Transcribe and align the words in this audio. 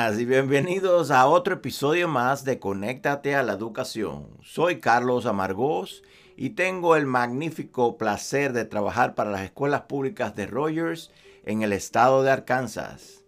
y 0.00 0.24
bienvenidos 0.24 1.10
a 1.10 1.26
otro 1.26 1.54
episodio 1.56 2.08
más 2.08 2.42
de 2.42 2.58
Conéctate 2.58 3.34
a 3.34 3.42
la 3.42 3.52
Educación. 3.52 4.28
Soy 4.42 4.80
Carlos 4.80 5.26
Amargós 5.26 6.02
y 6.38 6.50
tengo 6.50 6.96
el 6.96 7.04
magnífico 7.04 7.98
placer 7.98 8.54
de 8.54 8.64
trabajar 8.64 9.14
para 9.14 9.30
las 9.30 9.42
escuelas 9.42 9.82
públicas 9.82 10.34
de 10.34 10.46
Rogers 10.46 11.10
en 11.44 11.60
el 11.62 11.74
estado 11.74 12.22
de 12.22 12.30
Arkansas. 12.30 13.24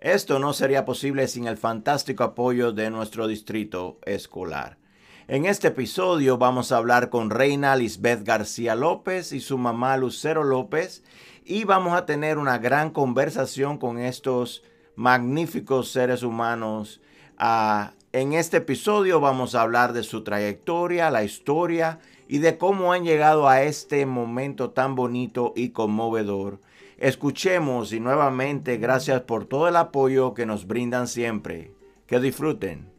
Esto 0.00 0.38
no 0.38 0.52
sería 0.52 0.84
posible 0.84 1.26
sin 1.26 1.48
el 1.48 1.56
fantástico 1.56 2.22
apoyo 2.22 2.70
de 2.70 2.88
nuestro 2.90 3.26
distrito 3.26 3.98
escolar. 4.06 4.78
En 5.26 5.44
este 5.44 5.68
episodio 5.68 6.38
vamos 6.38 6.70
a 6.70 6.76
hablar 6.76 7.10
con 7.10 7.30
Reina 7.30 7.74
Lisbeth 7.74 8.22
García 8.22 8.76
López 8.76 9.32
y 9.32 9.40
su 9.40 9.58
mamá 9.58 9.96
Lucero 9.96 10.44
López 10.44 11.02
y 11.44 11.64
vamos 11.64 11.94
a 11.94 12.06
tener 12.06 12.38
una 12.38 12.58
gran 12.58 12.90
conversación 12.90 13.76
con 13.76 13.98
estos 13.98 14.62
magníficos 14.96 15.90
seres 15.90 16.22
humanos. 16.22 17.00
Ah, 17.38 17.92
en 18.12 18.34
este 18.34 18.58
episodio 18.58 19.20
vamos 19.20 19.54
a 19.54 19.62
hablar 19.62 19.92
de 19.92 20.02
su 20.02 20.22
trayectoria, 20.22 21.10
la 21.10 21.24
historia 21.24 21.98
y 22.28 22.38
de 22.38 22.58
cómo 22.58 22.92
han 22.92 23.04
llegado 23.04 23.48
a 23.48 23.62
este 23.62 24.04
momento 24.06 24.70
tan 24.70 24.94
bonito 24.94 25.52
y 25.56 25.70
conmovedor. 25.70 26.60
Escuchemos 26.98 27.92
y 27.92 28.00
nuevamente 28.00 28.76
gracias 28.76 29.22
por 29.22 29.46
todo 29.46 29.66
el 29.66 29.76
apoyo 29.76 30.34
que 30.34 30.46
nos 30.46 30.66
brindan 30.66 31.08
siempre. 31.08 31.72
Que 32.06 32.20
disfruten. 32.20 32.90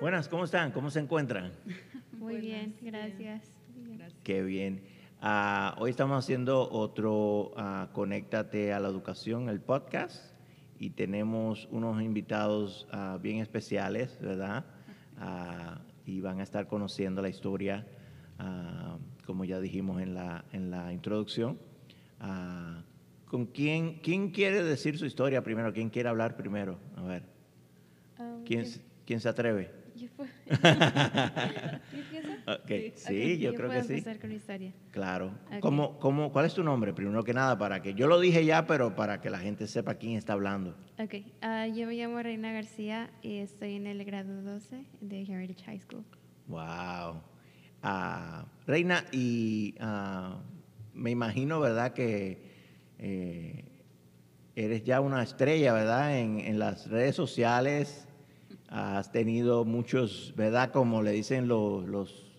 Buenas, 0.00 0.28
¿cómo 0.28 0.44
están? 0.44 0.72
¿Cómo 0.72 0.90
se 0.90 1.00
encuentran? 1.00 1.52
Muy 2.12 2.36
bien, 2.36 2.76
gracias. 2.80 3.51
Qué 4.22 4.44
bien. 4.44 4.84
Ah, 5.20 5.74
hoy 5.78 5.90
estamos 5.90 6.16
haciendo 6.16 6.70
otro 6.70 7.50
uh, 7.56 7.92
Conéctate 7.92 8.72
a 8.72 8.78
la 8.78 8.88
Educación, 8.88 9.48
el 9.48 9.60
podcast, 9.60 10.32
y 10.78 10.90
tenemos 10.90 11.66
unos 11.72 12.00
invitados 12.00 12.86
uh, 12.92 13.18
bien 13.18 13.38
especiales, 13.38 14.16
¿verdad? 14.20 14.64
y 16.04 16.20
van 16.20 16.40
a 16.40 16.42
estar 16.42 16.66
conociendo 16.66 17.22
la 17.22 17.28
historia, 17.28 17.86
como 19.24 19.44
ya 19.44 19.60
dijimos 19.60 20.02
en 20.02 20.14
la, 20.14 20.44
en 20.52 20.68
la 20.70 20.92
introducción. 20.92 21.58
¿Con 23.26 23.46
quién, 23.46 24.00
quién 24.02 24.30
quiere 24.30 24.64
decir 24.64 24.98
su 24.98 25.06
historia 25.06 25.44
primero? 25.44 25.72
¿Quién 25.72 25.90
quiere 25.90 26.08
hablar 26.08 26.36
primero? 26.36 26.78
A 26.96 27.02
ver. 27.02 27.22
Um, 28.18 28.42
¿Quién, 28.44 28.66
¿Quién 29.06 29.20
se 29.20 29.28
atreve? 29.28 29.70
Yo 29.94 30.08
puedo. 30.16 30.28
Okay. 32.64 32.92
Sí, 32.96 33.38
yo, 33.38 33.54
creo 33.54 33.70
que 33.70 33.82
sí. 33.82 33.92
empezar 33.94 34.18
con 34.18 34.30
la 34.30 34.36
historia. 34.36 34.72
Claro. 34.90 35.32
Ok. 35.46 35.60
¿Cómo, 35.60 35.98
cómo, 35.98 36.32
cuál 36.32 36.46
es 36.46 36.54
tu 36.54 36.64
nombre? 36.64 36.92
Primero 36.92 37.22
que 37.22 37.32
nada, 37.32 37.56
para 37.56 37.80
que 37.82 37.94
yo 37.94 38.08
lo 38.08 38.18
dije 38.18 38.44
ya, 38.44 38.66
pero 38.66 38.96
para 38.96 39.20
que 39.20 39.30
la 39.30 39.38
gente 39.38 39.66
sepa 39.66 39.94
quién 39.94 40.16
está 40.16 40.32
hablando. 40.32 40.76
Ok, 40.98 41.14
ah, 41.40 41.66
yo 41.68 41.86
me 41.86 41.94
llamo 41.94 42.20
Reina 42.22 42.52
García 42.52 43.10
y 43.22 43.38
estoy 43.38 43.76
en 43.76 43.86
el 43.86 44.04
grado 44.04 44.42
12 44.42 44.84
de 45.00 45.22
Heritage 45.22 45.64
High 45.64 45.80
School. 45.80 46.04
Wow. 46.48 47.22
Ah, 47.82 48.46
Reina, 48.66 49.04
y 49.12 49.74
ah, 49.80 50.40
me 50.94 51.10
imagino, 51.10 51.60
¿verdad? 51.60 51.92
Que 51.92 52.42
eh, 52.98 53.64
eres 54.56 54.82
ya 54.84 55.00
una 55.00 55.22
estrella, 55.22 55.72
¿verdad? 55.72 56.18
En, 56.18 56.40
en 56.40 56.58
las 56.58 56.88
redes 56.88 57.14
sociales. 57.14 58.08
Has 58.74 59.12
tenido 59.12 59.66
muchos, 59.66 60.32
¿verdad? 60.34 60.70
Como 60.70 61.02
le 61.02 61.10
dicen 61.10 61.46
los, 61.46 61.86
los, 61.86 62.32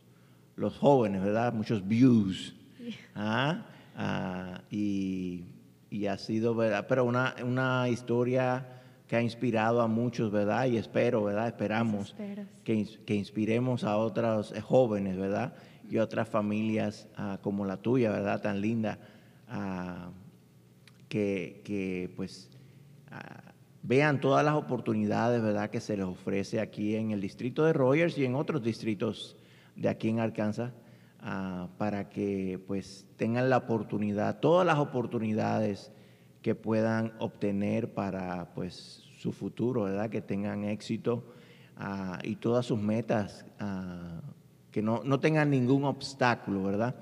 los 0.56 0.75
jóvenes, 0.80 1.23
¿verdad? 1.23 1.53
Muchos 1.53 1.88
views. 1.88 2.56
¿ah? 3.16 3.67
Ah, 3.95 4.62
y, 4.72 5.44
y 5.91 6.08
ha 6.08 6.18
sido, 6.18 6.56
¿verdad? 6.56 6.88
Pero 6.90 7.06
una, 7.06 7.35
una 7.44 7.88
historia 7.88 8.81
que 9.08 9.16
ha 9.16 9.22
inspirado 9.22 9.80
a 9.80 9.88
muchos, 9.88 10.31
¿verdad? 10.31 10.66
Y 10.66 10.78
espero, 10.78 11.24
¿verdad? 11.24 11.50
Esperamos 11.50 12.16
que, 12.63 12.88
que 13.06 13.13
inspiremos 13.13 13.84
a 13.84 13.97
otros 13.97 14.53
eh, 14.53 14.62
jóvenes, 14.62 15.18
¿verdad? 15.18 15.53
Y 15.88 16.00
otras 16.00 16.28
familias 16.28 17.08
ah, 17.16 17.38
como 17.44 17.63
la 17.63 17.78
tuya, 17.78 18.09
¿verdad? 18.09 18.41
Tan 18.41 18.59
linda, 18.59 18.97
ah, 19.47 20.09
que, 21.09 21.62
que, 21.63 22.12
pues 22.16 22.50
vean 23.84 24.22
todas 24.22 24.44
las 24.44 24.56
oportunidades, 24.56 25.42
¿verdad? 25.42 25.70
Que 25.70 25.82
se 25.82 25.98
les 25.98 26.06
ofrece 26.06 26.60
aquí 26.60 26.96
en 26.96 27.12
el 27.12 27.22
distrito 27.22 27.66
de 27.66 27.74
Rogers 27.74 28.18
y 28.18 28.26
en 28.26 28.36
otros 28.36 28.64
distritos 28.64 29.36
de 29.76 29.90
aquí 29.90 30.10
en 30.10 30.20
Arkansas, 30.20 30.72
ah, 31.20 31.68
para 31.78 32.10
que 32.10 32.60
pues 32.66 33.06
tengan 33.18 33.50
la 33.50 33.58
oportunidad, 33.58 34.40
todas 34.40 34.66
las 34.66 34.80
oportunidades 34.80 35.92
que 36.42 36.56
puedan 36.56 37.14
obtener 37.20 37.94
para 37.94 38.54
pues 38.56 39.04
su 39.20 39.32
futuro, 39.32 39.84
¿verdad? 39.84 40.10
Que 40.10 40.22
tengan 40.22 40.64
éxito 40.64 41.26
ah, 41.76 42.20
y 42.24 42.38
todas 42.38 42.66
sus 42.66 42.80
metas, 42.80 43.46
ah, 43.60 44.22
que 44.72 44.82
no, 44.82 45.02
no 45.04 45.20
tengan 45.20 45.50
ningún 45.50 45.84
obstáculo, 45.84 46.64
¿verdad? 46.64 46.96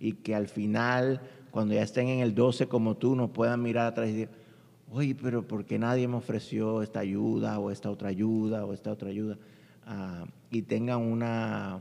Y 0.00 0.12
que 0.14 0.34
al 0.34 0.48
final, 0.48 1.20
cuando 1.52 1.74
ya 1.74 1.82
estén 1.82 2.08
en 2.08 2.20
el 2.20 2.34
12 2.34 2.66
como 2.66 2.96
tú, 2.96 3.14
nos 3.14 3.30
puedan 3.30 3.62
mirar 3.62 3.86
atrás 3.86 4.08
y 4.08 4.12
decir, 4.12 4.43
oye, 4.90 5.14
pero 5.14 5.42
¿por 5.46 5.64
qué 5.64 5.78
nadie 5.78 6.08
me 6.08 6.16
ofreció 6.16 6.82
esta 6.82 7.00
ayuda 7.00 7.58
o 7.58 7.70
esta 7.70 7.90
otra 7.90 8.08
ayuda 8.08 8.64
o 8.64 8.72
esta 8.72 8.92
otra 8.92 9.10
ayuda? 9.10 9.38
Ah, 9.86 10.24
y 10.50 10.62
tengan 10.62 11.00
una 11.00 11.80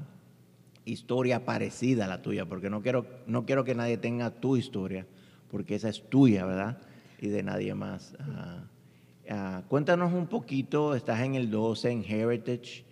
historia 0.85 1.45
parecida 1.45 2.05
a 2.05 2.07
la 2.07 2.21
tuya, 2.21 2.45
porque 2.45 2.69
no 2.69 2.81
quiero, 2.81 3.05
no 3.27 3.45
quiero 3.45 3.63
que 3.63 3.75
nadie 3.75 3.97
tenga 3.97 4.29
tu 4.31 4.57
historia, 4.57 5.05
porque 5.49 5.75
esa 5.75 5.89
es 5.89 6.09
tuya, 6.09 6.45
¿verdad? 6.45 6.77
Y 7.21 7.27
de 7.27 7.43
nadie 7.43 7.73
más. 7.73 8.15
Ah, 8.19 8.63
ah, 9.29 9.63
cuéntanos 9.69 10.13
un 10.13 10.27
poquito, 10.27 10.95
estás 10.95 11.21
en 11.21 11.35
el 11.35 11.49
12 11.49 11.89
en 11.91 12.03
Heritage. 12.03 12.83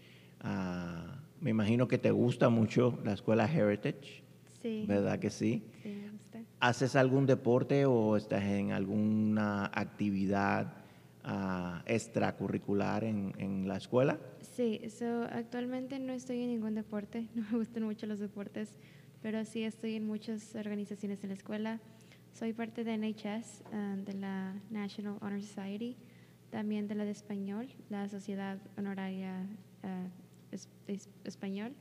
Me 1.41 1.49
imagino 1.49 1.87
que 1.87 1.97
te 1.97 2.11
gusta 2.11 2.49
mucho 2.49 2.99
la 3.03 3.13
escuela 3.13 3.45
Heritage, 3.51 4.21
Sí, 4.61 4.85
¿verdad 4.87 5.17
que 5.17 5.31
sí? 5.31 5.63
sí. 5.81 6.00
¿Haces 6.61 6.95
algún 6.95 7.25
deporte 7.25 7.87
o 7.87 8.15
estás 8.15 8.43
en 8.43 8.71
alguna 8.71 9.65
actividad 9.73 10.71
ah, 11.23 11.81
extracurricular 11.87 13.03
en, 13.03 13.67
la 13.67 13.77
escuela? 13.77 14.19
Sí, 14.41 14.79
so, 14.95 15.23
actualmente 15.23 15.97
no 15.97 16.13
estoy 16.13 16.43
en 16.43 16.49
ningún 16.49 16.75
deporte, 16.75 17.27
no 17.35 17.41
me 17.51 17.57
gustan 17.57 17.81
mucho 17.81 18.05
los 18.05 18.19
deportes, 18.19 18.75
pero 19.23 19.43
sí 19.43 19.63
estoy 19.63 19.95
en 19.95 20.05
muchas 20.05 20.53
organizaciones 20.53 21.23
en 21.23 21.29
la 21.29 21.35
escuela. 21.35 21.79
Soy 22.31 22.53
parte 22.53 22.83
de 22.83 22.93
NHS, 22.95 23.63
ah, 23.73 23.95
de 23.97 24.13
la 24.13 24.53
National 24.69 25.17
Honor 25.21 25.41
Society, 25.41 25.97
también 26.51 26.87
de 26.87 26.93
la 26.93 27.05
de 27.05 27.11
Español, 27.11 27.69
la 27.89 28.07
Sociedad 28.07 28.59
Honoraria 28.77 29.47
es- 30.51 31.09
Español. 31.23 31.73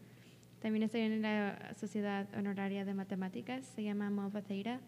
También 0.61 0.83
estoy 0.83 1.01
en 1.01 1.23
la 1.23 1.75
Sociedad 1.75 2.29
Honoraria 2.37 2.85
de 2.85 2.93
Matemáticas, 2.93 3.65
se 3.65 3.83
llama 3.83 4.11
Mova 4.11 4.43
Theta. 4.43 4.81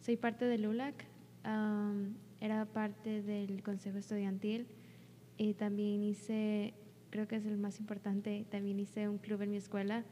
Soy 0.00 0.16
parte 0.16 0.46
del 0.46 0.66
ULAC, 0.66 1.04
am, 1.44 2.16
era 2.40 2.64
parte 2.66 3.22
del 3.22 3.62
Consejo 3.62 3.98
Estudiantil 3.98 4.66
y 5.36 5.54
también 5.54 6.02
hice, 6.02 6.74
creo 7.10 7.28
que 7.28 7.36
es 7.36 7.46
el 7.46 7.56
más 7.56 7.78
importante, 7.78 8.44
también 8.50 8.80
hice 8.80 9.08
un 9.08 9.18
club 9.18 9.42
en 9.42 9.52
mi 9.52 9.58
escuela 9.58 10.04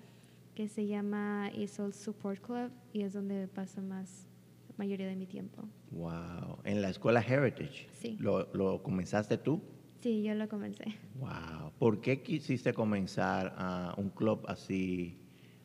que 0.55 0.69
se 0.69 0.87
llama 0.87 1.51
ESOL 1.57 1.93
Support 1.93 2.41
Club 2.41 2.71
y 2.93 3.03
es 3.03 3.13
donde 3.13 3.49
paso 3.49 3.83
más, 3.83 4.29
mayoría 4.77 5.09
de 5.09 5.17
mi 5.17 5.27
tiempo. 5.27 5.69
Wow. 5.91 6.59
En 6.63 6.83
la 6.83 6.89
escuela 6.89 7.21
Heritage. 7.21 7.89
Sí. 7.95 8.17
¿Lo, 8.21 8.53
lo 8.55 8.81
comenzaste 8.85 9.39
tú? 9.39 9.61
Sí, 10.01 10.23
yo 10.23 10.35
lo 10.35 10.49
comencé. 10.49 10.85
Wow. 11.19 11.73
¿Por 11.79 12.01
qué 12.01 12.23
quisiste 12.23 12.73
comenzar 12.73 13.55
ah, 13.59 13.95
un 13.99 14.09
club 14.11 14.45
así 14.49 15.19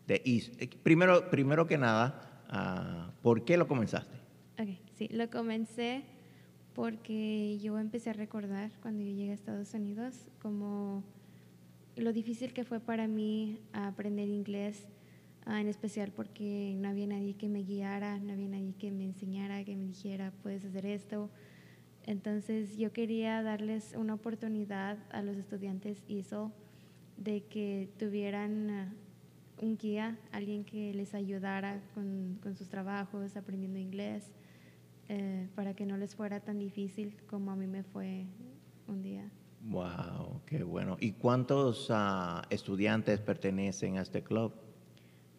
de 0.08 0.22
East? 0.26 0.62
Eh, 0.62 0.70
Primero, 0.84 1.30
primero 1.30 1.66
que 1.66 1.78
nada, 1.78 2.44
ah, 2.50 3.12
¿por 3.22 3.46
qué 3.46 3.56
lo 3.56 3.68
comenzaste? 3.68 4.18
Ok, 4.60 4.70
sí, 4.98 5.08
lo 5.10 5.30
comencé 5.30 6.04
porque 6.74 7.58
yo 7.60 7.80
empecé 7.80 8.10
a 8.10 8.14
recordar 8.14 8.72
cuando 8.82 9.04
yo 9.04 9.12
llegué 9.12 9.32
a 9.32 9.36
Estados 9.36 9.74
Unidos 9.74 10.28
como 10.42 11.04
lo 11.96 12.12
difícil 12.12 12.52
que 12.52 12.66
fue 12.66 12.82
para 12.82 13.08
mí 13.08 13.58
aprender 13.72 14.28
inglés, 14.28 14.90
ah, 15.46 15.62
en 15.62 15.70
especial 15.70 16.12
porque 16.12 16.76
no 16.78 16.90
había 16.90 17.08
nadie 17.08 17.36
que 17.36 17.48
me 17.48 17.64
guiara, 17.64 18.20
no 18.20 18.34
había 18.34 18.50
nadie 18.50 18.74
que 18.78 18.92
me 18.92 19.06
enseñara, 19.06 19.64
que 19.64 19.78
me 19.78 19.86
dijera, 19.86 20.34
puedes 20.44 20.66
hacer 20.66 20.86
esto. 20.86 21.30
Entonces 22.06 22.78
yo 22.78 22.94
quería 22.94 23.42
darles 23.42 23.96
una 23.98 24.14
oportunidad 24.14 25.00
a 25.12 25.24
los 25.24 25.38
estudiantes 25.38 26.04
ISO 26.08 26.52
de 27.18 27.44
que 27.44 27.90
tuvieran 27.98 28.70
ah, 28.70 28.94
un 29.62 29.78
guía, 29.78 30.18
alguien 30.32 30.64
que 30.66 30.94
les 30.94 31.16
ayudara 31.16 31.82
con, 31.94 32.38
con 32.44 32.56
sus 32.56 32.70
trabajos, 32.70 33.36
aprendiendo 33.36 33.80
inglés, 33.80 34.32
eh, 35.10 35.48
para 35.56 35.74
que 35.74 35.86
no 35.86 35.98
les 35.98 36.16
fuera 36.16 36.40
tan 36.40 36.60
difícil 36.60 37.16
como 37.28 37.52
a 37.52 37.56
mí 37.56 37.66
me 37.66 37.84
fue 37.84 38.26
un 38.88 39.02
día. 39.02 39.30
Wow, 39.64 40.42
qué 40.46 40.64
bueno. 40.64 40.98
¿Y 41.00 41.14
cuántos 41.14 41.88
ah, 41.90 42.44
estudiantes 42.52 43.20
pertenecen 43.20 43.98
a 43.98 44.04
este 44.04 44.22
club? 44.22 44.54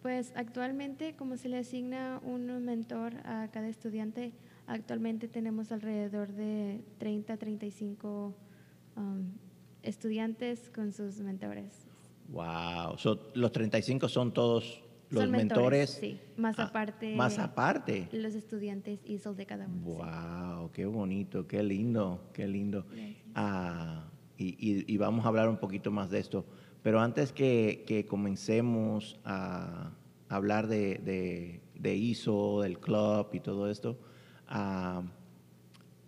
Pues 0.02 0.32
actualmente, 0.34 1.14
como 1.14 1.36
se 1.36 1.48
le 1.48 1.58
asigna 1.58 2.20
un 2.24 2.64
mentor 2.64 3.14
a 3.24 3.48
cada 3.52 3.69
estudiante, 3.69 4.32
actualmente 4.66 5.28
tenemos 5.28 5.72
alrededor 5.72 6.32
de 6.32 6.82
30, 6.98 7.36
35 7.36 8.34
um, 8.96 9.24
estudiantes 9.82 10.70
con 10.74 10.92
sus 10.92 11.20
mentores. 11.20 11.86
Wow. 12.28 12.96
los 13.34 13.52
35 13.52 14.08
son 14.08 14.32
todos 14.32 14.82
los 15.10 15.22
Son 15.22 15.30
mentores. 15.30 15.90
Sí, 16.00 16.18
más 16.36 16.58
Ah, 16.58 16.64
aparte. 16.64 17.14
Más 17.14 17.38
aparte. 17.38 18.08
Los 18.10 18.34
estudiantes 18.34 18.98
ISOL 19.04 19.36
de 19.36 19.46
cada 19.46 19.66
uno. 19.66 19.76
sí. 19.76 19.82
Wow, 19.84 20.72
qué 20.72 20.86
bonito, 20.86 21.46
qué 21.46 21.62
lindo, 21.62 22.28
qué 22.32 22.48
lindo. 22.48 22.84
Ah, 23.36 24.08
y, 24.36 24.48
y- 24.58 24.84
y 24.92 24.96
vamos 24.96 25.24
a 25.24 25.28
hablar 25.28 25.48
un 25.48 25.58
poquito 25.58 25.92
más 25.92 26.10
de 26.10 26.19
esto. 26.19 26.44
Pero 26.82 27.00
antes 27.00 27.32
que, 27.32 27.84
que 27.86 28.06
comencemos 28.06 29.20
a 29.24 29.92
hablar 30.28 30.66
de, 30.66 30.96
de- 30.98 31.60
de 31.76 31.94
ISO, 31.94 32.62
del 32.62 32.80
club 32.80 33.28
y 33.32 33.38
todo 33.40 33.70
esto, 33.70 33.96
ah, 34.48 35.02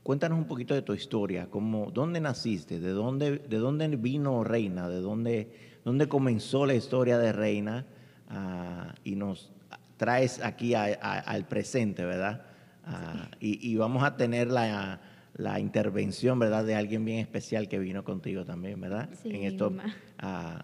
cuéntanos 0.03 0.39
un 0.39 0.47
poquito 0.47 0.75
de 0.75 0.83
tu 0.83 0.95
historia. 0.95 1.49
Cómo, 1.51 1.91
¿Dónde 1.91 2.21
naciste? 2.21 2.81
¿De 2.81 2.91
dónde, 2.91 3.39
¿De 3.39 3.59
dónde 3.59 3.89
vino 3.97 4.45
Reina? 4.45 4.89
¿De 4.89 5.01
dónde, 5.01 5.53
dónde 5.85 6.09
comenzó 6.09 6.67
la 6.67 6.75
historia 6.75 7.19
de 7.19 7.33
Reina? 7.33 7.87
Ah, 8.29 8.95
y 9.05 9.17
nos 9.17 9.51
traes 9.97 10.43
aquí 10.43 10.75
a- 10.75 10.85
a- 11.01 11.19
al 11.21 11.47
presente, 11.47 12.05
¿verdad? 12.05 12.47
Ah, 12.85 13.29
y, 13.41 13.71
y 13.71 13.77
vamos 13.77 14.03
a 14.03 14.17
tener 14.17 14.49
la, 14.51 15.01
la 15.35 15.61
intervención, 15.61 16.39
¿verdad? 16.39 16.65
De 16.65 16.75
alguien 16.75 17.05
bien 17.05 17.19
especial 17.19 17.69
que 17.69 17.79
vino 17.79 18.05
contigo 18.05 18.45
también, 18.45 18.81
¿verdad? 18.81 19.11
Sí, 19.23 19.31
en 19.31 19.43
esto, 19.45 19.73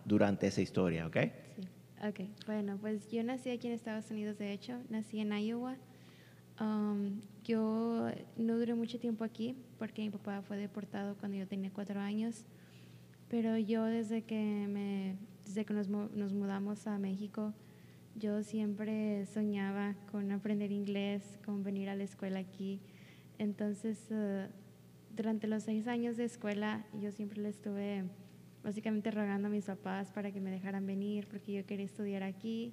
durante 0.05 0.47
esa 0.47 0.61
historia, 0.63 1.07
¿ok? 1.07 1.17
Sí. 1.57 1.69
Ok, 2.07 2.21
bueno, 2.47 2.77
pues 2.81 3.11
yo 3.11 3.23
nací 3.25 3.51
aquí 3.51 3.67
en 3.67 3.73
Estados 3.73 4.11
Unidos, 4.11 4.37
de 4.39 4.53
hecho, 4.53 4.79
nací 4.91 5.21
en 5.21 5.33
Iowa. 5.33 5.77
Um, 6.61 7.21
yo 7.45 8.11
no 8.37 8.59
duré 8.59 8.75
mucho 8.75 8.99
tiempo 8.99 9.23
aquí 9.23 9.57
porque 9.79 10.03
mi 10.03 10.11
papá 10.11 10.43
fue 10.43 10.57
deportado 10.57 11.17
cuando 11.17 11.37
yo 11.37 11.47
tenía 11.47 11.71
cuatro 11.71 12.01
años, 12.01 12.47
pero 13.29 13.59
yo 13.59 13.85
desde 13.85 14.23
que, 14.23 14.67
me, 14.69 15.17
desde 15.45 15.65
que 15.65 15.75
nos, 15.75 15.89
nos 15.89 16.33
mudamos 16.33 16.87
a 16.87 16.99
México, 16.99 17.53
yo 18.17 18.43
siempre 18.43 19.27
soñaba 19.27 19.95
con 20.11 20.31
aprender 20.33 20.73
inglés, 20.73 21.39
con 21.45 21.63
venir 21.63 21.89
a 21.89 21.97
la 21.97 22.05
escuela 22.05 22.39
aquí. 22.39 22.81
Entonces, 23.39 24.07
eh, 24.11 24.49
durante 25.15 25.47
los 25.47 25.65
seis 25.65 25.87
años 25.87 26.17
de 26.17 26.25
escuela, 26.25 26.87
yo 27.01 27.11
siempre 27.13 27.43
le 27.43 27.49
estuve 27.49 28.05
básicamente 28.63 29.11
rogando 29.11 29.49
a 29.49 29.51
mis 29.51 29.65
papás 29.65 30.11
para 30.13 30.33
que 30.33 30.41
me 30.41 30.51
dejaran 30.51 30.87
venir 30.87 31.27
porque 31.29 31.53
yo 31.53 31.67
quería 31.67 31.87
estudiar 31.87 32.23
aquí. 32.23 32.73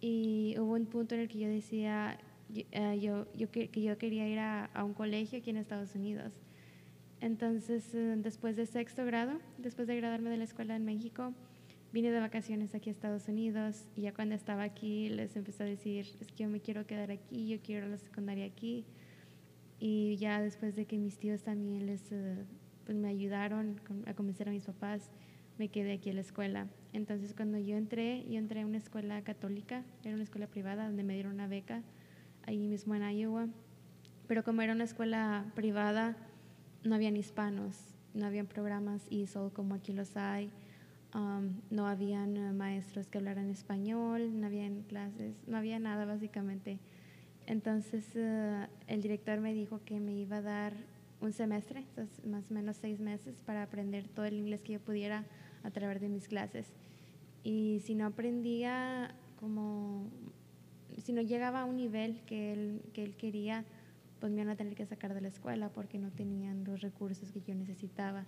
Y 0.00 0.54
hubo 0.58 0.74
un 0.74 0.86
punto 0.86 1.14
en 1.14 1.22
el 1.22 1.28
que 1.28 1.38
yo 1.38 1.48
decía 1.48 2.18
eh, 2.54 2.98
yo, 3.00 3.26
yo 3.34 3.50
que, 3.50 3.68
yo 3.68 3.98
quería 3.98 4.28
ir 4.28 4.38
a, 4.38 4.66
a 4.66 4.84
un 4.84 4.94
colegio 4.94 5.38
aquí 5.38 5.50
en 5.50 5.56
Estados 5.56 5.94
Unidos. 5.94 6.32
Entonces, 7.20 7.94
eh, 7.94 8.14
después 8.18 8.56
de 8.56 8.66
sexto 8.66 9.04
grado, 9.04 9.38
después 9.58 9.86
de 9.86 9.96
graduarme 9.96 10.30
de 10.30 10.38
la 10.38 10.44
escuela 10.44 10.74
en 10.74 10.84
México, 10.84 11.32
vine 11.92 12.10
de 12.10 12.18
vacaciones 12.18 12.74
aquí 12.74 12.88
a 12.88 12.92
Estados 12.92 13.28
Unidos 13.28 13.84
y 13.94 14.02
ya 14.02 14.14
cuando 14.14 14.34
estaba 14.34 14.62
aquí 14.62 15.08
les 15.10 15.36
empecé 15.36 15.62
a 15.62 15.66
decir, 15.66 16.06
es 16.20 16.32
que 16.32 16.44
yo 16.44 16.48
me 16.48 16.60
quiero 16.60 16.86
quedar 16.86 17.10
aquí, 17.10 17.48
yo 17.48 17.60
quiero 17.60 17.86
la 17.86 17.98
secundaria 17.98 18.46
aquí. 18.46 18.84
Y 19.78 20.16
ya 20.16 20.40
después 20.40 20.74
de 20.74 20.86
que 20.86 20.96
mis 20.96 21.18
tíos 21.18 21.42
también 21.42 21.86
les, 21.86 22.10
eh, 22.12 22.44
pues 22.84 22.96
me 22.96 23.08
ayudaron 23.08 23.80
a 24.06 24.14
convencer 24.14 24.48
a 24.48 24.52
mis 24.52 24.64
papás, 24.64 25.10
me 25.58 25.68
quedé 25.68 25.92
aquí 25.92 26.08
en 26.08 26.16
la 26.16 26.22
escuela. 26.22 26.68
Entonces 26.92 27.34
cuando 27.34 27.58
yo 27.58 27.76
entré, 27.76 28.24
yo 28.28 28.38
entré 28.38 28.62
a 28.62 28.66
una 28.66 28.78
escuela 28.78 29.22
católica, 29.22 29.84
era 30.02 30.14
una 30.14 30.24
escuela 30.24 30.46
privada 30.46 30.86
donde 30.86 31.02
me 31.02 31.14
dieron 31.14 31.34
una 31.34 31.46
beca, 31.46 31.82
ahí 32.46 32.66
mismo 32.66 32.94
en 32.94 33.02
Iowa. 33.10 33.48
Pero 34.26 34.44
como 34.44 34.62
era 34.62 34.72
una 34.72 34.84
escuela 34.84 35.46
privada, 35.54 36.16
no 36.84 36.94
habían 36.94 37.16
hispanos, 37.16 37.76
no 38.14 38.26
habían 38.26 38.46
programas 38.46 39.02
ESOL 39.10 39.52
como 39.52 39.74
aquí 39.74 39.92
los 39.92 40.16
hay, 40.16 40.50
um, 41.14 41.60
no 41.70 41.86
habían 41.86 42.36
eh, 42.36 42.52
maestros 42.52 43.08
que 43.08 43.18
hablaran 43.18 43.50
español, 43.50 44.40
no 44.40 44.46
habían 44.46 44.82
clases, 44.82 45.36
no 45.46 45.56
había 45.56 45.78
nada 45.78 46.04
básicamente. 46.04 46.78
Entonces 47.46 48.04
eh, 48.14 48.66
el 48.86 49.02
director 49.02 49.40
me 49.40 49.54
dijo 49.54 49.80
que 49.84 50.00
me 50.00 50.12
iba 50.14 50.38
a 50.38 50.42
dar 50.42 50.74
un 51.20 51.32
semestre, 51.32 51.80
entonces, 51.80 52.26
más 52.26 52.50
o 52.50 52.54
menos 52.54 52.76
seis 52.76 52.98
meses, 52.98 53.40
para 53.46 53.62
aprender 53.62 54.08
todo 54.08 54.26
el 54.26 54.34
inglés 54.34 54.62
que 54.62 54.72
yo 54.72 54.80
pudiera 54.80 55.24
a 55.62 55.70
través 55.70 56.00
de 56.00 56.08
mis 56.08 56.26
clases. 56.26 56.66
Y 57.44 57.80
si 57.84 57.94
no 57.94 58.06
aprendía 58.06 59.14
como, 59.38 60.10
si 61.00 61.12
no 61.12 61.22
llegaba 61.22 61.62
a 61.62 61.64
un 61.64 61.76
nivel 61.76 62.20
que 62.26 62.52
él, 62.52 62.82
que 62.92 63.02
él 63.04 63.14
quería, 63.16 63.64
pues 64.20 64.32
me 64.32 64.40
iban 64.42 64.50
a 64.52 64.56
tener 64.56 64.74
que 64.74 64.86
sacar 64.86 65.14
de 65.14 65.20
la 65.20 65.28
escuela 65.28 65.68
porque 65.70 65.98
no 65.98 66.10
tenían 66.10 66.64
los 66.64 66.80
recursos 66.80 67.32
que 67.32 67.40
yo 67.40 67.54
necesitaba. 67.54 68.24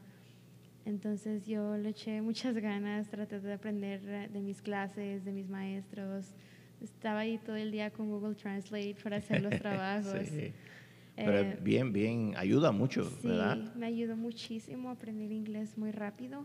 Entonces 0.84 1.46
yo 1.46 1.76
le 1.76 1.90
eché 1.90 2.20
muchas 2.20 2.54
ganas, 2.58 3.08
traté 3.08 3.40
de 3.40 3.52
aprender 3.54 4.00
eh, 4.06 4.28
de 4.32 4.40
mis 4.40 4.60
clases, 4.60 5.24
de 5.24 5.32
mis 5.32 5.48
maestros. 5.48 6.26
Estaba 6.82 7.20
ahí 7.20 7.38
todo 7.38 7.56
el 7.56 7.70
día 7.70 7.90
con 7.90 8.10
Google 8.10 8.34
Translate 8.34 8.96
para 9.02 9.16
hacer 9.16 9.42
los 9.42 9.54
trabajos. 9.58 10.26
Sí. 10.28 10.52
Pero 11.16 11.38
Eh, 11.38 11.58
bien, 11.62 11.92
bien, 11.92 12.34
ayuda 12.36 12.72
mucho, 12.72 13.04
Sí, 13.04 13.28
¿verdad? 13.28 13.56
me 13.76 13.86
ayudó 13.86 14.16
muchísimo 14.16 14.88
a 14.88 14.92
aprender 14.92 15.30
inglés 15.30 15.78
muy 15.78 15.92
rápido. 15.92 16.44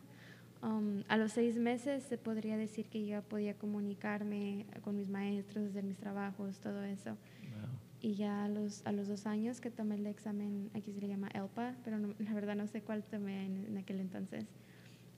Um, 0.62 1.04
a 1.08 1.16
los 1.16 1.32
seis 1.32 1.58
meses 1.58 2.04
se 2.04 2.18
podría 2.18 2.58
decir 2.58 2.88
que 2.90 3.06
ya 3.06 3.22
podía 3.22 3.54
comunicarme 3.54 4.66
con 4.82 4.98
mis 4.98 5.08
maestros, 5.08 5.70
hacer 5.70 5.86
mis 5.86 5.98
trabajos, 5.98 6.60
todo 6.60 6.84
eso. 6.84 7.12
Wow. 7.12 7.70
Y 8.02 8.16
ya 8.16 8.44
a 8.44 8.50
los, 8.50 8.86
a 8.86 8.92
los 8.92 9.08
dos 9.08 9.26
años 9.26 9.62
que 9.62 9.72
tomé 9.72 9.96
el 9.96 10.06
examen, 10.06 10.70
aquí 10.74 10.92
se 10.92 11.00
le 11.00 11.08
llama 11.08 11.30
ELPA, 11.34 11.76
pero 11.86 11.98
no- 11.98 12.14
la 12.20 12.34
verdad 12.34 12.56
no 12.56 12.68
sé 12.68 12.82
cuál 12.82 13.04
tomé 13.04 13.46
en, 13.46 13.66
en 13.68 13.78
aquel 13.78 14.00
entonces. 14.02 14.46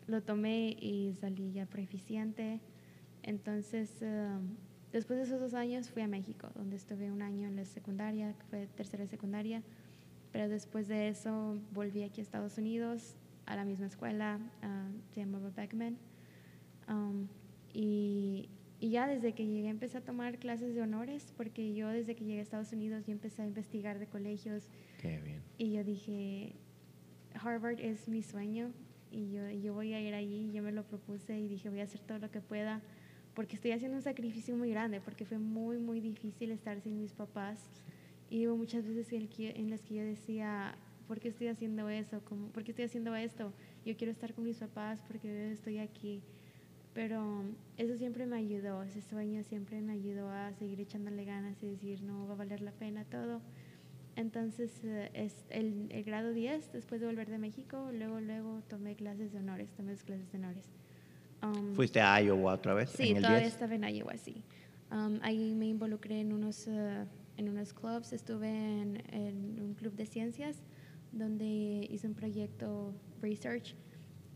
Lo 0.08 0.22
tomé 0.22 0.78
y 0.80 1.14
salí 1.20 1.52
ya 1.54 1.66
proficiente. 1.66 2.60
Entonces, 3.24 3.90
um, 4.02 4.56
después 4.92 5.18
de 5.18 5.26
esos 5.26 5.40
dos 5.40 5.54
años 5.56 5.90
fui 5.90 6.04
a 6.04 6.08
México, 6.08 6.50
donde 6.56 6.76
estuve 6.76 7.12
un 7.12 7.22
año 7.24 7.48
en 7.48 7.56
la 7.56 7.66
secundaria, 7.66 8.34
que 8.34 8.44
fue 8.46 8.68
tercera 8.68 9.08
secundaria. 9.08 9.64
Pero 10.32 10.50
después 10.50 10.88
de 10.88 11.08
eso 11.10 11.58
volví 11.74 12.04
aquí 12.04 12.22
a 12.22 12.24
Estados 12.24 12.58
Unidos, 12.58 13.16
a 13.52 13.56
la 13.56 13.66
misma 13.66 13.88
escuela, 13.88 14.40
ah, 14.62 14.90
se 15.14 15.20
llamaba 15.22 15.50
Beckman. 15.50 15.98
Um, 16.88 17.28
y, 17.74 18.50
y 18.80 18.90
ya 18.90 19.08
desde 19.08 19.34
que 19.34 19.46
llegué 19.46 19.70
empecé 19.70 19.98
a 19.98 20.02
tomar 20.02 20.40
clases 20.40 20.74
de 20.74 20.82
honores, 20.82 21.34
porque 21.38 21.74
yo 21.74 21.90
desde 21.90 22.16
que 22.16 22.24
llegué 22.26 22.40
a 22.40 22.44
Estados 22.44 22.72
Unidos 22.74 23.06
yo 23.06 23.14
empecé 23.14 23.42
a 23.42 23.48
investigar 23.48 24.00
de 24.00 24.08
colegios 24.08 24.68
Qué 25.00 25.20
bien. 25.22 25.42
y 25.58 25.74
yo 25.74 25.84
dije, 25.84 26.56
Harvard 27.36 27.80
es 27.80 28.08
mi 28.08 28.24
sueño 28.24 28.72
y 29.12 29.32
yo, 29.32 29.50
yo 29.52 29.74
voy 29.74 29.94
a 29.94 30.02
ir 30.02 30.14
allí, 30.14 30.52
yo 30.52 30.64
me 30.64 30.72
lo 30.72 30.84
propuse 30.84 31.38
y 31.40 31.48
dije, 31.48 31.70
voy 31.70 31.82
a 31.82 31.84
hacer 31.84 32.02
todo 32.02 32.18
lo 32.20 32.32
que 32.32 32.42
pueda, 32.42 32.82
porque 33.36 33.56
estoy 33.56 33.72
haciendo 33.72 33.98
un 33.98 34.04
sacrificio 34.04 34.56
muy 34.58 34.72
grande, 34.72 35.00
porque 35.02 35.26
fue 35.26 35.38
muy, 35.38 35.78
muy 35.78 36.00
difícil 36.00 36.52
estar 36.52 36.80
sin 36.82 36.98
mis 36.98 37.14
papás. 37.14 37.60
Y 38.30 38.48
hubo 38.48 38.56
muchas 38.56 38.86
veces 38.86 39.12
en 39.12 39.70
las 39.70 39.82
que 39.82 39.96
yo 39.96 40.04
decía, 40.04 40.76
¿por 41.12 41.20
qué 41.20 41.28
estoy 41.28 41.48
haciendo 41.48 41.90
eso? 41.90 42.22
¿Cómo- 42.24 42.48
¿Por 42.54 42.64
qué 42.64 42.72
estoy 42.72 42.86
haciendo 42.86 43.14
esto? 43.18 43.52
Yo 43.86 43.98
quiero 43.98 44.14
estar 44.14 44.34
con 44.34 44.46
mis 44.46 44.56
papás 44.60 45.04
porque 45.06 45.52
estoy 45.52 45.78
aquí. 45.80 46.22
Pero 46.94 47.44
eso 47.76 47.98
siempre 47.98 48.26
me 48.26 48.38
ayudó, 48.38 48.82
ese 48.84 49.02
sueño 49.02 49.44
siempre 49.44 49.82
me 49.82 49.92
ayudó 49.92 50.30
a 50.30 50.54
seguir 50.54 50.80
echándole 50.80 51.26
ganas 51.26 51.62
y 51.64 51.68
decir, 51.68 52.02
no, 52.02 52.28
va 52.30 52.36
a 52.36 52.38
valer 52.38 52.62
la 52.62 52.72
pena 52.72 53.04
todo. 53.04 53.42
Entonces, 54.16 54.72
eh, 54.86 55.12
es 55.14 55.44
el, 55.50 55.88
el 55.92 56.04
grado 56.06 56.32
10, 56.32 56.72
después 56.72 57.02
de 57.02 57.08
volver 57.08 57.30
de 57.30 57.40
México, 57.40 57.90
luego, 57.92 58.22
luego 58.22 58.62
tomé 58.70 58.96
clases 58.96 59.34
de 59.34 59.40
honores, 59.40 59.70
tomé 59.74 59.92
las 59.92 60.04
clases 60.06 60.32
de 60.32 60.38
honores. 60.38 60.64
Um, 61.44 61.74
¿Fuiste 61.76 62.00
a 62.00 62.22
Iowa 62.22 62.54
otra 62.54 62.74
vez? 62.74 62.90
Sí, 62.92 63.10
en 63.10 63.18
el 63.18 63.22
todavía 63.24 63.42
10? 63.42 63.54
estaba 63.54 63.76
en 63.76 63.84
Iowa, 63.84 64.16
sí. 64.18 64.42
Um, 64.92 65.20
ahí 65.24 65.54
me 65.56 65.68
involucré 65.68 66.22
en 66.22 66.32
unos, 66.32 66.68
eh, 66.70 67.04
en 67.36 67.50
unos 67.50 67.74
clubs, 67.74 68.14
estuve 68.14 68.48
en, 68.48 69.04
en 69.14 69.60
un 69.62 69.74
club 69.74 69.94
de 69.96 70.06
ciencias 70.06 70.62
donde 71.12 71.88
hice 71.90 72.08
un 72.08 72.14
proyecto 72.14 72.94
research 73.22 73.76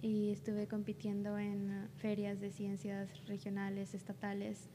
y 0.01 0.31
estuve 0.31 0.67
compitiendo 0.67 1.37
en 1.37 1.71
eh, 1.71 1.87
ferias 1.97 2.39
de 2.39 2.51
ciencias 2.51 3.09
regionales, 3.27 3.93
estatales 3.93 4.69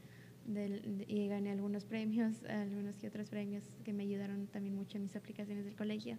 y 1.07 1.27
gané 1.27 1.51
algunos 1.51 1.85
premios, 1.85 2.43
algunos 2.49 2.97
que 2.97 3.07
otros 3.07 3.29
premios 3.29 3.63
que 3.85 3.93
me 3.93 4.03
ayudaron 4.03 4.47
también 4.47 4.75
mucho 4.75 4.97
en 4.97 5.03
mis 5.03 5.15
aplicaciones 5.15 5.65
del 5.65 5.75
colegio. 5.75 6.17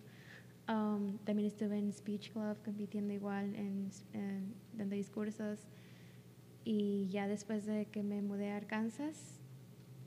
Um, 0.68 1.18
también 1.24 1.48
estuve 1.48 1.76
en 1.76 1.92
Speech 1.92 2.30
Club 2.30 2.56
compitiendo 2.64 3.12
igual 3.12 3.54
en, 3.56 3.90
en 4.12 4.54
dando 4.74 4.94
discursos. 4.94 5.66
Y 6.64 7.08
ya 7.08 7.26
después 7.26 7.66
de 7.66 7.86
que 7.86 8.04
me 8.04 8.22
mudé 8.22 8.52
a 8.52 8.56
Arkansas, 8.56 9.40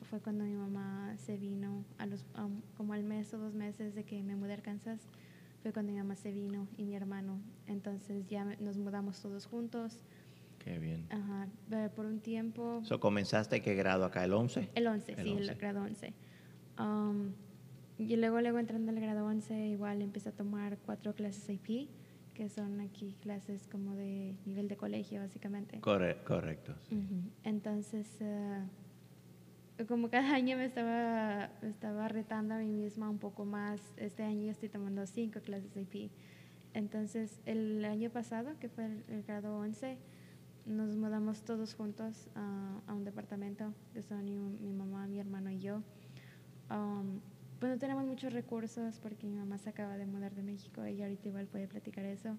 fue 0.09 0.21
cuando 0.21 0.45
mi 0.45 0.55
mamá 0.55 1.13
se 1.17 1.37
vino, 1.37 1.83
a 1.97 2.05
los, 2.05 2.25
como 2.77 2.93
al 2.93 3.03
mes 3.03 3.33
o 3.33 3.37
dos 3.37 3.53
meses 3.53 3.95
de 3.95 4.03
que 4.05 4.23
me 4.23 4.35
mudé 4.35 4.51
a 4.51 4.55
Arkansas, 4.55 5.09
fue 5.65 5.73
cuando 5.73 5.91
mi 5.93 5.97
mamá 5.97 6.15
se 6.15 6.31
vino 6.31 6.67
y 6.77 6.83
mi 6.85 6.93
hermano. 6.95 7.39
Entonces 7.65 8.27
ya 8.27 8.45
nos 8.59 8.77
mudamos 8.77 9.19
todos 9.19 9.47
juntos. 9.47 9.97
Qué 10.59 10.77
bien. 10.77 11.07
Ajá. 11.09 11.47
Pero 11.67 11.85
eh, 11.85 11.89
por 11.89 12.05
un 12.05 12.19
tiempo... 12.19 12.81
So, 12.83 12.99
¿Comenzaste 12.99 13.63
qué 13.63 13.73
grado 13.73 14.05
acá? 14.05 14.23
¿El 14.25 14.33
11? 14.33 14.69
El 14.75 14.85
11, 14.85 15.13
El 15.13 15.17
sí, 15.23 15.31
11. 15.31 15.51
el 15.53 15.57
grado 15.57 15.81
11. 15.81 16.13
Um, 16.77 17.31
y 17.97 18.15
luego, 18.15 18.41
luego 18.41 18.59
entrando 18.59 18.91
al 18.91 18.99
grado 18.99 19.25
11, 19.25 19.69
igual 19.69 20.03
empecé 20.03 20.29
a 20.29 20.33
tomar 20.33 20.77
cuatro 20.85 21.15
clases 21.15 21.49
AP, 21.49 21.87
que 22.35 22.47
son 22.49 22.79
aquí 22.79 23.15
clases 23.21 23.65
como 23.65 23.95
de 23.95 24.35
nivel 24.45 24.67
de 24.67 24.77
colegio, 24.77 25.19
básicamente. 25.19 25.79
Corre- 25.81 26.23
correcto. 26.23 26.75
sí. 26.87 26.93
Ujú. 26.95 27.21
Entonces, 27.43 28.05
eh, 28.19 28.61
como 29.87 30.09
cada 30.09 30.33
año 30.33 30.57
me 30.57 30.65
estaba, 30.65 31.49
me 31.61 31.69
estaba 31.69 32.07
retando 32.07 32.53
a 32.53 32.57
mí 32.59 32.69
misma 32.71 33.09
un 33.09 33.17
poco 33.17 33.45
más. 33.45 33.81
Este 33.97 34.23
año 34.23 34.43
yo 34.45 34.51
estoy 34.51 34.69
tomando 34.69 35.05
cinco 35.05 35.39
clases 35.41 35.73
de 35.73 35.81
AP. 35.81 36.09
Entonces, 36.73 37.39
el 37.45 37.83
año 37.85 38.09
pasado, 38.09 38.57
que 38.59 38.69
fue 38.69 38.85
el, 38.85 39.03
el 39.09 39.23
grado 39.23 39.57
11, 39.57 39.97
nos 40.65 40.95
mudamos 40.95 41.43
todos 41.43 41.73
juntos 41.75 42.27
a- 42.35 42.79
a 42.87 42.93
un 42.93 43.03
departamento, 43.03 43.73
que 43.93 44.01
son 44.01 44.25
mi, 44.25 44.37
mi 44.37 44.73
mamá, 44.73 45.07
mi 45.07 45.19
hermano 45.19 45.51
y 45.51 45.59
yo. 45.59 45.81
Um, 46.69 47.19
pues 47.59 47.71
no 47.71 47.77
tenemos 47.77 48.05
muchos 48.05 48.33
recursos 48.33 48.99
porque 48.99 49.27
mi 49.27 49.35
mamá 49.35 49.57
se 49.57 49.69
acaba 49.69 49.97
de 49.97 50.05
mudar 50.05 50.33
de 50.35 50.43
México, 50.43 50.83
ella 50.83 51.05
ahorita 51.05 51.27
igual 51.29 51.47
puede 51.47 51.67
platicar 51.67 52.05
eso. 52.05 52.37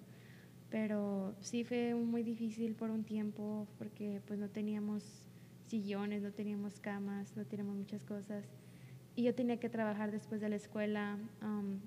Pero 0.69 1.33
sí 1.39 1.63
fue 1.63 1.95
muy 1.95 2.23
difícil 2.23 2.75
por 2.75 2.89
un 2.89 3.03
tiempo 3.03 3.67
porque 3.77 4.21
pues 4.27 4.37
no 4.39 4.49
teníamos 4.49 5.26
sillones, 5.67 6.21
no 6.23 6.31
teníamos 6.31 6.79
camas, 6.79 7.35
no 7.35 7.45
teníamos 7.45 7.75
muchas 7.75 8.03
cosas. 8.03 8.45
Y 9.15 9.23
yo 9.23 9.33
tenía 9.33 9.59
que 9.59 9.69
trabajar 9.69 10.11
después 10.11 10.41
de 10.41 10.49
la 10.49 10.55
escuela. 10.55 11.17
um, 11.41 11.79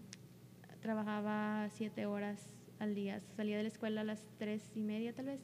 trabajaba 0.81 1.69
siete 1.71 2.07
horas 2.07 2.51
al 2.79 2.95
día. 2.95 3.21
Salía 3.37 3.57
de 3.57 3.65
la 3.65 3.69
escuela 3.69 4.01
a 4.01 4.05
las 4.05 4.27
tres 4.39 4.73
y 4.75 4.81
media 4.81 5.13
tal 5.13 5.27
vez. 5.27 5.41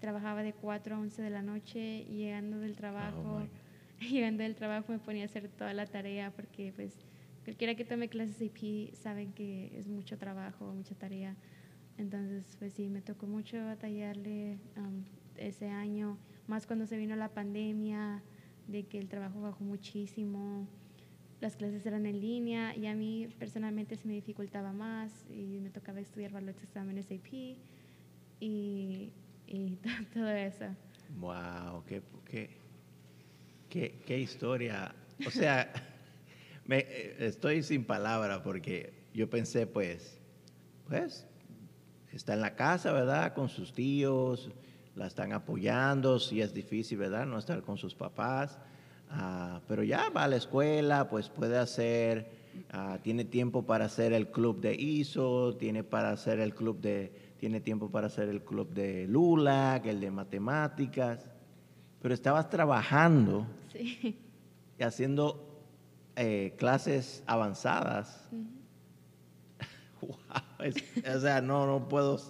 Trabajaba 0.00 0.42
de 0.42 0.52
4 0.52 0.94
a 0.94 0.98
11 1.00 1.22
de 1.22 1.30
la 1.30 1.42
noche 1.42 2.04
llegando 2.04 2.58
del 2.58 2.76
trabajo, 2.76 3.42
Oh, 4.00 4.04
llegando 4.04 4.44
del 4.44 4.54
trabajo 4.54 4.92
me 4.92 5.00
ponía 5.00 5.24
a 5.24 5.26
hacer 5.26 5.48
toda 5.48 5.72
la 5.74 5.84
tarea 5.84 6.30
porque 6.30 6.72
pues 6.76 6.94
cualquiera 7.42 7.74
que 7.74 7.84
tome 7.84 8.08
clases 8.08 8.38
de 8.38 8.44
IP 8.44 8.94
saben 8.94 9.32
que 9.32 9.76
es 9.76 9.88
mucho 9.88 10.16
trabajo, 10.16 10.72
mucha 10.72 10.94
tarea. 10.94 11.34
Entonces, 11.96 12.44
pues 12.60 12.74
sí, 12.74 12.88
me 12.88 13.02
tocó 13.02 13.26
mucho 13.26 13.56
batallarle 13.64 14.58
um, 14.76 15.02
ese 15.36 15.66
año, 15.66 16.16
más 16.48 16.66
cuando 16.66 16.86
se 16.86 16.96
vino 16.96 17.14
la 17.16 17.28
pandemia, 17.28 18.22
de 18.66 18.84
que 18.86 18.98
el 18.98 19.08
trabajo 19.08 19.40
bajó 19.40 19.64
muchísimo, 19.64 20.66
las 21.40 21.56
clases 21.56 21.86
eran 21.86 22.06
en 22.06 22.20
línea 22.20 22.76
y 22.76 22.86
a 22.86 22.94
mí 22.94 23.28
personalmente 23.38 23.96
se 23.96 24.06
me 24.08 24.14
dificultaba 24.14 24.72
más 24.72 25.12
y 25.30 25.60
me 25.60 25.70
tocaba 25.70 26.00
estudiar 26.00 26.32
para 26.32 26.44
los 26.44 26.60
exámenes 26.62 27.06
AP 27.06 27.32
y, 28.40 29.12
y 29.46 29.78
todo 30.14 30.30
eso. 30.30 30.66
Wow, 31.16 31.84
qué, 31.86 32.02
qué, 33.68 34.00
qué, 34.04 34.18
historia. 34.18 34.94
O 35.26 35.30
sea, 35.30 35.72
me, 36.66 36.86
estoy 37.18 37.62
sin 37.62 37.84
palabra 37.84 38.42
porque 38.42 38.92
yo 39.14 39.30
pensé, 39.30 39.66
pues, 39.66 40.20
pues, 40.86 41.26
está 42.12 42.34
en 42.34 42.40
la 42.40 42.56
casa, 42.56 42.92
¿verdad? 42.92 43.32
Con 43.32 43.48
sus 43.48 43.72
tíos, 43.72 44.50
la 44.98 45.06
están 45.06 45.32
apoyando, 45.32 46.18
si 46.18 46.40
es 46.42 46.52
difícil, 46.52 46.98
¿verdad? 46.98 47.24
No 47.24 47.38
estar 47.38 47.62
con 47.62 47.78
sus 47.78 47.94
papás. 47.94 48.58
Ah, 49.10 49.60
pero 49.66 49.82
ya 49.84 50.10
va 50.10 50.24
a 50.24 50.28
la 50.28 50.36
escuela, 50.36 51.08
pues 51.08 51.30
puede 51.30 51.56
hacer, 51.56 52.30
ah, 52.72 52.98
tiene 53.02 53.24
tiempo 53.24 53.62
para 53.64 53.86
hacer 53.86 54.12
el 54.12 54.28
club 54.30 54.60
de 54.60 54.74
ISO, 54.74 55.56
tiene 55.56 55.82
para 55.84 56.10
hacer 56.10 56.40
el 56.40 56.54
club 56.54 56.80
de, 56.80 57.12
tiene 57.38 57.60
tiempo 57.60 57.90
para 57.90 58.08
hacer 58.08 58.28
el 58.28 58.42
club 58.42 58.68
de 58.74 59.06
LULAC, 59.06 59.86
el 59.86 60.00
de 60.00 60.10
matemáticas, 60.10 61.30
pero 62.02 62.12
estabas 62.12 62.50
trabajando 62.50 63.46
Sí. 63.72 64.18
y 64.78 64.82
haciendo 64.82 65.44
eh, 66.16 66.54
clases 66.58 67.22
avanzadas. 67.26 68.28
Wow, 70.00 70.10
es- 70.64 70.84
o 71.16 71.20
sea, 71.20 71.40
no, 71.40 71.66
no 71.66 71.88
puedo, 71.88 72.20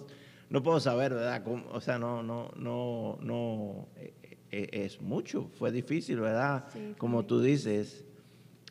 no 0.49 0.63
puedo 0.63 0.79
saber, 0.79 1.13
¿verdad? 1.13 1.43
Cómo- 1.43 1.65
o 1.71 1.79
sea, 1.81 1.97
no, 1.99 2.23
no, 2.23 2.49
no, 2.55 3.17
no, 3.21 3.87
eh, 3.97 4.13
eh, 4.51 4.69
es 4.71 5.01
mucho, 5.01 5.49
fue 5.57 5.71
difícil, 5.71 6.19
¿verdad? 6.19 6.65
Sí, 6.73 6.95
Como 6.97 7.25
tú 7.25 7.39
dices, 7.41 8.03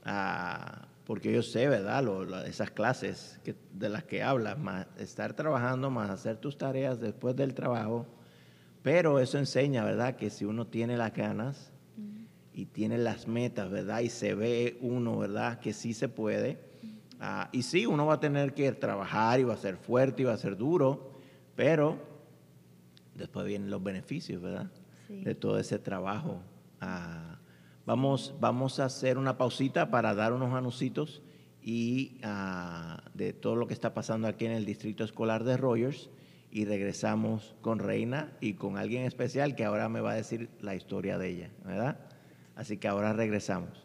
ah, 0.05 0.89
porque 1.05 1.33
yo 1.33 1.43
sé, 1.43 1.69
¿verdad? 1.69 2.03
Lo- 2.03 2.25
lo- 2.25 2.43
esas 2.43 2.71
clases 2.71 3.41
que, 3.45 3.55
de 3.73 3.89
las 3.89 4.05
que 4.05 4.23
hablas, 4.23 4.59
más 4.59 4.87
estar 4.99 5.33
trabajando, 5.35 5.91
más 5.91 6.11
hacer 6.11 6.37
tus 6.37 6.59
tareas 6.59 7.01
después 7.01 7.35
del 7.37 7.55
trabajo, 7.55 8.07
pero 8.83 9.19
eso 9.19 9.39
enseña, 9.39 9.85
¿verdad? 9.85 10.17
Que 10.17 10.31
si 10.31 10.45
uno 10.45 10.67
tiene 10.67 10.97
las 10.97 11.15
ganas 11.15 11.73
y 12.53 12.67
tiene 12.67 12.99
las 12.99 13.27
metas, 13.29 13.71
¿verdad? 13.71 14.01
Y 14.01 14.09
se 14.09 14.35
ve 14.35 14.79
uno, 14.81 15.19
¿verdad? 15.19 15.61
Que 15.61 15.73
sí 15.73 15.95
se 15.95 16.09
puede. 16.09 16.59
Ah, 17.21 17.49
y 17.53 17.63
sí, 17.63 17.87
uno 17.87 18.07
va 18.07 18.15
a 18.15 18.21
tener 18.21 18.53
que 18.55 18.71
trabajar 18.73 19.41
y 19.41 19.45
va 19.45 19.55
a 19.55 19.59
ser 19.59 19.77
fuerte 19.77 20.23
y 20.23 20.25
va 20.25 20.33
a 20.35 20.37
ser 20.39 20.57
duro, 20.57 21.18
pero 21.59 21.99
después 23.17 23.45
vienen 23.45 23.69
los 23.69 23.83
beneficios, 23.83 24.41
¿verdad? 24.41 24.71
Sí. 25.09 25.25
De 25.25 25.35
todo 25.35 25.59
ese 25.59 25.81
trabajo. 25.81 26.41
Ah, 26.81 27.41
vamos, 27.85 28.37
vamos 28.39 28.79
a 28.79 28.85
hacer 28.85 29.19
una 29.19 29.37
pausita 29.37 29.91
para 29.91 30.15
dar 30.15 30.33
unos 30.33 30.55
anuncios 30.55 31.21
y 31.61 32.21
ah, 32.23 33.03
de 33.13 33.33
todo 33.33 33.57
lo 33.57 33.67
que 33.67 33.75
está 33.75 33.93
pasando 33.93 34.29
aquí 34.29 34.47
en 34.47 34.53
el 34.53 34.65
Distrito 34.65 35.03
Escolar 35.03 35.43
de 35.43 35.57
Rogers 35.57 36.11
y 36.53 36.65
regresamos 36.65 37.57
con 37.61 37.81
Reina 37.81 38.33
y 38.41 38.55
con 38.55 38.79
alguien 38.79 39.03
especial 39.03 39.57
que 39.57 39.65
ahora 39.65 39.89
me 39.89 40.01
va 40.01 40.13
a 40.13 40.15
decir 40.15 40.51
la 40.61 40.77
historia 40.77 41.19
de 41.19 41.29
ella, 41.29 41.51
¿verdad? 41.65 41.99
Así 42.55 42.77
que 42.77 42.87
ahora 42.87 43.15
regresamos. 43.15 43.85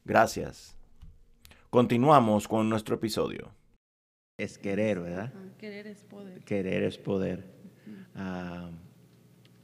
Gracias. 0.05 0.75
Continuamos 1.71 2.47
con 2.47 2.69
nuestro 2.69 2.95
episodio. 2.95 3.51
Es 4.37 4.57
querer, 4.57 4.99
¿verdad? 4.99 5.33
Ah, 5.35 5.41
Querer 5.57 5.87
es 5.87 6.03
poder. 6.03 6.43
Querer 6.43 6.83
es 6.83 6.97
poder. 6.97 7.43
Ah, 8.15 8.69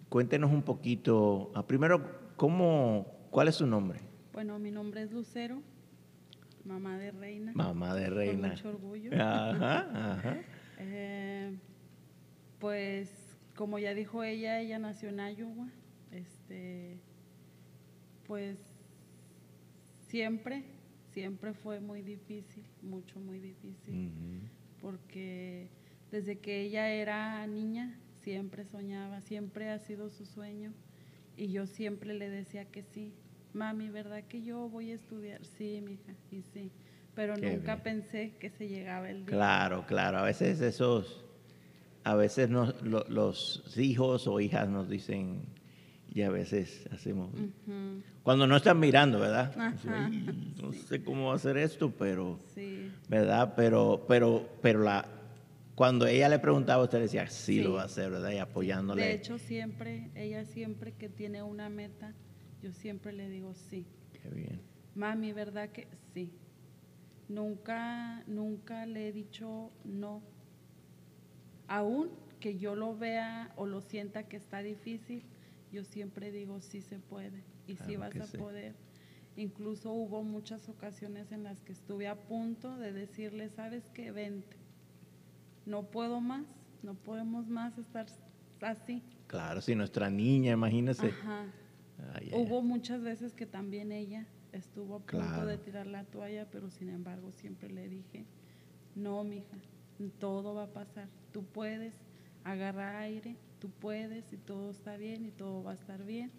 cuéntenos 0.09 0.51
un 0.51 0.63
poquito, 0.63 1.51
ah, 1.55 1.65
primero, 1.65 2.33
¿cómo, 2.37 3.05
¿cuál 3.29 3.47
es 3.49 3.55
su 3.55 3.67
nombre? 3.67 3.99
Bueno, 4.33 4.57
mi 4.59 4.71
nombre 4.71 5.03
es 5.03 5.11
Lucero, 5.11 5.61
mamá 6.65 6.97
de 6.97 7.11
Reina. 7.11 7.51
Mamá 7.53 7.93
de 7.95 8.05
Con 8.07 8.15
Reina. 8.17 8.47
mucho 8.49 8.69
orgullo. 8.69 9.11
Ajá, 9.15 10.13
ajá. 10.15 10.37
Eh, 10.83 11.59
pues, 12.57 13.37
como 13.55 13.77
ya 13.77 13.93
dijo 13.93 14.23
ella, 14.23 14.59
ella 14.59 14.79
nació 14.79 15.09
en 15.09 15.19
Iowa. 15.19 15.67
Este, 16.11 16.97
pues, 18.25 18.57
siempre, 20.11 20.63
siempre 21.13 21.53
fue 21.53 21.79
muy 21.79 22.01
difícil, 22.01 22.63
mucho, 22.81 23.19
muy 23.19 23.39
difícil. 23.39 24.09
Porque 24.81 25.69
desde 26.11 26.39
que 26.39 26.61
ella 26.61 26.89
era 26.89 27.45
niña 27.47 27.97
siempre 28.23 28.65
soñaba, 28.65 29.21
siempre 29.21 29.69
ha 29.69 29.79
sido 29.79 30.09
su 30.09 30.25
sueño 30.25 30.73
y 31.37 31.47
yo 31.51 31.65
siempre 31.65 32.13
le 32.13 32.29
decía 32.29 32.65
que 32.65 32.83
sí. 32.83 33.13
Mami, 33.53 33.89
¿verdad 33.89 34.23
que 34.27 34.41
yo 34.43 34.69
voy 34.69 34.91
a 34.91 34.95
estudiar? 34.95 35.45
Sí, 35.45 35.81
mija, 35.85 36.13
y 36.31 36.41
sí. 36.41 36.71
Pero 37.15 37.35
Qué 37.35 37.51
nunca 37.51 37.75
bien. 37.75 37.83
pensé 37.83 38.33
que 38.39 38.49
se 38.49 38.67
llegaba 38.67 39.09
el 39.09 39.25
día. 39.25 39.35
Claro, 39.35 39.85
claro. 39.85 40.19
A 40.19 40.23
veces 40.23 40.61
esos, 40.61 41.25
a 42.03 42.15
veces 42.15 42.49
nos- 42.49 42.81
lo- 42.81 43.05
los 43.09 43.77
hijos 43.77 44.27
o 44.27 44.39
hijas 44.39 44.69
nos 44.69 44.89
dicen 44.89 45.41
y 46.13 46.21
a 46.21 46.29
veces 46.29 46.87
hacemos. 46.91 47.33
Ujú, 47.33 48.01
Cuando 48.23 48.45
no 48.45 48.55
están 48.55 48.79
mirando, 48.79 49.19
¿verdad? 49.19 49.51
Ajá, 49.59 50.09
no 50.61 50.71
sé 50.73 51.03
cómo 51.03 51.27
va 51.27 51.33
a 51.33 51.35
hacer 51.37 51.57
esto, 51.57 51.91
pero, 51.97 52.39
Sí, 52.53 52.91
¿verdad? 53.09 53.53
Pero, 53.55 54.05
pero, 54.07 54.47
pero 54.61 54.81
la, 54.83 55.05
cuando 55.73 56.05
ella 56.05 56.29
le 56.29 56.37
preguntaba, 56.37 56.83
usted 56.83 56.99
decía, 56.99 57.27
sí, 57.27 57.57
Sí. 57.57 57.63
lo 57.63 57.73
va 57.73 57.81
a 57.81 57.85
hacer, 57.85 58.11
¿verdad? 58.11 58.31
Y 58.31 58.37
apoyándole. 58.37 59.01
de 59.03 59.13
hecho 59.13 59.39
siempre, 59.39 60.11
ella 60.13 60.45
siempre 60.45 60.91
que 60.91 61.09
tiene 61.09 61.41
una 61.41 61.69
meta, 61.69 62.13
yo 62.61 62.71
siempre 62.71 63.11
le 63.11 63.27
digo 63.27 63.55
sí. 63.55 63.87
Qué 64.21 64.29
bien. 64.29 64.61
Mami, 64.93 65.33
¿verdad 65.33 65.69
que 65.69 65.87
sí? 66.13 66.31
Nunca, 67.27 68.23
nunca 68.27 68.85
le 68.85 69.07
he 69.07 69.11
dicho 69.11 69.71
no. 69.83 70.21
Aún 71.67 72.09
que 72.39 72.57
yo 72.57 72.75
lo 72.75 72.95
vea 72.95 73.51
o 73.55 73.65
lo 73.65 73.81
sienta 73.81 74.23
que 74.23 74.35
está 74.37 74.61
difícil, 74.61 75.23
yo 75.71 75.83
siempre 75.85 76.31
digo 76.31 76.59
sí 76.61 76.81
se 76.81 76.99
puede 76.99 77.41
y 77.67 77.75
sí 77.75 77.83
Claro 77.95 77.99
vas 77.99 78.09
que 78.11 78.21
a 78.21 78.27
sí. 78.27 78.37
poder. 78.37 78.75
Incluso 79.37 79.91
hubo 79.93 80.23
muchas 80.23 80.67
ocasiones 80.69 81.31
en 81.31 81.43
las 81.43 81.61
que 81.61 81.71
estuve 81.71 82.07
a 82.07 82.15
punto 82.15 82.77
de 82.77 82.91
decirle, 82.91 83.49
sabes 83.49 83.89
qué, 83.93 84.11
vente, 84.11 84.57
no 85.65 85.83
puedo 85.83 86.19
más, 86.19 86.45
no 86.83 86.95
podemos 86.95 87.47
más 87.47 87.77
estar 87.77 88.07
así. 88.61 89.01
Claro, 89.27 89.61
si 89.61 89.73
nuestra 89.75 90.09
niña, 90.09 90.51
imagínese. 90.51 91.07
Ajá. 91.07 91.43
Ay, 92.13 92.25
ay, 92.25 92.31
ay. 92.33 92.41
Hubo 92.41 92.61
muchas 92.61 93.01
veces 93.01 93.33
que 93.33 93.45
también 93.45 93.91
ella 93.91 94.25
estuvo 94.51 94.95
a 94.95 94.99
punto 94.99 95.25
Claro. 95.27 95.45
de 95.45 95.57
tirar 95.57 95.87
la 95.87 96.03
toalla, 96.03 96.45
pero 96.51 96.69
sin 96.69 96.89
embargo 96.89 97.31
siempre 97.31 97.69
le 97.69 97.87
dije, 97.87 98.25
no, 98.95 99.23
mija, 99.23 99.57
todo 100.19 100.53
va 100.55 100.63
a 100.63 100.73
pasar, 100.73 101.07
tú 101.31 101.43
puedes 101.45 101.93
agarrar 102.43 102.95
aire, 102.97 103.37
tú 103.59 103.69
puedes 103.69 104.33
y 104.33 104.37
todo 104.37 104.71
está 104.71 104.97
bien 104.97 105.25
y 105.25 105.31
todo 105.31 105.63
va 105.63 105.71
a 105.71 105.75
estar 105.75 106.03
bien. 106.03 106.31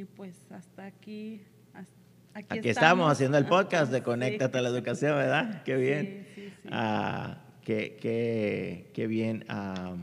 Y 0.00 0.04
pues 0.06 0.34
hasta 0.50 0.86
aquí, 0.86 1.42
hasta- 1.74 1.92
aquí, 2.32 2.58
Aquí 2.58 2.68
estamos 2.70 3.12
haciendo 3.12 3.36
el 3.36 3.44
podcast 3.44 3.92
de 3.92 3.98
Sí. 4.00 4.04
Conéctate 4.04 4.56
a 4.58 4.62
la 4.62 4.70
Educación, 4.70 5.14
¿verdad? 5.18 5.62
Qué 5.62 5.76
bien. 5.76 6.26
Sí, 6.34 6.42
sí, 6.42 6.52
sí. 6.62 6.68
Ah, 6.72 7.36
qué, 7.62 7.98
qué- 8.00 8.90
qué 8.94 9.06
bien. 9.06 9.44
ah, 9.48 9.94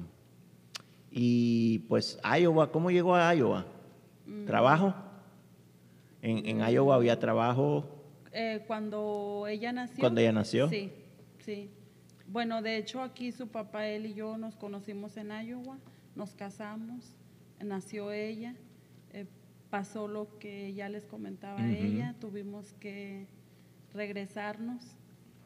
y 1.10 1.80
pues 1.90 2.20
Iowa, 2.40 2.72
¿cómo 2.72 2.92
llegó 2.92 3.16
a 3.16 3.34
Iowa? 3.34 3.66
Mm. 4.28 4.46
¿Trabajo? 4.46 4.94
En, 6.22 6.46
en 6.46 6.70
Iowa 6.70 6.94
había 6.96 7.18
trabajo. 7.18 7.90
Eh, 8.34 8.64
cuando 8.68 9.48
ella 9.50 9.72
nació. 9.72 10.00
¿Cuando 10.00 10.22
ella 10.22 10.32
nació? 10.32 10.70
Sí, 10.70 10.92
sí. 11.40 11.72
Bueno, 12.28 12.62
de 12.62 12.78
hecho 12.78 13.02
aquí 13.02 13.32
su 13.32 13.48
papá, 13.48 13.88
él 13.88 14.06
y 14.06 14.14
yo 14.14 14.38
nos 14.38 14.56
conocimos 14.58 15.18
en 15.18 15.32
Iowa, 15.32 15.80
nos 16.16 16.36
casamos, 16.36 17.16
nació 17.64 18.12
ella, 18.12 18.54
pasó 19.78 20.08
lo 20.08 20.40
que 20.40 20.74
ya 20.74 20.90
les 20.90 21.06
comentaba 21.06 21.70
ella, 21.70 22.16
tuvimos 22.20 22.74
que 22.80 23.28
regresarnos, 23.94 24.82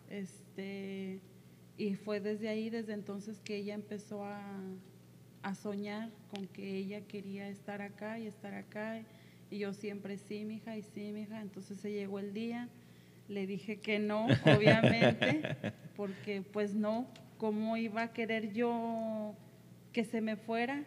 este, 0.10 1.20
y 1.78 1.96
fue 1.96 2.22
desde 2.22 2.48
ahí, 2.48 2.70
desde 2.70 2.94
entonces 2.94 3.42
que 3.42 3.58
ella 3.58 3.74
empezó 3.74 4.24
a, 4.24 4.40
a 5.44 5.54
soñar 5.54 6.12
con 6.34 6.48
que 6.48 6.78
ella 6.78 7.02
quería 7.02 7.50
estar 7.50 7.82
acá 7.82 8.20
y 8.20 8.28
estar 8.28 8.54
acá, 8.54 9.02
y 9.50 9.58
yo 9.58 9.74
siempre 9.74 10.18
sí, 10.18 10.46
mija, 10.46 10.78
y 10.78 10.84
sí, 10.84 11.12
mija, 11.12 11.42
entonces 11.42 11.78
se 11.80 11.92
llegó 11.92 12.20
el 12.20 12.34
día, 12.34 12.70
le 13.28 13.46
dije 13.46 13.82
que 13.82 14.00
no, 14.00 14.28
obviamente, 14.46 15.42
porque 15.98 16.42
pues 16.42 16.74
no, 16.74 17.06
¿cómo 17.38 17.76
iba 17.76 18.04
a 18.04 18.14
querer 18.14 18.54
yo 18.54 19.36
que 19.92 20.06
se 20.06 20.22
me 20.22 20.38
fuera? 20.38 20.86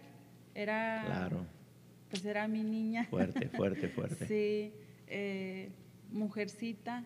Era, 0.55 1.03
Claro. 1.05 1.47
Pues 2.15 2.25
era 2.27 2.47
mi 2.47 2.63
niña. 2.63 3.07
Fuerte, 3.11 3.49
fuerte, 3.49 3.89
fuerte. 3.89 4.27
Sí, 4.29 4.73
eh, 5.09 5.71
mujercita, 6.13 7.03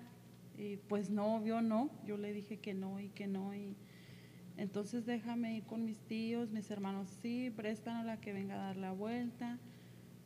y 0.58 0.76
pues 0.76 1.08
no, 1.08 1.36
obvio 1.36 1.62
no, 1.62 1.90
yo 2.06 2.18
le 2.18 2.34
dije 2.34 2.58
que 2.58 2.74
no 2.74 3.00
y 3.00 3.08
que 3.08 3.26
no, 3.26 3.54
y 3.54 3.74
entonces 4.58 5.06
déjame 5.06 5.56
ir 5.56 5.62
con 5.64 5.86
mis 5.86 5.98
tíos, 6.00 6.50
mis 6.50 6.70
hermanos, 6.70 7.08
sí, 7.22 7.50
préstanos 7.56 8.04
la 8.04 8.20
que 8.20 8.34
venga 8.34 8.56
a 8.56 8.66
dar 8.66 8.76
la 8.76 8.92
vuelta, 8.92 9.58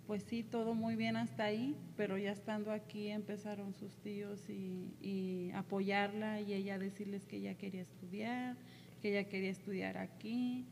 pues 0.08 0.24
sí, 0.24 0.42
todo 0.42 0.74
muy 0.74 0.96
bien 0.96 1.16
hasta 1.16 1.44
ahí, 1.44 1.76
pero 1.96 2.18
ya 2.18 2.32
estando 2.32 2.72
aquí 2.72 3.06
empezaron 3.08 3.74
sus 3.74 3.96
tíos 3.98 4.50
y, 4.50 4.96
y 5.00 5.52
apoyarla 5.54 6.40
y 6.40 6.54
ella 6.54 6.76
decirles 6.76 7.24
que 7.24 7.36
ella 7.36 7.54
quería 7.54 7.82
estudiar, 7.82 8.56
que 9.00 9.10
ella 9.10 9.28
quería 9.28 9.50
estudiar 9.50 9.96
aquí, 9.96 10.66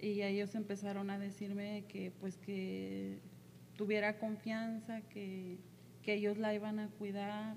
y 0.00 0.20
ellos 0.20 0.54
empezaron 0.54 1.08
a 1.08 1.18
decirme 1.18 1.84
que 1.88 2.12
pues 2.20 2.36
que 2.36 3.20
tuviera 3.76 4.18
confianza, 4.18 5.00
que, 5.02 5.58
que 6.02 6.14
ellos 6.14 6.38
la 6.38 6.54
iban 6.54 6.78
a 6.78 6.88
cuidar. 6.88 7.56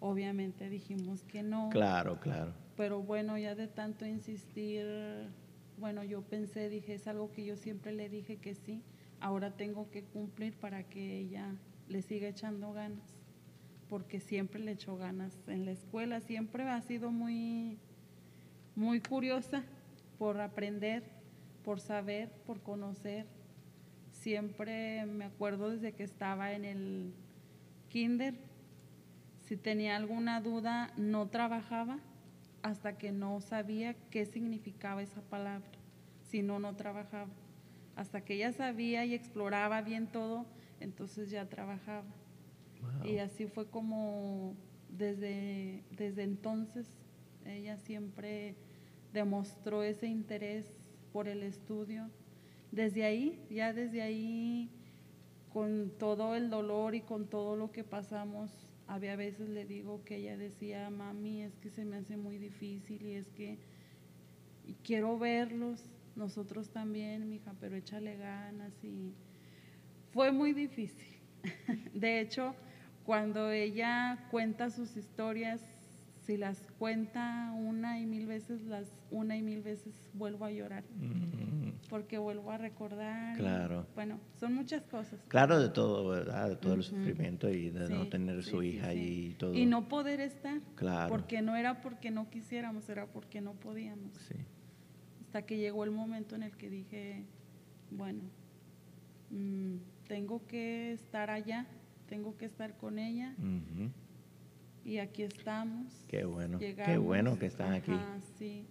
Obviamente 0.00 0.70
dijimos 0.70 1.24
que 1.24 1.42
no, 1.42 1.68
Claro, 1.70 2.18
claro. 2.20 2.54
pero 2.76 3.02
bueno, 3.02 3.36
ya 3.36 3.54
de 3.54 3.68
tanto 3.68 4.06
insistir, 4.06 4.86
bueno, 5.78 6.02
yo 6.04 6.22
pensé, 6.22 6.70
dije, 6.70 6.94
es 6.94 7.06
algo 7.06 7.30
que 7.32 7.44
yo 7.44 7.56
siempre 7.56 7.92
le 7.92 8.08
dije 8.08 8.38
que 8.38 8.54
sí, 8.54 8.82
ahora 9.20 9.50
tengo 9.56 9.90
que 9.90 10.04
cumplir 10.04 10.54
para 10.54 10.84
que 10.84 11.18
ella 11.18 11.54
le 11.88 12.00
siga 12.00 12.28
echando 12.28 12.72
ganas, 12.72 13.14
porque 13.90 14.20
siempre 14.20 14.58
le 14.60 14.72
echó 14.72 14.96
ganas 14.96 15.36
en 15.48 15.66
la 15.66 15.72
escuela, 15.72 16.20
siempre 16.20 16.62
ha 16.62 16.80
sido 16.80 17.10
muy, 17.10 17.76
muy 18.76 19.00
curiosa 19.00 19.64
por 20.18 20.40
aprender, 20.40 21.02
por 21.62 21.78
saber, 21.80 22.30
por 22.46 22.62
conocer. 22.62 23.26
Siempre 24.20 25.06
me 25.06 25.24
acuerdo 25.24 25.70
desde 25.70 25.92
que 25.92 26.02
estaba 26.02 26.52
en 26.52 26.66
el 26.66 27.14
kinder, 27.88 28.34
si 29.40 29.56
tenía 29.56 29.96
alguna 29.96 30.42
duda, 30.42 30.92
no 30.98 31.28
trabajaba 31.28 31.98
hasta 32.62 32.98
que 32.98 33.12
no 33.12 33.40
sabía 33.40 33.94
qué 34.10 34.26
significaba 34.26 35.02
esa 35.02 35.22
palabra. 35.22 35.70
Si 36.22 36.42
no, 36.42 36.58
no 36.58 36.76
trabajaba. 36.76 37.30
Hasta 37.96 38.20
que 38.20 38.34
ella 38.34 38.52
sabía 38.52 39.06
y 39.06 39.14
exploraba 39.14 39.80
bien 39.80 40.06
todo, 40.06 40.44
entonces 40.80 41.30
ya 41.30 41.48
trabajaba. 41.48 42.04
Wow. 42.82 43.06
Y 43.10 43.18
así 43.20 43.46
fue 43.46 43.70
como 43.70 44.54
desde, 44.90 45.82
desde 45.96 46.24
entonces 46.24 46.86
ella 47.46 47.78
siempre 47.78 48.54
demostró 49.14 49.82
ese 49.82 50.08
interés 50.08 50.66
por 51.10 51.26
el 51.26 51.42
estudio. 51.42 52.10
Desde 52.72 53.04
ahí, 53.04 53.40
ya 53.50 53.72
desde 53.72 54.02
ahí, 54.02 54.70
con 55.52 55.90
todo 55.98 56.36
el 56.36 56.50
dolor 56.50 56.94
y 56.94 57.00
con 57.00 57.26
todo 57.26 57.56
lo 57.56 57.72
que 57.72 57.82
pasamos, 57.84 58.50
había 58.86 59.16
veces 59.16 59.48
le 59.48 59.64
digo 59.64 60.04
que 60.04 60.16
ella 60.16 60.36
decía, 60.36 60.90
mami, 60.90 61.42
es 61.42 61.56
que 61.58 61.70
se 61.70 61.84
me 61.84 61.96
hace 61.96 62.16
muy 62.16 62.38
difícil 62.38 63.04
y 63.04 63.14
es 63.14 63.28
que 63.30 63.58
quiero 64.84 65.18
verlos, 65.18 65.84
nosotros 66.16 66.70
también, 66.70 67.28
mija, 67.28 67.54
pero 67.60 67.76
échale 67.76 68.16
ganas 68.16 68.72
y 68.84 69.14
fue 70.12 70.32
muy 70.32 70.52
difícil. 70.52 71.18
De 71.94 72.20
hecho, 72.20 72.54
cuando 73.04 73.50
ella 73.50 74.28
cuenta 74.30 74.70
sus 74.70 74.96
historias, 74.96 75.64
si 76.26 76.36
las 76.36 76.60
cuenta 76.78 77.52
una 77.56 77.98
y 77.98 78.06
mil 78.06 78.26
veces, 78.26 78.62
las 78.62 78.92
una 79.10 79.36
y 79.36 79.42
mil 79.42 79.62
veces 79.62 80.08
vuelvo 80.14 80.44
a 80.44 80.50
llorar, 80.52 80.84
Mm, 80.98 81.59
porque 81.90 82.16
vuelvo 82.18 82.50
a 82.52 82.56
recordar. 82.56 83.34
y, 83.36 83.40
Claro. 83.40 83.86
bueno, 83.94 84.18
son 84.38 84.54
muchas 84.54 84.82
cosas. 84.84 85.20
Claro, 85.28 85.58
de 85.60 85.68
todo, 85.68 86.08
¿verdad? 86.08 86.48
De 86.48 86.56
todo 86.56 86.74
el 86.74 86.82
sufrimiento 86.84 87.50
y 87.50 87.70
de 87.70 87.88
no 87.90 88.08
tener 88.08 88.42
sí, 88.44 88.50
su 88.50 88.62
hija 88.62 88.92
sí. 88.92 89.30
y 89.30 89.34
todo. 89.34 89.52
Y 89.54 89.66
no 89.66 89.88
poder 89.88 90.20
estar, 90.20 90.60
Claro. 90.76 91.10
porque 91.10 91.42
no 91.42 91.56
era 91.56 91.82
porque 91.82 92.10
no 92.10 92.30
quisiéramos, 92.30 92.88
era 92.88 93.06
porque 93.06 93.40
no 93.40 93.54
podíamos. 93.54 94.16
Sí. 94.28 94.36
Hasta 95.20 95.42
que 95.42 95.58
llegó 95.58 95.84
el 95.84 95.90
momento 95.90 96.34
en 96.36 96.44
el 96.44 96.56
que 96.56 96.70
dije, 96.70 97.24
bueno, 97.90 98.22
mm, 99.30 99.76
tengo 100.08 100.46
que 100.46 100.92
estar 100.92 101.28
allá, 101.30 101.66
tengo 102.08 102.36
que 102.36 102.44
estar 102.46 102.76
con 102.76 102.98
ella 102.98 103.34
y 104.84 104.98
aquí 104.98 105.22
estamos. 105.22 106.04
Qué 106.08 106.24
bueno, 106.24 106.58
qué 106.58 106.98
bueno 106.98 107.38
que 107.38 107.46
están 107.46 107.72
aquí. 107.74 107.92
ajá, 107.92 108.18
Sí. 108.38 108.64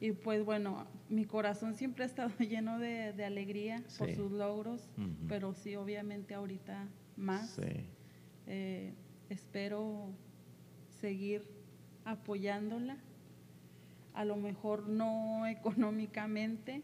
Y 0.00 0.12
pues 0.12 0.44
bueno, 0.44 0.86
mi 1.08 1.24
corazón 1.24 1.74
siempre 1.74 2.04
ha 2.04 2.06
estado 2.06 2.30
lleno 2.38 2.78
de, 2.78 3.12
de 3.12 3.24
alegría 3.24 3.82
por 3.98 4.12
sus 4.14 4.30
logros, 4.30 4.88
pero 5.28 5.54
sí, 5.54 5.74
obviamente 5.76 6.34
ahorita 6.34 6.88
más. 7.16 7.50
Sí. 7.50 7.86
Eh, 8.46 8.94
espero 9.28 10.10
seguir 11.00 11.42
apoyándola, 12.04 12.96
a 14.14 14.24
lo 14.24 14.36
mejor 14.36 14.88
no 14.88 15.46
económicamente, 15.48 16.82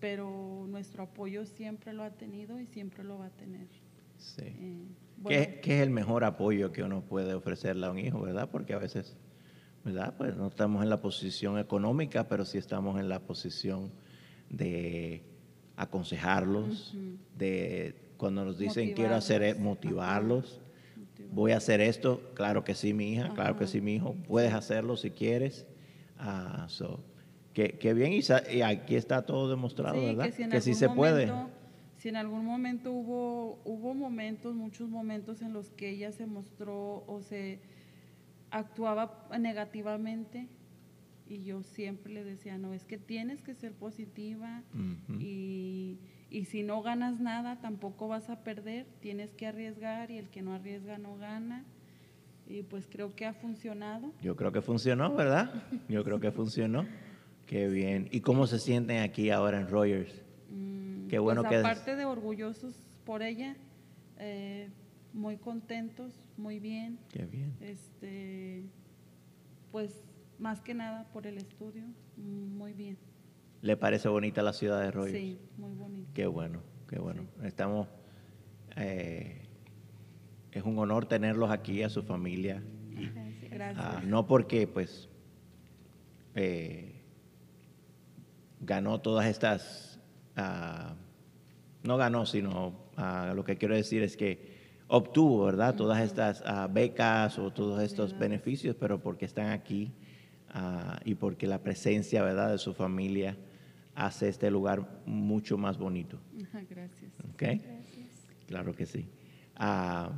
pero 0.00 0.66
nuestro 0.68 1.04
apoyo 1.04 1.46
siempre 1.46 1.92
lo 1.92 2.02
ha 2.02 2.10
tenido 2.10 2.60
y 2.60 2.66
siempre 2.66 3.04
lo 3.04 3.18
va 3.18 3.26
a 3.26 3.30
tener. 3.30 3.68
sí. 4.18 4.42
Eh, 4.46 4.86
¿Qué, 5.16 5.22
bueno, 5.22 5.60
qué 5.62 5.76
es 5.76 5.82
el 5.82 5.90
mejor 5.90 6.24
apoyo 6.24 6.72
que 6.72 6.82
uno 6.82 7.02
puede 7.02 7.32
ofrecerle 7.34 7.86
a 7.86 7.90
un 7.90 7.98
hijo, 7.98 8.20
verdad? 8.20 8.50
Porque 8.50 8.74
a 8.74 8.78
veces, 8.78 9.16
¿verdad? 9.84 10.14
Pues 10.16 10.36
no 10.36 10.48
estamos 10.48 10.82
en 10.82 10.90
la 10.90 11.00
posición 11.00 11.58
económica, 11.58 12.26
pero 12.28 12.44
sí 12.44 12.58
estamos 12.58 12.98
en 12.98 13.08
la 13.08 13.20
posición 13.20 13.90
de 14.50 15.22
aconsejarlos, 15.76 16.96
de 17.36 17.94
cuando 18.16 18.44
nos 18.44 18.58
dicen 18.58 18.92
quiero 18.94 19.14
hacer 19.14 19.42
e- 19.42 19.54
Motivarlos. 19.54 20.60
motivarlos, 20.60 20.60
motivar. 20.96 21.34
voy 21.34 21.52
a 21.52 21.56
hacer 21.58 21.80
esto, 21.80 22.30
claro 22.34 22.64
que 22.64 22.74
sí, 22.74 22.94
mi 22.94 23.12
hija, 23.12 23.32
claro 23.34 23.56
que 23.56 23.66
sí, 23.66 23.80
mi 23.80 23.96
hijo, 23.96 24.14
puedes 24.26 24.52
hacerlo 24.54 24.96
si 24.96 25.10
quieres. 25.10 25.66
Ah, 26.18 26.66
so, 26.68 27.00
qué, 27.52 27.72
qué 27.78 27.92
bien, 27.92 28.12
y, 28.12 28.20
y 28.56 28.62
aquí 28.62 28.94
está 28.96 29.22
todo 29.26 29.50
demostrado, 29.50 30.00
Sí, 30.00 30.06
¿verdad? 30.06 30.24
que 30.26 30.32
si, 30.32 30.42
en 30.44 30.50
que 30.50 30.60
sí 30.60 30.74
se 30.74 30.88
puede. 30.88 31.30
Si 31.98 32.08
en 32.08 32.16
algún 32.16 32.44
momento 32.44 32.92
hubo, 32.92 33.58
hubo 33.64 33.94
momentos, 33.94 34.54
muchos 34.54 34.88
momentos 34.90 35.40
en 35.42 35.52
los 35.52 35.70
que 35.70 35.88
ella 35.90 36.12
se 36.12 36.26
mostró 36.26 37.02
o 37.06 37.20
se 37.22 37.60
actuaba 38.58 39.28
negativamente 39.38 40.48
y 41.28 41.42
yo 41.42 41.62
siempre 41.62 42.12
le 42.12 42.22
decía, 42.22 42.56
no, 42.58 42.72
es 42.74 42.84
que 42.84 42.98
tienes 42.98 43.42
que 43.42 43.54
ser 43.54 43.72
positiva 43.72 44.62
y, 45.18 45.98
y 46.30 46.44
si 46.44 46.62
no 46.62 46.82
ganas 46.82 47.18
nada 47.20 47.60
tampoco 47.60 48.08
vas 48.08 48.30
a 48.30 48.44
perder, 48.44 48.86
tienes 49.00 49.32
que 49.34 49.46
arriesgar 49.46 50.10
y 50.10 50.18
el 50.18 50.28
que 50.28 50.42
no 50.42 50.52
arriesga 50.54 50.98
no 50.98 51.16
gana. 51.16 51.64
Y 52.46 52.62
pues 52.62 52.86
creo 52.86 53.14
que 53.16 53.24
ha 53.24 53.32
funcionado. 53.32 54.12
Yo 54.20 54.36
creo 54.36 54.52
que 54.52 54.60
funcionó, 54.60 55.14
¿verdad? 55.14 55.50
Yo 55.88 56.04
creo 56.04 56.20
que 56.20 56.30
funcionó. 56.30 56.86
Qué 57.46 57.68
bien. 57.68 58.08
¿Y 58.12 58.20
cómo 58.20 58.46
se 58.46 58.58
sienten 58.58 58.98
aquí 59.02 59.30
ahora 59.30 59.58
en 59.58 59.68
Rogers? 59.68 60.22
Mm, 60.50 61.08
Qué 61.08 61.18
bueno 61.18 61.40
pues 61.42 61.50
que- 61.52 61.58
aparte 61.60 61.96
de 61.96 62.04
orgullosos 62.04 62.74
por 63.06 63.22
ella, 63.22 63.56
eh, 64.18 64.68
muy 65.14 65.36
contentos, 65.38 66.12
muy 66.36 66.58
bien. 66.58 66.98
Qué 67.08 67.24
bien. 67.24 67.54
Este, 67.60 68.64
pues 69.70 70.02
más 70.38 70.60
que 70.60 70.74
nada 70.74 71.06
por 71.12 71.26
el 71.26 71.38
estudio, 71.38 71.84
muy 72.16 72.72
bien. 72.74 72.98
¿Le 73.62 73.76
parece 73.76 74.08
bonita 74.08 74.42
la 74.42 74.52
ciudad 74.52 74.80
de 74.82 74.90
Rogers? 74.90 75.16
Sí, 75.16 75.38
muy 75.56 75.72
bonito. 75.74 76.10
Qué 76.12 76.26
bueno, 76.26 76.60
qué 76.88 76.98
bueno. 76.98 77.22
Estamos. 77.42 77.88
eh, 78.76 79.40
es 80.50 80.62
un 80.62 80.78
honor 80.78 81.06
tenerlos 81.06 81.50
aquí, 81.50 81.82
a 81.82 81.88
su 81.88 82.02
familia. 82.02 82.62
Y, 82.90 83.06
Gracias. 83.06 83.50
Gracias. 83.50 83.84
ah, 83.86 84.02
no 84.04 84.26
porque, 84.26 84.66
pues, 84.68 85.08
eh, 86.34 87.02
ganó 88.60 89.00
todas 89.00 89.26
estas. 89.26 90.00
ah, 90.36 90.94
no 91.82 91.96
ganó, 91.96 92.24
sino 92.26 92.74
ah, 92.96 93.32
lo 93.34 93.44
que 93.44 93.56
quiero 93.56 93.74
decir 93.74 94.02
es 94.02 94.16
que 94.16 94.53
obtuvo, 94.96 95.44
¿verdad? 95.46 95.74
Todas 95.74 96.00
estas 96.02 96.42
ah, 96.46 96.68
becas 96.70 97.38
o 97.38 97.50
todos 97.50 97.82
estos 97.82 98.16
beneficios, 98.18 98.76
pero 98.78 99.00
porque 99.00 99.24
están 99.24 99.50
aquí 99.50 99.92
ah, 100.52 100.98
y 101.04 101.14
porque 101.14 101.46
la 101.46 101.58
presencia, 101.58 102.22
¿verdad?, 102.22 102.50
de 102.52 102.58
su 102.58 102.74
familia 102.74 103.36
hace 103.96 104.28
este 104.28 104.50
lugar 104.50 104.86
mucho 105.06 105.56
más 105.58 105.78
bonito. 105.78 106.18
Gracias. 106.70 107.10
¿Ok? 107.32 107.42
Gracias. 107.42 108.26
Claro 108.46 108.74
que 108.74 108.86
sí. 108.86 109.08
Ah, 109.56 110.10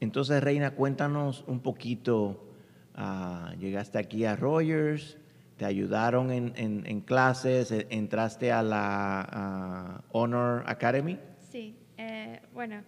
entonces, 0.00 0.42
Reina, 0.42 0.72
cuéntanos 0.72 1.44
un 1.46 1.60
poquito. 1.60 2.42
llegaste 3.58 3.98
aquí 3.98 4.24
a 4.24 4.36
Rogers, 4.36 5.16
te 5.58 5.64
ayudaron 5.64 6.30
en, 6.30 6.52
en- 6.56 6.84
en 6.86 7.00
clases, 7.00 7.70
e- 7.70 7.86
entraste 7.90 8.50
a 8.52 8.62
la 8.62 10.02
Honor 10.12 10.64
Academy. 10.66 11.18
Sí, 11.38 11.76
eh, 11.98 12.40
bueno, 12.54 12.82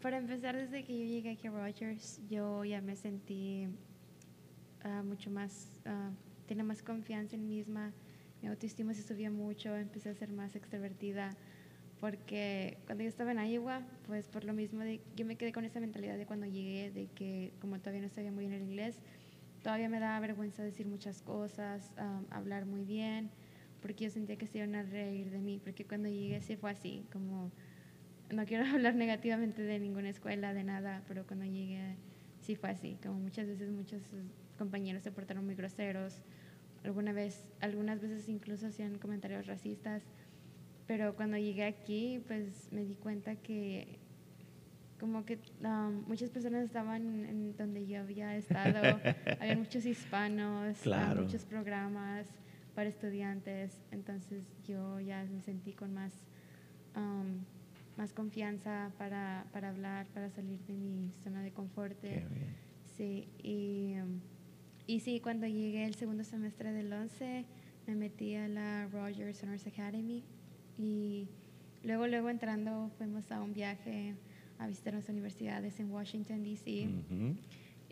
para 0.00 0.16
empezar, 0.18 0.56
desde 0.56 0.84
que 0.84 0.98
yo 0.98 1.04
llegué 1.04 1.30
aquí 1.30 1.46
a 1.46 1.50
Rogers, 1.50 2.20
yo 2.28 2.64
ya 2.64 2.80
me 2.80 2.96
sentí 2.96 3.68
ah, 4.82 5.02
mucho 5.02 5.30
más, 5.30 5.78
ah, 5.84 6.10
tenía 6.46 6.64
más 6.64 6.82
confianza 6.82 7.36
en 7.36 7.42
mí 7.42 7.56
misma, 7.56 7.92
mi 8.42 8.48
autoestima 8.48 8.94
se 8.94 9.02
subía 9.02 9.30
mucho, 9.30 9.76
empecé 9.76 10.08
a 10.08 10.14
ser 10.14 10.32
más 10.32 10.56
extrovertida, 10.56 11.36
porque 12.00 12.78
cuando 12.86 13.04
yo 13.04 13.08
estaba 13.08 13.32
en 13.32 13.46
Iowa, 13.46 13.82
pues 14.06 14.28
por 14.28 14.44
lo 14.44 14.54
mismo, 14.54 14.80
de, 14.80 15.00
yo 15.16 15.26
me 15.26 15.36
quedé 15.36 15.52
con 15.52 15.64
esa 15.64 15.80
mentalidad 15.80 16.16
de 16.16 16.24
cuando 16.24 16.46
llegué, 16.46 16.90
de 16.90 17.06
que 17.08 17.52
como 17.60 17.78
todavía 17.78 18.00
no 18.00 18.08
sabía 18.08 18.32
muy 18.32 18.46
bien 18.46 18.54
el 18.54 18.62
inglés, 18.62 19.02
todavía 19.62 19.90
me 19.90 20.00
daba 20.00 20.18
vergüenza 20.20 20.62
decir 20.62 20.86
muchas 20.86 21.20
cosas, 21.20 21.92
ah, 21.98 22.22
hablar 22.30 22.64
muy 22.64 22.84
bien, 22.84 23.30
porque 23.82 24.04
yo 24.04 24.10
sentía 24.10 24.36
que 24.36 24.46
se 24.46 24.58
iban 24.58 24.74
a 24.74 24.82
reír 24.82 25.30
de 25.30 25.40
mí, 25.40 25.60
porque 25.62 25.84
cuando 25.84 26.08
llegué 26.08 26.40
sí 26.40 26.56
fue 26.56 26.70
así, 26.70 27.04
como 27.12 27.52
no 28.32 28.44
quiero 28.46 28.64
hablar 28.74 28.94
negativamente 28.94 29.62
de 29.62 29.78
ninguna 29.78 30.08
escuela, 30.10 30.52
de 30.54 30.64
nada, 30.64 31.02
pero 31.08 31.26
cuando 31.26 31.44
llegué 31.44 31.96
sí 32.40 32.56
fue 32.56 32.70
así, 32.70 32.98
como 33.02 33.18
muchas 33.20 33.46
veces 33.46 33.70
muchos 33.70 34.02
compañeros 34.58 35.02
se 35.02 35.12
portaron 35.12 35.44
muy 35.44 35.54
groseros, 35.54 36.22
alguna 36.84 37.12
vez, 37.12 37.44
algunas 37.60 38.00
veces 38.00 38.28
incluso 38.28 38.66
hacían 38.66 38.98
comentarios 38.98 39.46
racistas, 39.46 40.02
pero 40.86 41.14
cuando 41.14 41.36
llegué 41.36 41.64
aquí 41.64 42.22
pues 42.26 42.72
me 42.72 42.84
di 42.84 42.94
cuenta 42.96 43.36
que 43.36 43.98
como 44.98 45.24
que 45.24 45.38
um, 45.64 46.04
muchas 46.06 46.28
personas 46.30 46.64
estaban 46.64 47.24
en 47.24 47.56
donde 47.56 47.86
yo 47.86 48.00
había 48.00 48.36
estado, 48.36 49.00
había 49.40 49.56
muchos 49.56 49.86
hispanos, 49.86 50.78
Claro. 50.82 51.22
muchos 51.22 51.44
programas 51.46 52.26
para 52.74 52.88
estudiantes, 52.88 53.82
entonces 53.92 54.44
yo 54.66 55.00
ya 55.00 55.24
me 55.24 55.40
sentí 55.42 55.72
con 55.72 55.94
más 55.94 56.12
um, 56.96 57.38
más 58.00 58.14
confianza 58.14 58.90
para, 58.96 59.44
para 59.52 59.68
hablar, 59.68 60.06
para 60.14 60.30
salir 60.30 60.58
de 60.60 60.72
mi 60.72 61.12
zona 61.22 61.42
de 61.42 61.52
confort. 61.52 62.00
Qué 62.00 62.24
bien. 62.34 62.56
Sí, 62.96 63.28
y, 63.42 63.94
y 64.86 65.00
sí, 65.00 65.20
cuando 65.20 65.46
llegué 65.46 65.84
el 65.84 65.94
segundo 65.94 66.24
semestre 66.24 66.72
del 66.72 66.90
11, 66.90 67.44
me 67.86 67.94
metí 67.94 68.34
a 68.36 68.48
la 68.48 68.88
Rogers 68.90 69.42
Honors 69.42 69.66
Academy 69.66 70.24
y 70.78 71.28
luego, 71.82 72.06
luego 72.06 72.30
entrando 72.30 72.90
fuimos 72.96 73.30
a 73.32 73.42
un 73.42 73.52
viaje 73.52 74.14
a 74.58 74.66
visitar 74.66 74.94
las 74.94 75.08
universidades 75.10 75.78
en 75.78 75.90
Washington, 75.90 76.42
D.C. 76.42 76.88
Ujú. 76.88 77.36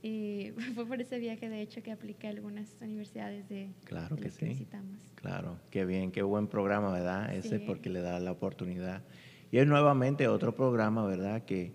Y 0.02 0.52
fue 0.74 0.86
por 0.86 1.02
ese 1.02 1.18
viaje, 1.18 1.50
de 1.50 1.60
hecho, 1.60 1.82
que 1.82 1.92
apliqué 1.92 2.28
a 2.28 2.30
algunas 2.30 2.80
universidades 2.80 3.46
de, 3.50 3.72
Claro 3.84 4.16
de 4.16 4.22
que 4.22 4.28
las 4.28 4.36
sí. 4.38 4.46
visitamos. 4.46 5.02
Claro, 5.16 5.58
qué 5.70 5.84
bien, 5.84 6.12
qué 6.12 6.22
buen 6.22 6.46
programa, 6.48 6.90
¿verdad? 6.92 7.34
Ese 7.34 7.58
Sí. 7.58 7.64
porque 7.66 7.90
le 7.90 8.00
da 8.00 8.18
la 8.20 8.32
oportunidad. 8.32 9.02
Y 9.50 9.58
es 9.58 9.66
nuevamente 9.66 10.28
otro 10.28 10.54
programa, 10.54 11.06
¿verdad? 11.06 11.44
Que 11.44 11.72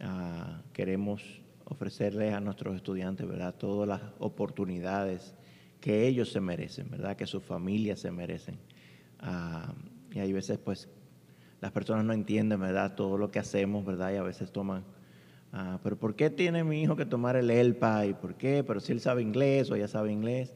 ah, 0.00 0.62
queremos 0.72 1.22
ofrecerles 1.64 2.34
a 2.34 2.40
nuestros 2.40 2.74
estudiantes, 2.76 3.26
¿verdad? 3.28 3.54
Todas 3.54 3.88
las 3.88 4.00
oportunidades 4.18 5.34
que 5.80 6.06
ellos 6.06 6.30
se 6.30 6.40
merecen, 6.40 6.90
¿verdad? 6.90 7.16
Que 7.16 7.26
sus 7.26 7.42
familias 7.42 8.00
se 8.00 8.10
merecen. 8.10 8.58
Ah, 9.18 9.72
y 10.12 10.18
hay 10.18 10.32
veces, 10.32 10.58
pues, 10.58 10.88
las 11.60 11.72
personas 11.72 12.04
no 12.04 12.12
entienden, 12.12 12.58
¿verdad? 12.58 12.94
Todo 12.94 13.18
lo 13.18 13.30
que 13.30 13.38
hacemos, 13.38 13.84
¿verdad? 13.84 14.12
Y 14.12 14.16
a 14.16 14.22
veces 14.22 14.50
toman, 14.50 14.84
ah, 15.52 15.78
pero 15.82 15.98
¿por 15.98 16.16
qué 16.16 16.30
tiene 16.30 16.64
mi 16.64 16.82
hijo 16.82 16.96
que 16.96 17.04
tomar 17.04 17.36
el 17.36 17.50
ELPA? 17.50 18.06
¿Y 18.06 18.14
por 18.14 18.34
qué? 18.34 18.64
Pero 18.64 18.80
si 18.80 18.92
él 18.92 19.00
sabe 19.00 19.20
inglés 19.20 19.70
o 19.70 19.76
ella 19.76 19.88
sabe 19.88 20.10
inglés. 20.10 20.54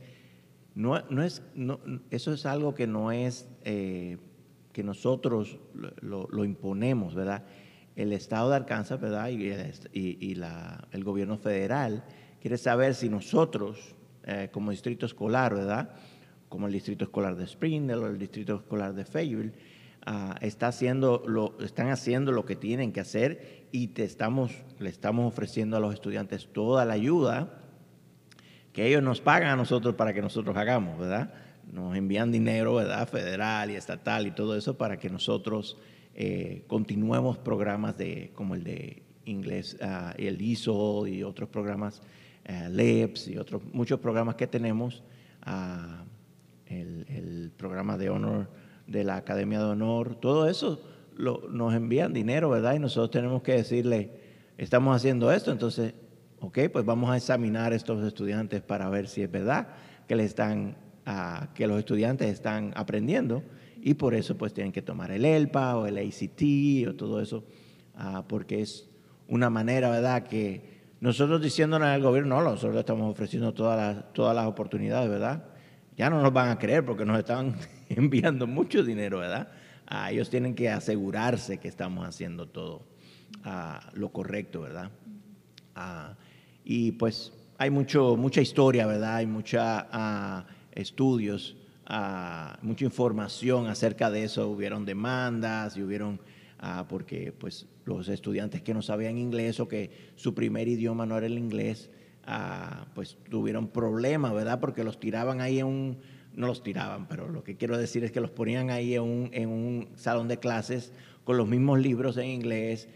No, 0.74 1.00
no 1.08 1.22
es, 1.22 1.42
no, 1.54 1.78
eso 2.10 2.32
es 2.32 2.46
algo 2.46 2.74
que 2.74 2.88
no 2.88 3.12
es 3.12 3.48
eh, 3.64 4.18
que 4.74 4.82
nosotros 4.82 5.58
lo, 6.02 6.44
imponemos, 6.44 7.14
¿verdad? 7.14 7.44
El 7.96 8.12
Estado 8.12 8.50
de 8.50 8.56
Arkansas, 8.56 9.00
¿verdad? 9.00 9.28
Y 9.28 10.34
la- 10.34 10.86
el 10.90 11.04
gobierno 11.04 11.38
federal 11.38 12.04
quiere 12.42 12.58
saber 12.58 12.94
si 12.94 13.08
nosotros, 13.08 13.94
eh, 14.24 14.50
como 14.52 14.72
distrito 14.72 15.06
escolar, 15.06 15.54
¿verdad? 15.54 15.90
Como 16.48 16.66
el 16.66 16.72
distrito 16.72 17.04
escolar 17.04 17.36
de 17.36 17.46
Springdale 17.46 18.02
o 18.02 18.06
el 18.08 18.18
distrito 18.18 18.56
escolar 18.56 18.94
de 18.94 19.04
Fayetteville, 19.04 19.52
ah, 20.06 20.34
está 20.40 20.66
haciendo 20.66 21.22
lo, 21.24 21.56
están 21.60 21.88
haciendo 21.90 22.32
lo 22.32 22.44
que 22.44 22.56
tienen 22.56 22.92
que 22.92 23.00
hacer 23.00 23.68
y 23.70 23.88
te 23.88 24.02
estamos, 24.02 24.52
le 24.80 24.90
estamos 24.90 25.26
ofreciendo 25.26 25.76
a 25.76 25.80
los 25.80 25.94
estudiantes 25.94 26.48
toda 26.52 26.84
la 26.84 26.94
ayuda 26.94 27.60
que 28.72 28.88
ellos 28.88 29.04
nos 29.04 29.20
pagan 29.20 29.50
a 29.50 29.56
nosotros 29.56 29.94
para 29.94 30.12
que 30.12 30.20
nosotros 30.20 30.56
hagamos, 30.56 30.98
¿verdad? 30.98 31.32
Nos 31.72 31.96
envían 31.96 32.30
dinero, 32.30 32.74
¿verdad? 32.74 33.08
Federal 33.08 33.70
y 33.70 33.74
estatal 33.74 34.26
y 34.26 34.30
todo 34.30 34.56
eso 34.56 34.76
para 34.76 34.98
que 34.98 35.10
nosotros 35.10 35.76
eh, 36.14 36.64
continuemos 36.66 37.38
programas 37.38 37.96
de, 37.98 38.30
como 38.34 38.54
el 38.54 38.62
de 38.64 39.02
inglés, 39.24 39.76
ah, 39.80 40.14
el 40.16 40.40
ISO 40.40 41.06
y 41.06 41.22
otros 41.22 41.48
programas, 41.48 42.02
eh, 42.44 42.68
LEPS 42.70 43.28
y 43.28 43.38
otros, 43.38 43.62
muchos 43.72 43.98
programas 44.00 44.34
que 44.36 44.46
tenemos, 44.46 45.02
ah, 45.42 46.04
el, 46.66 47.06
el 47.08 47.52
programa 47.56 47.96
de 47.98 48.10
honor 48.10 48.50
de 48.86 49.02
la 49.04 49.16
Academia 49.16 49.58
de 49.58 49.64
Honor, 49.64 50.14
todo 50.16 50.48
eso 50.48 50.80
lo- 51.16 51.48
nos 51.50 51.74
envían 51.74 52.12
dinero, 52.12 52.50
¿verdad? 52.50 52.74
Y 52.74 52.78
nosotros 52.78 53.10
tenemos 53.10 53.42
que 53.42 53.52
decirle, 53.52 54.10
estamos 54.58 54.94
haciendo 54.94 55.32
esto, 55.32 55.50
entonces 55.52 55.94
Ok, 56.40 56.58
pues 56.70 56.84
vamos 56.84 57.08
a 57.10 57.16
examinar 57.16 57.72
estos 57.72 58.04
estudiantes 58.04 58.60
para 58.60 58.90
ver 58.90 59.08
si 59.08 59.22
es 59.22 59.30
verdad 59.30 59.68
que, 60.06 60.14
le 60.14 60.24
están, 60.24 60.76
que 61.54 61.66
los 61.66 61.78
estudiantes 61.78 62.28
están 62.32 62.72
aprendiendo 62.76 63.42
y 63.86 63.94
por 63.94 64.14
eso 64.14 64.38
pues 64.38 64.54
tienen 64.54 64.72
que 64.72 64.80
tomar 64.80 65.10
el 65.10 65.26
ELPA 65.26 65.76
o 65.76 65.86
el 65.86 65.98
ACT 65.98 66.88
o 66.88 66.94
todo 66.94 67.20
eso, 67.20 67.44
ah, 67.96 68.24
porque 68.26 68.62
es 68.62 68.88
una 69.28 69.50
manera, 69.50 69.90
¿verdad? 69.90 70.22
Que 70.22 70.80
nosotros 71.00 71.42
diciéndonos 71.42 71.88
al 71.88 72.00
gobierno, 72.00 72.36
no, 72.36 72.50
nosotros 72.50 72.78
estamos 72.78 73.12
ofreciendo 73.12 73.52
todas 73.52 73.76
las, 73.76 74.12
todas 74.14 74.34
las 74.34 74.46
oportunidades, 74.46 75.10
¿verdad? 75.10 75.44
Ya 75.98 76.08
no 76.08 76.22
nos 76.22 76.32
van 76.32 76.48
a 76.48 76.58
creer 76.58 76.84
porque 76.86 77.04
nos 77.04 77.18
están 77.18 77.56
enviando 77.90 78.46
mucho 78.46 78.82
dinero, 78.82 79.18
¿verdad? 79.18 79.48
Ah, 79.86 80.10
ellos 80.10 80.30
tienen 80.30 80.54
que 80.54 80.70
asegurarse 80.70 81.58
que 81.58 81.68
estamos 81.68 82.08
haciendo 82.08 82.48
todo 82.48 82.86
ah, 83.44 83.90
lo 83.92 84.10
correcto, 84.12 84.62
¿verdad? 84.62 84.90
Y 86.64 86.92
pues 86.92 87.34
hay 87.58 87.68
mucho, 87.68 88.16
mucha 88.16 88.40
historia, 88.40 88.86
¿verdad? 88.86 89.16
Hay 89.16 89.26
mucha 89.26 90.46
estudios, 90.74 91.56
ah, 91.86 92.58
mucha 92.62 92.84
información 92.84 93.66
acerca 93.66 94.10
de 94.10 94.24
eso. 94.24 94.48
Hubieron 94.48 94.84
demandas 94.84 95.76
y 95.76 95.82
hubieron, 95.82 96.20
ah, 96.58 96.86
porque 96.88 97.32
pues 97.32 97.66
los 97.84 98.08
estudiantes 98.08 98.62
que 98.62 98.74
no 98.74 98.82
sabían 98.82 99.18
inglés 99.18 99.60
o 99.60 99.68
que 99.68 99.90
su 100.16 100.34
primer 100.34 100.68
idioma 100.68 101.06
no 101.06 101.16
era 101.16 101.26
el 101.26 101.38
inglés, 101.38 101.90
ah, 102.26 102.86
pues 102.94 103.16
tuvieron 103.30 103.68
problemas, 103.68 104.34
¿verdad? 104.34 104.60
Porque 104.60 104.84
los 104.84 104.98
tiraban 104.98 105.40
ahí 105.40 105.60
en 105.60 105.66
un, 105.66 105.98
no 106.34 106.46
los 106.46 106.62
tiraban, 106.62 107.06
pero 107.06 107.28
lo 107.28 107.44
que 107.44 107.56
quiero 107.56 107.78
decir 107.78 108.04
es 108.04 108.12
que 108.12 108.20
los 108.20 108.30
ponían 108.30 108.70
ahí 108.70 108.94
en 108.94 109.02
un, 109.02 109.30
en 109.32 109.48
un 109.48 109.88
salón 109.96 110.28
de 110.28 110.38
clases 110.38 110.92
con 111.24 111.36
los 111.36 111.48
mismos 111.48 111.78
libros 111.78 112.16
en 112.16 112.26
inglés, 112.26 112.88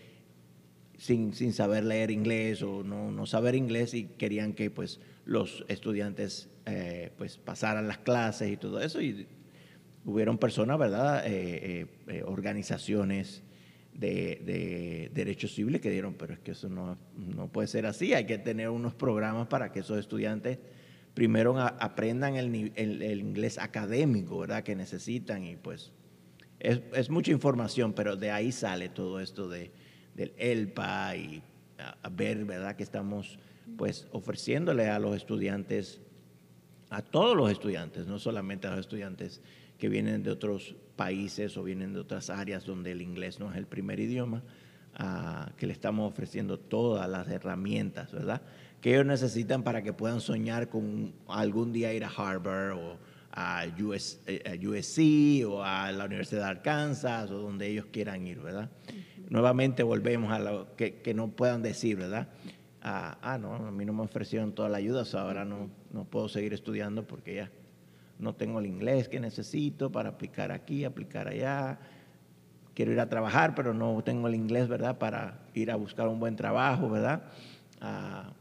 sin, 0.97 1.33
sin 1.33 1.53
saber 1.53 1.85
leer 1.85 2.11
inglés 2.11 2.63
o 2.63 2.83
no, 2.83 3.11
no, 3.13 3.27
saber 3.27 3.55
inglés 3.55 3.95
y 3.95 4.05
querían 4.05 4.53
que 4.53 4.71
pues 4.71 5.01
los 5.25 5.65
estudiantes 5.69 6.49
eh, 6.69 7.11
pues 7.17 7.39
pasaran 7.39 7.89
las 7.89 7.99
clases 7.99 8.51
y 8.51 8.57
todo 8.57 8.81
eso. 8.81 9.01
Y 9.01 9.27
hubieron 10.05 10.39
personas, 10.39 10.79
¿verdad? 10.79 11.23
Eh, 11.27 11.87
eh, 12.07 12.23
organizaciones 12.25 13.43
de, 13.93 15.11
derechos 15.13 15.55
civiles 15.55 15.81
que 15.81 15.91
dieron, 15.91 16.15
pero 16.15 16.35
es 16.35 16.39
que 16.41 16.53
eso 16.53 16.69
no, 16.69 16.97
no, 17.17 17.49
puede 17.49 17.67
ser 17.69 17.87
así, 17.87 18.15
hay 18.15 18.27
que 18.27 18.39
tener 18.39 18.69
unos 18.69 18.95
programas 18.95 19.49
para 19.49 19.73
que 19.73 19.81
esos 19.81 19.99
estudiantes 19.99 20.59
primero 21.15 21.59
aprendan 21.59 22.37
el, 22.37 22.73
el, 22.77 23.21
inglés 23.21 23.59
académico, 23.59 24.39
¿verdad? 24.39 24.63
Que 24.63 24.77
necesitan 24.77 25.45
y 25.45 25.57
pues 25.57 25.93
es, 26.61 26.81
es, 26.95 27.11
mucha 27.11 27.33
información, 27.33 27.93
pero 27.93 28.15
de 28.15 28.31
ahí 28.31 28.53
sale 28.53 28.89
todo 28.89 29.19
esto 29.19 29.49
de, 29.49 29.73
del 30.15 30.33
ELPA 30.37 31.17
y 31.17 31.43
a, 31.79 32.09
ver, 32.09 32.45
¿verdad? 32.45 32.77
Que 32.77 32.83
estamos 32.83 33.39
pues 33.77 34.09
ofreciéndole 34.13 34.89
a 34.89 34.99
los 34.99 35.17
estudiantes, 35.17 36.01
a 36.91 37.03
todos 37.03 37.37
los 37.37 37.51
estudiantes, 37.51 38.07
no 38.07 38.19
solamente 38.19 38.67
a 38.67 38.71
los 38.71 38.81
estudiantes 38.81 39.41
que 39.79 39.89
vienen 39.89 40.23
de 40.23 40.31
otros 40.31 40.75
países 40.97 41.57
o 41.57 41.63
vienen 41.63 41.93
de 41.93 42.01
otras 42.01 42.31
áreas 42.31 42.65
donde 42.65 42.93
el 42.93 43.03
inglés 43.03 43.39
no 43.39 43.51
es 43.51 43.57
el 43.57 43.67
primer 43.67 44.01
idioma, 44.01 44.43
que 45.57 45.67
le 45.67 45.73
estamos 45.73 46.11
ofreciendo 46.11 46.59
todas 46.59 47.09
las 47.09 47.29
herramientas, 47.29 48.11
¿verdad? 48.11 48.43
Que 48.81 48.95
ellos 48.95 49.07
necesitan 49.07 49.63
para 49.63 49.83
que 49.83 49.93
puedan 49.93 50.21
soñar 50.21 50.69
con 50.69 51.13
algún 51.29 51.73
día 51.73 51.93
ir 51.93 52.05
a 52.05 52.09
Harvard 52.09 52.73
o 52.73 52.99
a, 53.31 53.67
US, 53.81 54.21
eh, 54.27 54.59
USC 54.67 55.47
o 55.47 55.63
a 55.63 55.93
la 55.93 56.07
Universidad 56.07 56.43
de 56.43 56.49
Arkansas 56.49 57.31
o 57.31 57.39
donde 57.39 57.69
ellos 57.69 57.87
quieran 57.93 58.27
ir, 58.27 58.41
¿verdad? 58.41 58.71
Nuevamente 59.29 59.85
volvemos 59.85 60.33
a 60.33 60.41
lo 60.41 60.75
que, 60.75 60.97
que 60.97 61.15
no 61.15 61.29
puedan 61.29 61.63
decir, 61.63 61.97
¿verdad? 61.97 62.29
Ah, 62.83 63.19
ah, 63.23 63.39
no, 63.39 63.55
a 63.55 63.71
mí 63.71 63.85
no 63.85 63.93
me 63.93 64.03
ofrecieron 64.03 64.53
toda 64.53 64.69
la 64.69 64.79
ayuda, 64.79 65.05
ahora 65.21 65.45
no, 65.45 65.69
no 65.93 66.05
puedo 66.05 66.29
seguir 66.29 66.55
estudiando 66.55 67.07
porque 67.07 67.35
ya 67.35 67.51
no 68.19 68.35
tengo 68.35 68.61
el 68.61 68.67
inglés 68.67 69.09
que 69.09 69.21
necesito 69.21 69.91
para 69.91 70.11
aplicar 70.11 70.53
aquí, 70.53 70.85
aplicar 70.85 71.29
allá. 71.29 71.79
Quiero 72.75 72.93
ir 72.93 73.01
a 73.01 73.09
trabajar, 73.09 73.55
pero 73.55 73.75
no 73.75 74.03
tengo 74.05 74.29
el 74.29 74.35
inglés, 74.35 74.69
¿verdad? 74.69 74.99
Para 74.99 75.41
ir 75.55 75.71
a 75.71 75.77
buscar 75.77 76.07
un 76.09 76.21
buen 76.21 76.37
trabajo, 76.37 76.89
¿verdad? 76.89 77.25
Ah, 77.81 78.33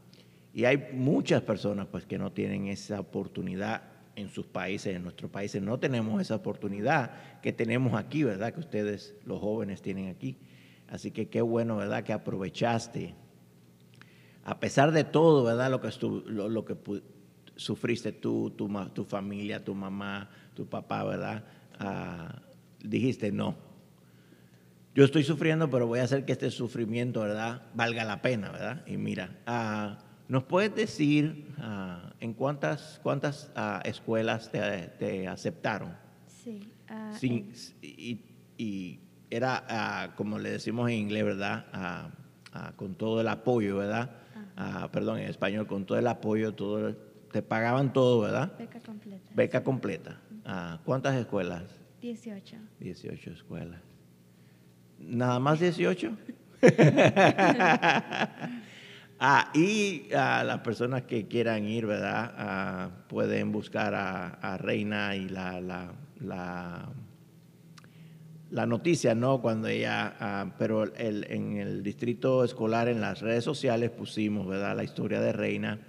y 0.54 0.64
hay 0.64 0.90
muchas 0.92 1.42
personas 1.42 1.86
pues 1.86 2.06
que 2.06 2.18
no 2.18 2.32
tienen 2.32 2.68
esa 2.68 3.00
oportunidad 3.00 3.82
en 4.16 4.28
sus 4.28 4.46
países, 4.46 4.96
en 4.96 5.04
nuestros 5.04 5.30
países 5.30 5.62
no 5.62 5.78
tenemos 5.78 6.20
esa 6.20 6.34
oportunidad 6.34 7.40
que 7.40 7.52
tenemos 7.52 7.94
aquí, 7.94 8.24
¿verdad? 8.24 8.52
Que 8.52 8.58
ustedes, 8.58 9.14
los 9.24 9.40
jóvenes, 9.40 9.80
tienen 9.80 10.08
aquí. 10.08 10.36
Así 10.88 11.12
que 11.12 11.28
qué 11.28 11.40
bueno, 11.40 11.76
¿verdad? 11.76 12.02
Que 12.02 12.12
aprovechaste. 12.12 13.14
A 14.48 14.58
pesar 14.60 14.92
de 14.92 15.04
todo, 15.04 15.44
¿verdad? 15.44 15.70
Lo 15.70 15.82
que, 15.82 15.90
lo, 16.00 16.48
lo 16.48 16.64
que 16.64 16.74
sufriste 17.54 18.12
tú, 18.12 18.48
tu, 18.56 18.66
tu 18.94 19.04
familia, 19.04 19.62
tu 19.62 19.74
mamá, 19.74 20.30
tu 20.54 20.66
papá, 20.66 21.04
¿verdad? 21.04 21.44
Ah, 21.78 22.40
dijiste, 22.82 23.30
no, 23.30 23.56
yo 24.94 25.04
estoy 25.04 25.22
sufriendo, 25.22 25.68
pero 25.68 25.86
voy 25.86 25.98
a 25.98 26.04
hacer 26.04 26.24
que 26.24 26.32
este 26.32 26.50
sufrimiento, 26.50 27.20
¿verdad?, 27.20 27.60
valga 27.74 28.04
la 28.04 28.22
pena, 28.22 28.50
¿verdad? 28.50 28.86
Y 28.86 28.96
mira, 28.96 29.36
uh, 29.46 30.02
¿nos 30.32 30.44
puedes 30.44 30.74
decir 30.74 31.52
uh, 31.58 32.08
en 32.18 32.32
cuántas, 32.32 33.00
cuántas 33.02 33.52
escuelas 33.84 34.50
te, 34.50 35.28
aceptaron? 35.28 35.94
Sí. 36.26 36.72
y, 37.82 38.22
y, 38.56 39.00
era, 39.28 40.14
como 40.16 40.38
le 40.38 40.52
decimos 40.52 40.88
en 40.88 40.96
inglés, 40.96 41.24
¿verdad? 41.26 42.10
con 42.76 42.94
todo 42.94 43.20
el 43.20 43.28
apoyo, 43.28 43.76
¿verdad? 43.76 44.10
Perdón, 44.92 45.18
en 45.18 45.28
español, 45.28 45.66
con 45.66 45.84
todo 45.86 45.98
el 45.98 46.06
apoyo, 46.06 46.54
todo 46.54 46.88
el, 46.88 46.96
te 47.32 47.42
pagaban 47.42 47.92
todo, 47.92 48.20
¿verdad? 48.20 48.52
Beca 48.58 48.80
completa. 48.80 49.30
Beca 49.34 49.62
completa. 49.62 50.20
Ah, 50.44 50.80
¿Cuántas 50.84 51.14
escuelas? 51.16 51.64
18. 52.00 52.56
18 52.80 53.30
escuelas. 53.30 53.80
¿Nada 54.98 55.38
más 55.38 55.60
18? 55.60 56.16
ah, 59.20 59.50
y 59.54 60.12
a 60.12 60.42
las 60.42 60.60
personas 60.60 61.02
que 61.02 61.28
quieran 61.28 61.64
ir, 61.66 61.86
¿verdad? 61.86 62.32
Ah, 62.36 62.90
pueden 63.08 63.52
buscar 63.52 63.94
a, 63.94 64.58
Reina 64.58 65.14
y 65.14 65.28
la, 65.28 65.60
la, 65.60 65.92
la, 66.20 66.88
la, 68.50 68.66
noticia, 68.66 69.14
¿no? 69.14 69.40
Cuando 69.40 69.68
ella, 69.68 70.16
ah, 70.20 70.54
pero 70.58 70.84
el, 70.84 71.26
en 71.30 71.56
el 71.58 71.82
distrito 71.82 72.44
escolar, 72.44 72.88
en 72.88 73.00
las 73.00 73.20
redes 73.20 73.44
sociales 73.44 73.90
pusimos, 73.90 74.46
¿verdad? 74.46 74.76
La 74.76 74.84
historia 74.84 75.20
de 75.20 75.32
Reina 75.32 75.80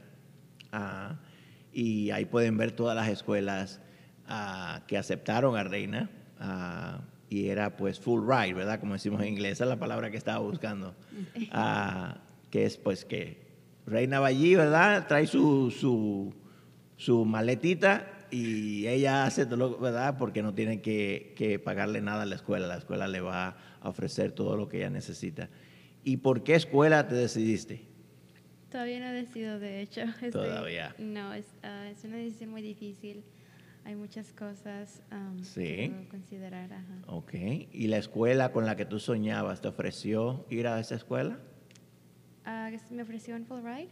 y 1.72 2.12
ahí 2.12 2.26
pueden 2.26 2.58
ver 2.58 2.72
todas 2.72 2.95
las 2.95 3.08
escuelas 3.10 3.82
ah, 4.28 4.82
que 4.88 4.98
aceptaron 4.98 5.56
a 5.56 5.63
Reina 5.63 6.10
ah, 6.39 7.02
y 7.30 7.48
era 7.48 7.78
pues 7.78 8.00
full 8.00 8.22
ride, 8.28 8.54
¿verdad? 8.54 8.80
Como 8.80 8.93
decimos 8.93 9.22
en 9.22 9.30
inglés, 9.30 9.54
esa 9.54 9.65
es 9.65 9.69
la 9.69 9.80
palabra 9.80 10.10
que 10.12 10.17
estaba 10.17 10.39
buscando, 10.39 10.95
que 12.50 12.65
es 12.65 12.78
pues 12.78 13.06
que 13.06 13.50
Reina 13.86 14.19
va 14.19 14.28
allí, 14.28 14.56
¿verdad? 14.56 15.08
Trae 15.08 15.28
su, 15.28 15.72
su, 15.72 16.34
su 16.98 17.26
maletita 17.26 18.18
y 18.32 18.88
ella 18.88 19.26
hace 19.26 19.46
todo, 19.46 19.78
¿verdad? 19.80 20.18
Porque 20.18 20.42
no 20.42 20.54
tiene 20.54 20.82
que, 20.82 21.34
que, 21.36 21.60
pagarle 21.60 22.02
nada 22.02 22.24
a 22.24 22.26
la 22.26 22.36
escuela, 22.36 22.68
la 22.68 22.78
escuela 22.78 23.08
le 23.08 23.22
va 23.22 23.58
a 23.82 23.89
ofrecer 23.89 24.32
todo 24.32 24.58
lo 24.58 24.68
que 24.68 24.78
ella 24.78 24.89
necesita. 24.89 25.50
¿Y 26.04 26.18
por 26.18 26.44
qué 26.44 26.56
escuela 26.56 27.08
te 27.08 27.15
decidiste? 27.15 27.89
Todavía 28.72 29.00
no 29.00 29.08
he 29.08 29.13
decidido, 29.13 29.60
de 29.60 29.82
hecho. 29.82 30.02
Todavía. 30.32 30.96
no, 31.00 31.34
es, 31.34 31.46
uh, 31.63 31.89
es, 31.92 32.04
una 32.04 32.18
decisión 32.18 32.52
muy 32.52 32.62
difícil. 32.62 33.24
Hay 33.86 33.96
muchas 33.96 34.32
cosas 34.34 35.02
um, 35.12 35.42
que 35.56 36.08
considerar. 36.12 36.72
Ajá. 36.72 37.02
Ok. 37.08 37.34
¿Y 37.72 37.88
la 37.88 37.98
escuela 37.98 38.52
con 38.52 38.65
la 38.65 38.76
que 38.76 38.86
tú 38.86 39.00
soñabas 39.00 39.62
te 39.62 39.68
ofreció 39.68 40.46
ir 40.50 40.68
a 40.68 40.80
esa 40.80 40.96
escuela? 40.96 41.39
Uh, 42.46 42.94
me 42.94 43.02
ofreció 43.02 43.36
un 43.36 43.46
full 43.46 43.62
ride. 43.63 43.89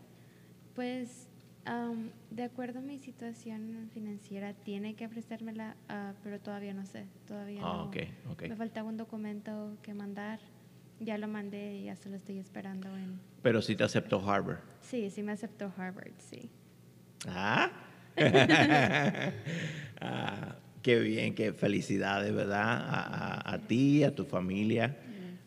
Pues, 0.76 1.27
um, 1.68 2.10
de 2.32 2.44
acuerdo 2.44 2.80
a 2.80 2.82
mi 2.82 3.00
situación 3.00 3.90
financiera, 3.94 4.54
tiene 4.54 4.96
que 4.96 5.06
ofrecérmela, 5.06 5.76
uh, 5.90 6.14
pero 6.24 6.40
todavía 6.40 6.74
no 6.74 6.86
sé. 6.86 7.06
Todavía 7.28 7.62
ah, 7.64 7.74
no. 7.74 7.84
Okay, 7.86 8.10
okay. 8.32 8.50
Me 8.50 8.56
faltaba 8.56 8.90
un 8.90 8.98
documento 8.98 9.78
que 9.82 9.94
mandar. 9.94 10.40
Ya 11.00 11.18
lo 11.18 11.28
mandé 11.28 11.78
y 11.78 11.84
ya 11.84 11.96
se 11.96 12.10
lo 12.10 12.16
estoy 12.16 12.40
esperando 12.40 12.88
en... 12.98 13.20
Pero 13.44 13.62
sí 13.62 13.76
te 13.76 13.84
aceptó 13.84 14.20
Harvard. 14.28 14.60
Sí, 14.82 15.12
sí 15.12 15.22
me 15.22 15.32
aceptó 15.32 15.72
Harvard, 15.78 16.14
sí. 16.18 16.50
Ah. 17.28 17.70
ah 20.02 20.56
qué 20.88 21.00
bien, 21.00 21.36
qué 21.36 21.52
felicidades, 21.52 22.34
¿verdad? 22.34 22.64
A, 22.64 23.54
a, 23.54 23.58
ti, 23.60 24.06
a 24.06 24.16
tu 24.16 24.24
familia. 24.24 24.96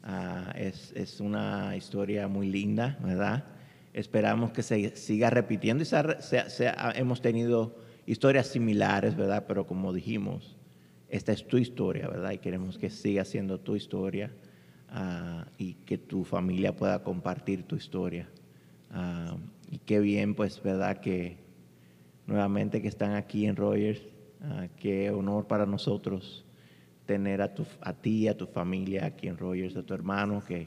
Ah, 0.03 0.53
es, 0.55 0.93
es, 0.95 1.19
una 1.19 1.75
historia 1.77 2.29
muy 2.29 2.51
linda, 2.51 2.99
¿verdad? 3.03 3.45
Esperamos 3.93 4.53
que 4.53 4.63
se 4.63 4.97
siga 4.97 5.31
repitiendo 5.31 5.83
y 5.83 5.87
se, 5.87 6.73
hemos 6.95 7.21
tenido 7.21 7.77
historias 8.07 8.47
similares, 8.47 9.17
¿verdad? 9.17 9.45
Pero 9.49 9.67
como 9.67 9.93
dijimos, 9.93 10.57
esta 11.09 11.33
es 11.33 11.47
tu 11.47 11.59
historia, 11.59 12.09
¿verdad? 12.09 12.33
Y 12.33 12.39
queremos 12.39 12.79
que 12.79 12.91
siga 12.91 13.25
siendo 13.25 13.59
tu 13.61 13.77
historia. 13.77 14.31
Ah, 14.93 15.47
y 15.57 15.75
que 15.75 15.99
tu 15.99 16.25
familia 16.25 16.75
pueda 16.75 17.05
compartir 17.05 17.63
tu 17.63 17.77
historia. 17.77 18.29
Ah, 18.91 19.37
y 19.71 19.79
qué 19.79 20.01
bien, 20.01 20.35
pues, 20.35 20.61
¿verdad? 20.63 20.99
Que 20.99 21.37
nuevamente 22.27 22.83
que 22.83 22.89
están 22.89 23.13
aquí 23.13 23.47
en 23.47 23.55
Rogers, 23.55 24.03
ah, 24.43 24.67
qué 24.77 25.11
honor 25.11 25.47
para 25.47 25.65
nosotros 25.65 26.45
tener 27.07 27.41
a, 27.41 27.55
tu, 27.55 27.65
a 27.81 27.93
ti, 27.93 28.27
a 28.27 28.37
tu 28.37 28.47
familia 28.47 29.07
aquí 29.07 29.29
en 29.29 29.37
Rogers, 29.37 29.77
a 29.77 29.85
tu 29.85 29.95
hermano, 29.95 30.43
que 30.45 30.67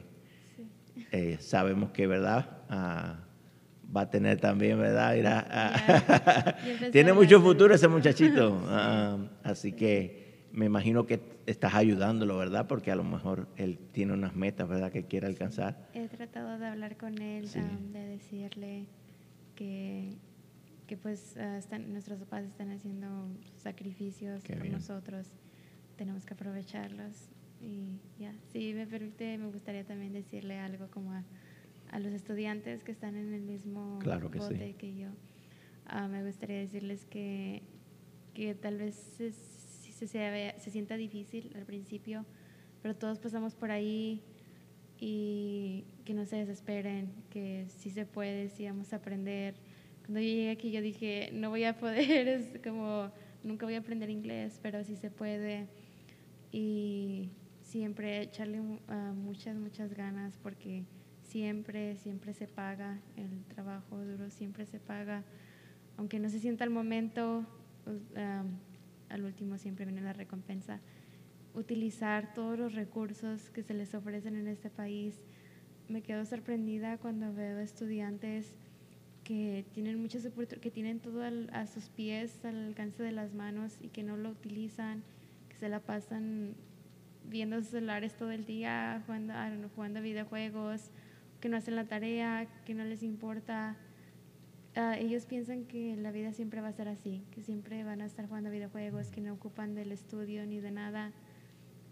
eh, 1.12 1.36
sabemos 1.40 1.90
que, 1.90 2.06
¿verdad? 2.06 2.53
Va 2.70 4.00
a 4.00 4.10
tener 4.10 4.40
también, 4.40 4.78
¿verdad? 4.78 6.56
Tiene 6.92 7.12
mucho 7.12 7.40
futuro 7.40 7.74
ese 7.74 7.88
muchachito. 7.88 8.60
así 9.42 9.72
que 9.72 10.24
me 10.52 10.66
imagino 10.66 11.04
que 11.04 11.20
estás 11.46 11.74
ayudándolo, 11.74 12.38
¿verdad? 12.38 12.66
Porque 12.66 12.90
a 12.92 12.96
lo 12.96 13.02
mejor 13.02 13.48
él 13.56 13.78
tiene 13.92 14.12
unas 14.12 14.36
metas, 14.36 14.68
¿verdad? 14.68 14.92
Que 14.92 15.04
quiere 15.04 15.26
alcanzar. 15.26 15.88
He 15.94 16.08
tratado 16.08 16.58
de 16.58 16.66
hablar 16.66 16.96
con 16.96 17.20
él, 17.20 17.50
de 17.92 17.98
decirle 18.06 18.86
que, 19.56 20.16
que 20.86 20.96
pues 20.96 21.36
ah, 21.36 21.58
están, 21.58 21.92
nuestros 21.92 22.20
papás 22.20 22.44
están 22.44 22.70
haciendo 22.70 23.28
sacrificios 23.56 24.42
por 24.44 24.68
nosotros, 24.68 25.26
tenemos 25.96 26.24
que 26.24 26.34
aprovecharlos. 26.34 27.30
Y 27.60 27.98
ya, 28.20 28.32
si 28.52 28.74
me 28.74 28.86
permite, 28.86 29.38
me 29.38 29.46
gustaría 29.46 29.84
también 29.84 30.12
decirle 30.12 30.58
algo 30.58 30.88
como 30.88 31.12
a, 31.12 31.24
a 31.94 32.00
los 32.00 32.12
estudiantes 32.12 32.82
que 32.82 32.90
están 32.90 33.16
en 33.16 33.32
el 33.32 33.42
mismo 33.42 34.00
Claro 34.00 34.28
que 34.28 34.40
sí. 34.40 34.44
bote 34.52 34.74
que 34.74 34.96
yo, 34.96 35.10
ah, 35.86 36.08
me 36.08 36.24
gustaría 36.24 36.58
decirles 36.58 37.04
que, 37.04 37.62
que 38.34 38.56
tal 38.56 38.78
vez 38.78 38.96
se, 38.96 39.30
se, 39.30 40.08
se, 40.08 40.54
se 40.58 40.70
sienta 40.72 40.96
difícil 40.96 41.52
al 41.54 41.64
principio, 41.64 42.26
pero 42.82 42.96
todos 42.96 43.20
pasamos 43.20 43.54
por 43.54 43.70
ahí 43.70 44.24
y 44.98 45.84
que 46.04 46.14
no 46.14 46.26
se 46.26 46.34
desesperen, 46.34 47.12
que 47.30 47.66
sí 47.68 47.90
se 47.90 48.06
puede, 48.06 48.48
sí 48.48 48.66
vamos 48.66 48.92
a 48.92 48.96
aprender. 48.96 49.54
Cuando 50.00 50.18
yo 50.18 50.26
llegué 50.26 50.50
aquí 50.50 50.72
yo 50.72 50.82
dije, 50.82 51.30
no 51.32 51.50
voy 51.50 51.62
a 51.62 51.78
poder, 51.78 52.26
es 52.28 52.58
como, 52.60 53.12
nunca 53.44 53.66
voy 53.66 53.76
a 53.76 53.78
aprender 53.78 54.10
inglés, 54.10 54.58
pero 54.60 54.82
sí 54.82 54.96
se 54.96 55.12
puede. 55.12 55.68
Y 56.50 57.30
siempre 57.62 58.20
echarle 58.20 58.60
uh, 58.60 59.14
muchas, 59.14 59.56
muchas 59.56 59.94
ganas 59.94 60.36
porque 60.42 60.84
siempre, 61.34 61.96
siempre 61.96 62.32
se 62.32 62.46
paga, 62.46 63.00
el 63.16 63.42
trabajo 63.46 63.98
duro 63.98 64.30
siempre 64.30 64.66
se 64.66 64.78
paga, 64.78 65.24
aunque 65.96 66.20
no 66.20 66.28
se 66.28 66.38
sienta 66.38 66.62
al 66.62 66.70
momento, 66.70 67.44
um, 67.86 68.50
al 69.08 69.24
último 69.24 69.58
siempre 69.58 69.84
viene 69.84 70.00
la 70.00 70.12
recompensa. 70.12 70.78
Utilizar 71.52 72.34
todos 72.34 72.56
los 72.56 72.74
recursos 72.74 73.50
que 73.50 73.64
se 73.64 73.74
les 73.74 73.96
ofrecen 73.96 74.36
en 74.36 74.46
este 74.46 74.70
país. 74.70 75.24
Me 75.88 76.02
quedo 76.02 76.24
sorprendida 76.24 76.98
cuando 76.98 77.34
veo 77.34 77.58
estudiantes 77.58 78.54
que 79.24 79.64
tienen 79.74 80.00
muchas 80.00 80.28
que 80.60 80.70
tienen 80.70 81.00
todo 81.00 81.24
al, 81.24 81.50
a 81.52 81.66
sus 81.66 81.88
pies, 81.88 82.44
al 82.44 82.64
alcance 82.64 83.02
de 83.02 83.10
las 83.10 83.34
manos 83.34 83.76
y 83.80 83.88
que 83.88 84.04
no 84.04 84.16
lo 84.16 84.30
utilizan, 84.30 85.02
que 85.48 85.56
se 85.56 85.68
la 85.68 85.80
pasan 85.80 86.54
viendo 87.28 87.60
celulares 87.60 88.16
todo 88.16 88.30
el 88.30 88.44
día, 88.44 89.02
jugando, 89.04 89.34
know, 89.56 89.70
jugando 89.74 90.00
videojuegos, 90.00 90.92
que 91.44 91.50
no 91.50 91.58
hacen 91.58 91.76
la 91.76 91.84
tarea, 91.84 92.46
que 92.64 92.72
no 92.72 92.84
les 92.84 93.02
importa. 93.02 93.76
Uh, 94.78 94.94
ellos 94.98 95.26
piensan 95.26 95.66
que 95.66 95.94
la 95.94 96.10
vida 96.10 96.32
siempre 96.32 96.62
va 96.62 96.68
a 96.68 96.72
ser 96.72 96.88
así, 96.88 97.22
que 97.32 97.42
siempre 97.42 97.84
van 97.84 98.00
a 98.00 98.06
estar 98.06 98.26
jugando 98.26 98.48
videojuegos, 98.48 99.10
que 99.10 99.20
no 99.20 99.34
ocupan 99.34 99.74
del 99.74 99.92
estudio 99.92 100.46
ni 100.46 100.60
de 100.60 100.70
nada, 100.70 101.12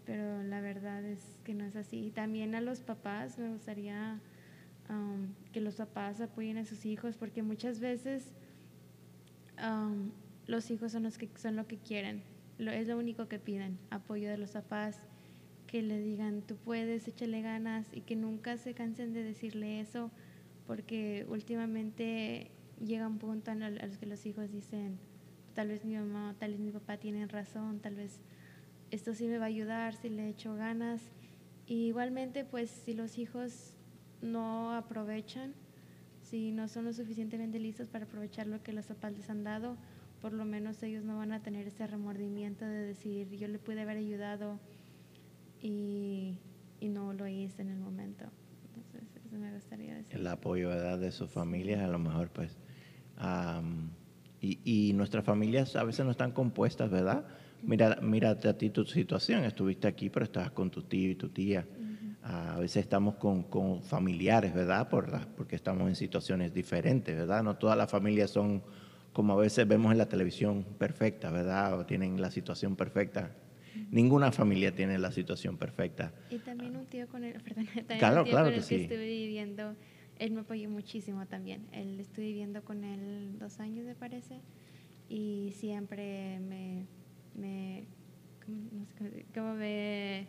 pero 0.07 0.41
la 0.41 0.59
verdad 0.59 1.05
es 1.05 1.37
que 1.43 1.53
no 1.53 1.65
es 1.65 1.75
así. 1.75 2.09
También 2.09 2.55
a 2.55 2.61
los 2.61 2.81
papás 2.81 3.37
me 3.37 3.47
gustaría 3.49 4.19
um, 4.89 5.27
que 5.51 5.61
los 5.61 5.75
papás 5.75 6.19
apoyen 6.19 6.57
a 6.57 6.65
sus 6.65 6.83
hijos, 6.87 7.15
porque 7.15 7.43
muchas 7.43 7.79
veces 7.79 8.33
um, 9.63 10.09
los 10.47 10.71
hijos 10.71 10.93
son 10.93 11.03
los 11.03 11.19
que 11.19 11.29
son 11.35 11.55
lo 11.55 11.67
que 11.67 11.77
quieren, 11.77 12.23
lo, 12.57 12.71
es 12.71 12.87
lo 12.87 12.97
único 12.97 13.27
que 13.27 13.37
piden, 13.37 13.77
apoyo 13.91 14.31
de 14.31 14.39
los 14.39 14.49
papás 14.49 14.99
que 15.73 15.81
le 15.81 15.99
digan, 15.99 16.43
tú 16.43 16.55
puedes, 16.55 17.07
échale 17.07 17.41
ganas 17.41 17.87
y 17.91 18.01
que 18.01 18.15
nunca 18.15 18.57
se 18.57 18.75
cansen 18.75 19.11
de 19.11 19.23
decirle 19.23 19.79
eso, 19.79 20.11
porque 20.67 21.25
últimamente 21.29 22.51
llega 22.79 23.07
un 23.07 23.17
punto 23.17 23.49
a 23.49 23.55
los 23.55 23.97
que 23.97 24.05
los 24.05 24.23
hijos 24.27 24.51
dicen, 24.51 24.99
tal 25.55 25.69
vez 25.69 25.83
mi 25.83 25.95
mamá, 25.95 26.35
tal 26.37 26.51
vez 26.51 26.59
mi 26.59 26.69
papá 26.69 26.97
tienen 26.97 27.27
razón, 27.27 27.79
tal 27.79 27.95
vez 27.95 28.19
esto 28.91 29.15
sí 29.15 29.25
me 29.25 29.39
va 29.39 29.45
a 29.45 29.47
ayudar 29.47 29.95
si 29.95 30.09
le 30.09 30.29
echo 30.29 30.53
ganas. 30.53 31.01
Igualmente, 31.65 32.45
pues 32.45 32.69
si 32.69 32.93
los 32.93 33.17
hijos 33.17 33.73
no 34.21 34.75
aprovechan, 34.75 35.55
si 36.21 36.51
no 36.51 36.67
son 36.67 36.85
lo 36.85 36.93
suficientemente 36.93 37.57
listos 37.57 37.87
para 37.87 38.05
aprovechar 38.05 38.45
lo 38.45 38.61
que 38.61 38.73
los 38.73 38.85
papás 38.85 39.13
les 39.13 39.27
han 39.27 39.43
dado, 39.43 39.77
por 40.21 40.33
lo 40.33 40.45
menos 40.45 40.83
ellos 40.83 41.03
no 41.03 41.17
van 41.17 41.31
a 41.31 41.41
tener 41.41 41.65
ese 41.65 41.87
remordimiento 41.87 42.63
de 42.63 42.85
decir, 42.85 43.27
yo 43.31 43.47
le 43.47 43.57
pude 43.57 43.81
haber 43.81 43.97
ayudado 43.97 44.59
y, 45.63 46.37
y 46.79 46.89
no 46.89 47.13
lo 47.13 47.27
hice 47.27 47.61
en 47.61 47.69
el 47.69 47.79
momento. 47.79 48.25
Entonces, 48.67 49.03
eso 49.25 49.37
me 49.37 49.51
gustaría 49.53 49.95
decir. 49.95 50.15
El 50.15 50.27
apoyo 50.27 50.69
¿verdad? 50.69 50.99
de 50.99 51.11
sus 51.11 51.31
familias, 51.31 51.81
a 51.81 51.87
lo 51.87 51.97
mejor, 51.97 52.29
pues. 52.29 52.57
Um, 53.17 53.89
y, 54.41 54.59
y, 54.65 54.93
nuestras 54.93 55.23
familias 55.23 55.75
a 55.77 55.83
veces 55.83 56.03
no 56.03 56.11
están 56.11 56.31
compuestas, 56.31 56.91
¿verdad? 56.91 57.25
Mira, 57.61 57.97
mírate 58.01 58.49
a 58.49 58.57
ti 58.57 58.69
tu 58.69 58.83
situación. 58.83 59.45
Estuviste 59.45 59.87
aquí, 59.87 60.09
pero 60.09 60.25
estabas 60.25 60.51
con 60.51 60.69
tu 60.69 60.83
tío 60.83 61.11
y 61.11 61.15
tu 61.15 61.29
tía. 61.29 61.65
Uh 61.65 61.81
-huh. 61.81 62.55
A 62.55 62.59
veces 62.59 62.83
estamos 62.83 63.15
con, 63.15 63.43
con 63.43 63.81
familiares, 63.83 64.53
¿verdad? 64.53 64.89
Por 64.89 65.09
la, 65.09 65.25
porque 65.37 65.55
estamos 65.55 65.87
en 65.87 65.95
situaciones 65.95 66.53
diferentes, 66.53 67.15
¿verdad? 67.15 67.41
No 67.41 67.55
todas 67.55 67.77
las 67.77 67.89
familias 67.89 68.31
son 68.31 68.61
como 69.13 69.33
a 69.33 69.35
veces 69.37 69.65
vemos 69.67 69.91
en 69.91 69.99
la 69.99 70.09
televisión 70.09 70.65
perfecta, 70.77 71.31
¿verdad? 71.31 71.79
O 71.79 71.85
tienen 71.85 72.19
la 72.19 72.31
situación 72.31 72.75
perfecta. 72.75 73.31
Ninguna 73.91 74.31
familia 74.31 74.73
tiene 74.73 74.97
la 74.97 75.11
situación 75.11 75.57
perfecta. 75.57 76.13
Y 76.29 76.39
también 76.39 76.75
un 76.75 76.85
tío 76.85 77.07
con 77.07 77.23
el, 77.23 77.33
perdón, 77.41 77.65
también 77.65 77.99
claro, 77.99 78.19
un 78.21 78.25
tío 78.25 78.31
claro 78.31 78.45
con 78.47 78.53
el 78.55 78.61
que 78.61 78.67
que, 78.67 78.77
sí. 78.77 78.83
estuve 78.83 79.05
viviendo, 79.05 79.75
él 80.19 80.31
me 80.31 80.41
apoyó 80.41 80.69
muchísimo 80.69 81.25
también. 81.25 81.67
Él 81.71 81.99
estuve 81.99 82.25
viviendo 82.25 82.63
con 82.63 82.83
él 82.83 83.37
dos 83.39 83.59
años, 83.59 83.85
me 83.85 83.95
parece, 83.95 84.41
y 85.09 85.53
siempre 85.55 86.39
me, 86.39 86.87
me 87.35 87.87
¿cómo, 88.45 88.57
no 88.71 88.85
sé, 88.97 89.25
cómo 89.33 89.53
me, 89.55 90.27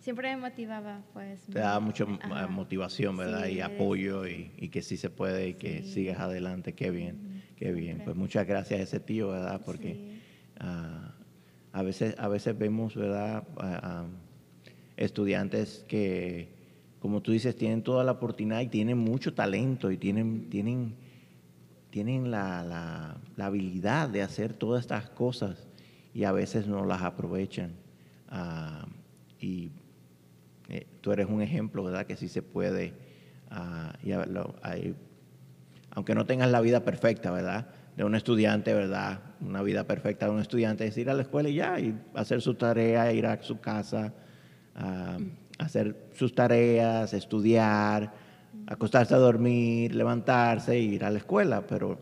siempre 0.00 0.34
me 0.34 0.40
motivaba, 0.40 1.02
pues. 1.12 1.46
Te 1.46 1.58
da 1.58 1.78
mucha 1.80 2.04
ajá. 2.04 2.46
motivación, 2.48 3.16
¿verdad? 3.16 3.46
Sí, 3.46 3.54
y 3.54 3.60
apoyo 3.60 4.26
y, 4.26 4.52
y 4.56 4.68
que 4.68 4.82
sí 4.82 4.96
se 4.96 5.10
puede 5.10 5.48
y 5.48 5.54
que 5.54 5.82
Sí. 5.82 5.92
sigas 5.92 6.20
adelante. 6.20 6.74
Qué 6.74 6.90
bien, 6.90 7.42
qué 7.56 7.72
bien. 7.72 7.84
siempre. 7.86 8.04
Pues 8.06 8.16
muchas 8.16 8.46
gracias 8.46 8.80
a 8.80 8.82
ese 8.82 9.00
tío, 9.00 9.28
¿verdad? 9.30 9.60
Porque 9.64 9.94
Sí. 9.94 10.20
ah, 10.58 11.09
a, 11.72 11.82
veces, 11.82 12.14
a 12.18 12.28
veces 12.28 12.56
vemos, 12.58 12.94
¿verdad? 12.96 13.44
Ah, 13.58 14.04
estudiantes 14.96 15.84
que, 15.88 16.48
como 17.00 17.22
tú 17.22 17.32
dices, 17.32 17.56
tienen 17.56 17.82
toda 17.82 18.04
la 18.04 18.12
oportunidad 18.12 18.60
y 18.60 18.68
tienen 18.68 18.98
mucho 18.98 19.32
talento 19.34 19.90
y 19.90 19.96
tienen, 19.96 20.50
tienen, 20.50 20.94
tienen 21.90 22.30
la, 22.30 22.62
la- 22.64 23.16
la 23.36 23.46
habilidad 23.46 24.08
de 24.08 24.22
hacer 24.22 24.52
todas 24.52 24.80
estas 24.82 25.08
cosas 25.10 25.66
y 26.12 26.24
a 26.24 26.32
veces 26.32 26.66
no 26.66 26.84
las 26.84 27.02
aprovechan. 27.02 27.72
Ah, 28.28 28.86
y 29.40 29.70
eh, 30.68 30.86
tú 31.00 31.12
eres 31.12 31.26
un 31.28 31.40
ejemplo, 31.42 31.82
¿verdad? 31.82 32.06
Que 32.06 32.16
sí 32.16 32.28
se 32.28 32.42
puede. 32.42 32.92
ah, 33.50 33.94
y 34.02 34.12
a- 34.12 34.26
aunque 35.92 36.14
no 36.14 36.26
tengas 36.26 36.50
la 36.50 36.60
vida 36.60 36.84
perfecta, 36.84 37.30
¿verdad? 37.30 37.66
De 37.96 38.04
un 38.04 38.14
estudiante, 38.14 38.72
¿verdad? 38.72 39.20
Una 39.40 39.62
vida 39.62 39.84
perfecta 39.84 40.26
de 40.26 40.32
un 40.32 40.40
estudiante 40.40 40.86
es 40.86 40.96
ir 40.96 41.10
a 41.10 41.14
la 41.14 41.22
escuela 41.22 41.48
y 41.48 41.54
ya, 41.54 41.78
y 41.78 41.94
hacer 42.14 42.40
su 42.40 42.54
tarea, 42.54 43.12
ir 43.12 43.26
a 43.26 43.42
su 43.42 43.60
casa, 43.60 44.12
hacer 45.58 46.08
sus 46.14 46.34
tareas, 46.34 47.12
estudiar, 47.12 48.12
acostarse 48.66 49.14
a 49.14 49.18
dormir, 49.18 49.94
levantarse 49.94 50.72
e 50.72 50.80
ir 50.80 51.04
a 51.04 51.10
la 51.10 51.18
escuela. 51.18 51.66
Pero 51.66 51.98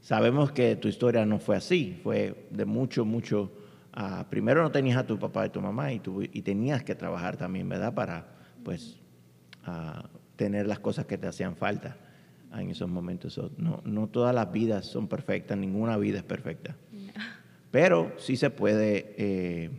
sabemos 0.00 0.52
que 0.52 0.76
tu 0.76 0.88
historia 0.88 1.24
no 1.26 1.38
fue 1.38 1.56
así, 1.56 1.98
fue 2.02 2.46
de 2.50 2.64
mucho, 2.64 3.04
mucho. 3.04 3.50
ah, 3.94 4.26
primero 4.30 4.62
no 4.62 4.70
tenías 4.70 4.98
a 4.98 5.06
tu 5.06 5.18
papá 5.18 5.46
y 5.46 5.50
tu 5.50 5.60
mamá 5.60 5.92
y, 5.92 6.00
y 6.32 6.42
tenías 6.42 6.82
que 6.84 6.94
trabajar 6.94 7.36
también, 7.36 7.68
¿verdad? 7.68 7.94
Para, 7.94 8.26
pues, 8.64 9.00
ah, 9.64 10.08
tener 10.36 10.66
las 10.66 10.78
cosas 10.78 11.06
que 11.06 11.18
te 11.18 11.26
hacían 11.26 11.56
falta 11.56 11.96
en 12.60 12.70
esos 12.70 12.88
momentos. 12.88 13.40
No, 13.56 13.80
no 13.84 14.08
todas 14.08 14.34
las 14.34 14.52
vidas 14.52 14.86
son 14.86 15.08
perfectas, 15.08 15.56
ninguna 15.56 15.96
vida 15.96 16.18
es 16.18 16.24
perfecta. 16.24 16.76
No. 16.92 17.12
Pero 17.70 18.12
sí 18.18 18.36
se 18.36 18.50
puede, 18.50 19.14
eh, 19.16 19.70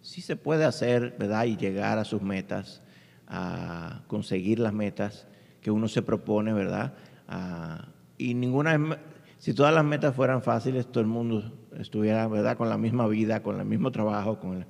sí 0.00 0.22
se 0.22 0.36
puede 0.36 0.64
hacer, 0.64 1.14
¿verdad? 1.18 1.44
Y 1.44 1.56
llegar 1.56 1.98
a 1.98 2.04
sus 2.04 2.22
metas, 2.22 2.82
a 3.26 4.02
conseguir 4.06 4.58
las 4.58 4.72
metas 4.72 5.26
que 5.60 5.70
uno 5.70 5.86
se 5.88 6.02
propone, 6.02 6.52
¿verdad? 6.52 6.94
Ah, 7.28 7.88
y 8.16 8.34
ninguna, 8.34 8.98
si 9.38 9.52
todas 9.52 9.74
las 9.74 9.84
metas 9.84 10.14
fueran 10.14 10.42
fáciles, 10.42 10.86
todo 10.90 11.00
el 11.00 11.06
mundo 11.06 11.52
estuviera, 11.78 12.26
¿verdad? 12.26 12.56
Con 12.56 12.70
la 12.70 12.78
misma 12.78 13.06
vida, 13.06 13.42
con 13.42 13.60
el 13.60 13.66
mismo 13.66 13.90
trabajo, 13.92 14.38
con 14.40 14.66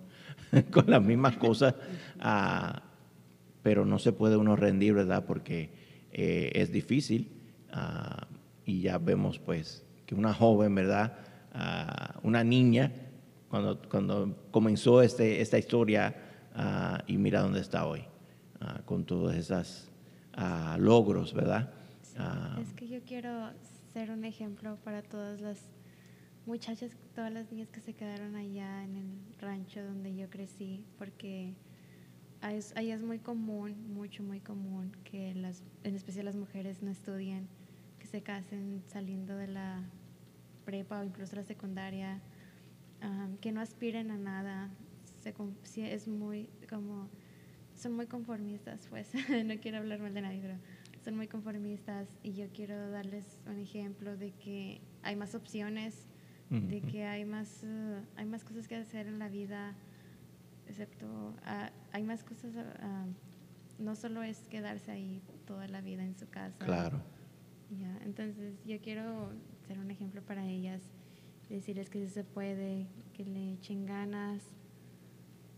las 0.87 1.03
mismas 1.03 1.37
cosas. 1.37 1.75
Ah, 2.19 2.83
pero 3.63 3.85
no 3.85 3.99
se 3.99 4.13
puede 4.13 4.37
uno 4.37 4.57
rendir, 4.57 4.93
¿verdad? 4.93 5.25
Porque 5.25 5.84
eh, 6.17 6.53
es 6.55 6.71
difícil 6.71 7.29
ah, 7.73 8.29
y 8.65 8.83
ya 8.83 8.99
vemos 8.99 9.41
pues 9.41 9.85
que 10.07 10.15
una 10.15 10.33
joven, 10.33 10.73
¿verdad? 10.73 11.19
Ah, 11.53 12.21
una 12.23 12.45
niña, 12.45 12.93
cuando, 13.49 13.83
cuando 13.89 14.47
comenzó 14.53 15.03
este, 15.03 15.41
esta 15.41 15.59
historia 15.59 16.15
ah, 16.55 17.03
y 17.09 17.19
mira 17.19 17.41
dónde 17.41 17.61
está 17.61 17.87
hoy, 17.87 18.05
con 18.87 19.05
todos 19.05 19.35
esos 19.35 19.91
logros, 20.79 21.35
¿verdad? 21.35 21.73
Es 22.63 22.73
que 22.75 22.89
yo 22.89 23.01
quiero 23.05 23.51
ser 23.93 24.11
un 24.11 24.25
ejemplo 24.25 24.79
para 24.85 25.03
todas 25.03 25.41
las 25.41 25.59
muchachas, 26.47 26.93
todas 27.15 27.33
las 27.33 27.51
niñas 27.51 27.71
que 27.71 27.81
se 27.81 27.93
quedaron 27.93 28.37
allá 28.37 28.85
en 28.85 28.97
el 28.97 29.39
rancho 29.41 29.83
donde 29.85 30.15
yo 30.15 30.31
crecí, 30.31 30.85
porque 30.97 31.55
es, 32.53 32.77
ahí 32.77 32.91
es 32.91 33.03
muy 33.03 33.19
común, 33.19 33.95
mucho, 33.95 34.23
muy 34.23 34.41
común 34.41 34.93
que 35.05 35.35
las, 35.35 35.63
en 35.83 35.95
especial 35.95 36.27
las 36.27 36.37
mujeres 36.37 36.83
no 36.83 36.91
estudien, 36.91 37.49
que 37.99 38.07
se 38.07 38.23
casen 38.23 38.83
saliendo 38.87 39.37
de 39.37 39.49
la 39.49 39.83
prepa 40.65 41.01
o 41.01 41.05
incluso 41.05 41.37
la 41.37 41.45
secundaria, 41.45 42.21
ah, 43.01 43.29
que 43.41 43.53
no 43.53 43.61
aspiren 43.61 44.11
a 44.11 44.19
nada, 44.19 44.71
se, 45.23 45.95
es 45.95 46.09
muy 46.09 46.51
como 46.69 47.09
son 47.75 47.93
muy 47.93 48.07
conformistas, 48.07 48.87
pues. 48.89 49.11
No 49.45 49.59
quiero 49.61 49.79
hablar 49.79 50.01
mal 50.01 50.15
de 50.15 50.23
nadie, 50.23 50.41
pero 50.41 50.59
son 51.05 51.17
muy 51.17 51.29
conformistas. 51.29 52.09
Y 52.23 52.33
yo 52.33 52.47
quiero 52.53 52.91
darles 52.91 53.39
un 53.47 53.59
ejemplo 53.59 54.17
de 54.17 54.33
que 54.33 54.81
hay 55.03 55.17
más 55.17 55.35
opciones, 55.35 56.07
de 56.51 56.83
que 56.83 57.05
hay 57.05 57.25
más, 57.25 57.65
eh, 57.65 58.01
hay 58.15 58.27
más 58.27 58.45
cosas 58.45 58.69
que 58.69 58.77
hacer 58.77 59.09
en 59.09 59.19
la 59.19 59.29
vida, 59.29 59.75
excepto, 60.69 61.35
ah, 61.45 61.71
hay 61.93 62.03
más 62.03 62.25
cosas, 62.25 62.55
ah, 62.81 63.07
no 63.79 63.97
solo 63.97 64.23
es 64.23 64.49
quedarse 64.49 64.91
ahí 64.91 65.23
toda 65.47 65.69
la 65.69 65.81
vida 65.81 66.05
en 66.05 66.17
su 66.17 66.29
casa. 66.29 66.65
Claro. 66.65 67.01
Ya, 67.71 67.99
entonces 68.05 68.55
yo 68.65 68.81
quiero 68.81 69.33
ser 69.67 69.79
un 69.79 69.91
ejemplo 69.91 70.23
para 70.23 70.47
ellas, 70.47 70.83
decirles 71.49 71.91
que 71.91 72.01
sí 72.07 72.09
se 72.09 72.25
puede, 72.25 72.87
que 73.15 73.25
le 73.25 73.55
echen 73.55 73.87
ganas 73.87 74.43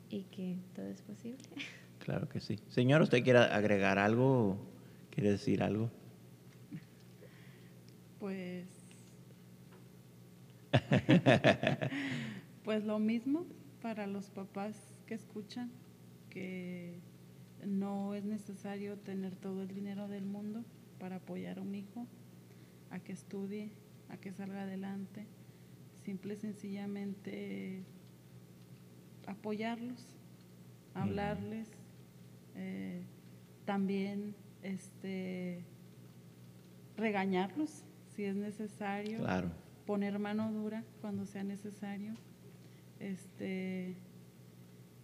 y 0.08 0.24
que 0.24 0.58
todo 0.74 0.86
es 0.86 1.02
posible. 1.02 1.48
Claro 1.98 2.28
que 2.28 2.38
sí. 2.38 2.60
Señor, 2.68 3.02
¿usted 3.02 3.24
quiere 3.24 3.40
agregar 3.40 3.98
algo? 3.98 4.58
¿Quiere 5.10 5.32
decir 5.32 5.60
algo? 5.60 5.90
Pues. 8.20 8.68
pues 12.62 12.84
lo 12.84 13.00
mismo 13.00 13.44
para 13.82 14.06
los 14.06 14.30
papás 14.30 14.95
que 15.06 15.14
escuchan, 15.14 15.70
que 16.30 16.98
no 17.64 18.14
es 18.14 18.24
necesario 18.24 18.98
tener 18.98 19.34
todo 19.36 19.62
el 19.62 19.68
dinero 19.68 20.08
del 20.08 20.26
mundo 20.26 20.64
para 20.98 21.16
apoyar 21.16 21.58
a 21.58 21.62
un 21.62 21.74
hijo, 21.74 22.06
a 22.90 22.98
que 23.00 23.12
estudie, 23.12 23.70
a 24.08 24.16
que 24.16 24.32
salga 24.32 24.62
adelante. 24.62 25.26
Simple 26.04 26.34
y 26.34 26.36
sencillamente 26.36 27.82
apoyarlos, 29.26 30.14
hablarles, 30.94 31.68
eh, 32.54 33.02
también 33.64 34.34
este 34.62 35.64
regañarlos 36.96 37.84
si 38.14 38.24
es 38.24 38.34
necesario, 38.36 39.18
Claro. 39.18 39.50
poner 39.84 40.18
mano 40.18 40.50
dura 40.52 40.84
cuando 41.00 41.26
sea 41.26 41.44
necesario. 41.44 42.14
Este, 42.98 43.94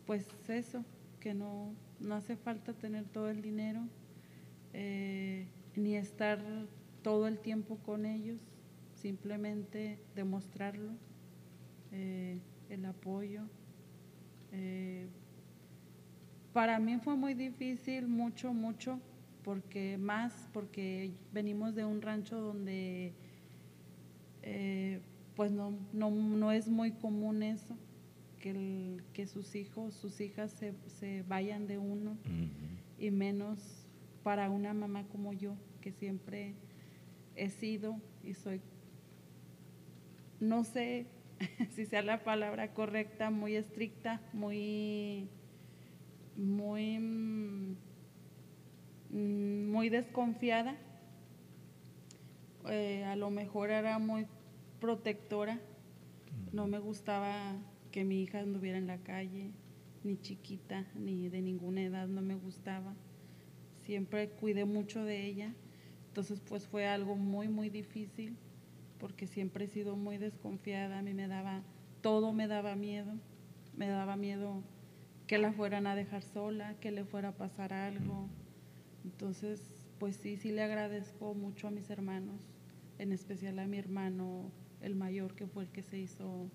pues 0.07 0.27
eso, 0.49 0.85
que 1.21 1.35
no, 1.35 1.75
no 2.01 2.15
hace 2.15 2.37
falta 2.37 2.73
tener 2.73 3.05
todo 3.05 3.29
el 3.31 3.43
dinero, 3.43 3.81
eh, 4.73 5.47
ni 5.77 5.97
estar 5.97 6.41
todo 7.03 7.27
el 7.27 7.39
tiempo 7.39 7.79
con 7.79 8.07
ellos, 8.07 8.41
simplemente 8.95 9.99
demostrarlo, 10.15 10.93
eh, 11.93 12.39
el 12.71 12.85
apoyo. 12.85 13.43
Eh, 14.53 15.07
para 16.53 16.79
mí 16.79 16.99
fue 16.99 17.17
muy 17.17 17.35
difícil, 17.35 18.09
mucho, 18.09 18.53
mucho, 18.53 19.01
porque 19.45 19.99
más, 19.99 20.49
porque 20.53 21.13
venimos 21.33 21.75
de 21.75 21.85
un 21.85 22.01
rancho 22.03 22.41
donde 22.41 23.13
eh, 24.43 25.01
pues 25.35 25.51
no, 25.51 25.73
no, 25.93 26.11
no 26.11 26.53
es 26.53 26.69
muy 26.69 26.93
común 26.93 27.43
eso, 27.43 27.77
que, 28.43 28.51
el- 28.51 29.03
que 29.15 29.27
sus 29.27 29.55
hijos, 29.55 29.95
sus 29.95 30.21
hijas 30.21 30.51
se, 30.51 30.75
se 30.89 31.23
vayan 31.23 31.67
de 31.67 31.79
uno, 31.79 32.19
y 32.99 33.11
menos 33.11 33.87
para 34.23 34.51
una 34.51 34.75
mamá 34.75 35.05
como 35.09 35.33
yo, 35.33 35.55
que 35.81 35.93
siempre 35.93 36.55
he 37.37 37.49
sido 37.49 37.97
y 38.23 38.35
soy, 38.35 38.61
no 40.41 40.65
sé 40.65 41.07
si 41.75 41.87
sea 41.87 42.03
la 42.03 42.23
palabra 42.25 42.75
correcta, 42.75 43.31
muy 43.31 43.57
estricta, 43.57 44.21
muy, 44.35 45.29
muy, 46.37 46.99
mm, 49.11 49.71
muy 49.71 49.89
desconfiada. 49.89 50.77
Eh, 52.69 53.05
a 53.05 53.17
lo 53.17 53.31
mejor 53.31 53.71
era 53.71 53.99
muy 53.99 54.27
protectora. 54.81 55.59
No 56.53 56.67
me 56.67 56.79
gustaba 56.79 57.55
que 57.93 58.05
mi 58.05 58.23
hija 58.23 58.41
anduviera 58.41 58.79
en 58.79 58.87
la 58.89 58.99
calle, 58.99 59.53
ni 60.03 60.17
chiquita, 60.21 60.87
ni 60.97 61.29
de 61.29 61.43
ninguna 61.43 61.83
edad, 61.83 62.09
no 62.09 62.23
me 62.23 62.35
gustaba. 62.35 62.95
Siempre 63.83 64.31
cuidé 64.31 64.65
mucho 64.65 65.05
de 65.05 65.27
ella. 65.27 65.55
Entonces, 66.09 66.41
pues 66.41 66.67
fue 66.67 66.89
algo 66.89 67.15
muy, 67.15 67.49
muy 67.49 67.69
difícil, 67.69 68.37
porque 68.99 69.27
siempre 69.27 69.67
he 69.67 69.69
sido 69.69 69.95
muy 69.95 70.19
desconfiada. 70.19 70.99
A 70.99 71.03
mí 71.03 71.15
me 71.15 71.29
daba, 71.29 71.63
todo 72.01 72.33
me 72.33 72.49
daba 72.49 72.75
miedo. 72.75 73.13
Me 73.77 73.87
daba 73.87 74.17
miedo 74.17 74.63
que 75.27 75.39
la 75.39 75.53
fueran 75.53 75.87
a 75.87 75.95
dejar 75.95 76.23
sola, 76.23 76.75
que 76.81 76.91
le 76.91 77.05
fuera 77.05 77.29
a 77.29 77.37
pasar 77.37 77.73
algo. 77.73 78.29
Entonces, 79.05 79.87
pues 79.99 80.17
sí, 80.17 80.37
sí 80.37 80.51
le 80.51 80.63
agradezco 80.63 81.35
mucho 81.35 81.69
a 81.69 81.71
mis 81.71 81.91
hermanos, 81.91 82.43
en 82.99 83.13
especial 83.13 83.59
a 83.59 83.67
mi 83.67 83.79
hermano, 83.79 84.51
el 84.81 84.95
mayor, 84.95 85.35
que 85.35 85.47
fue 85.47 85.65
el 85.65 85.71
que 85.71 85.83
se 85.83 85.99
hizo 85.99 86.51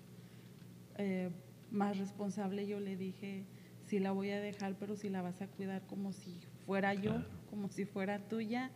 eh, 0.98 1.30
más 1.70 1.96
responsable. 1.98 2.66
Yo 2.66 2.80
le 2.80 2.96
dije, 2.96 3.44
sí 3.86 3.98
la 3.98 4.12
voy 4.12 4.30
a 4.30 4.40
dejar, 4.40 4.74
pero 4.78 4.96
si 4.96 5.08
la 5.08 5.22
vas 5.22 5.40
a 5.40 5.46
cuidar 5.48 5.82
como 5.86 6.12
si 6.12 6.40
fuera 6.66 6.94
yo, 6.94 7.12
Claro. 7.14 7.26
como 7.50 7.68
si 7.68 7.84
fuera 7.86 8.18
tuya, 8.28 8.70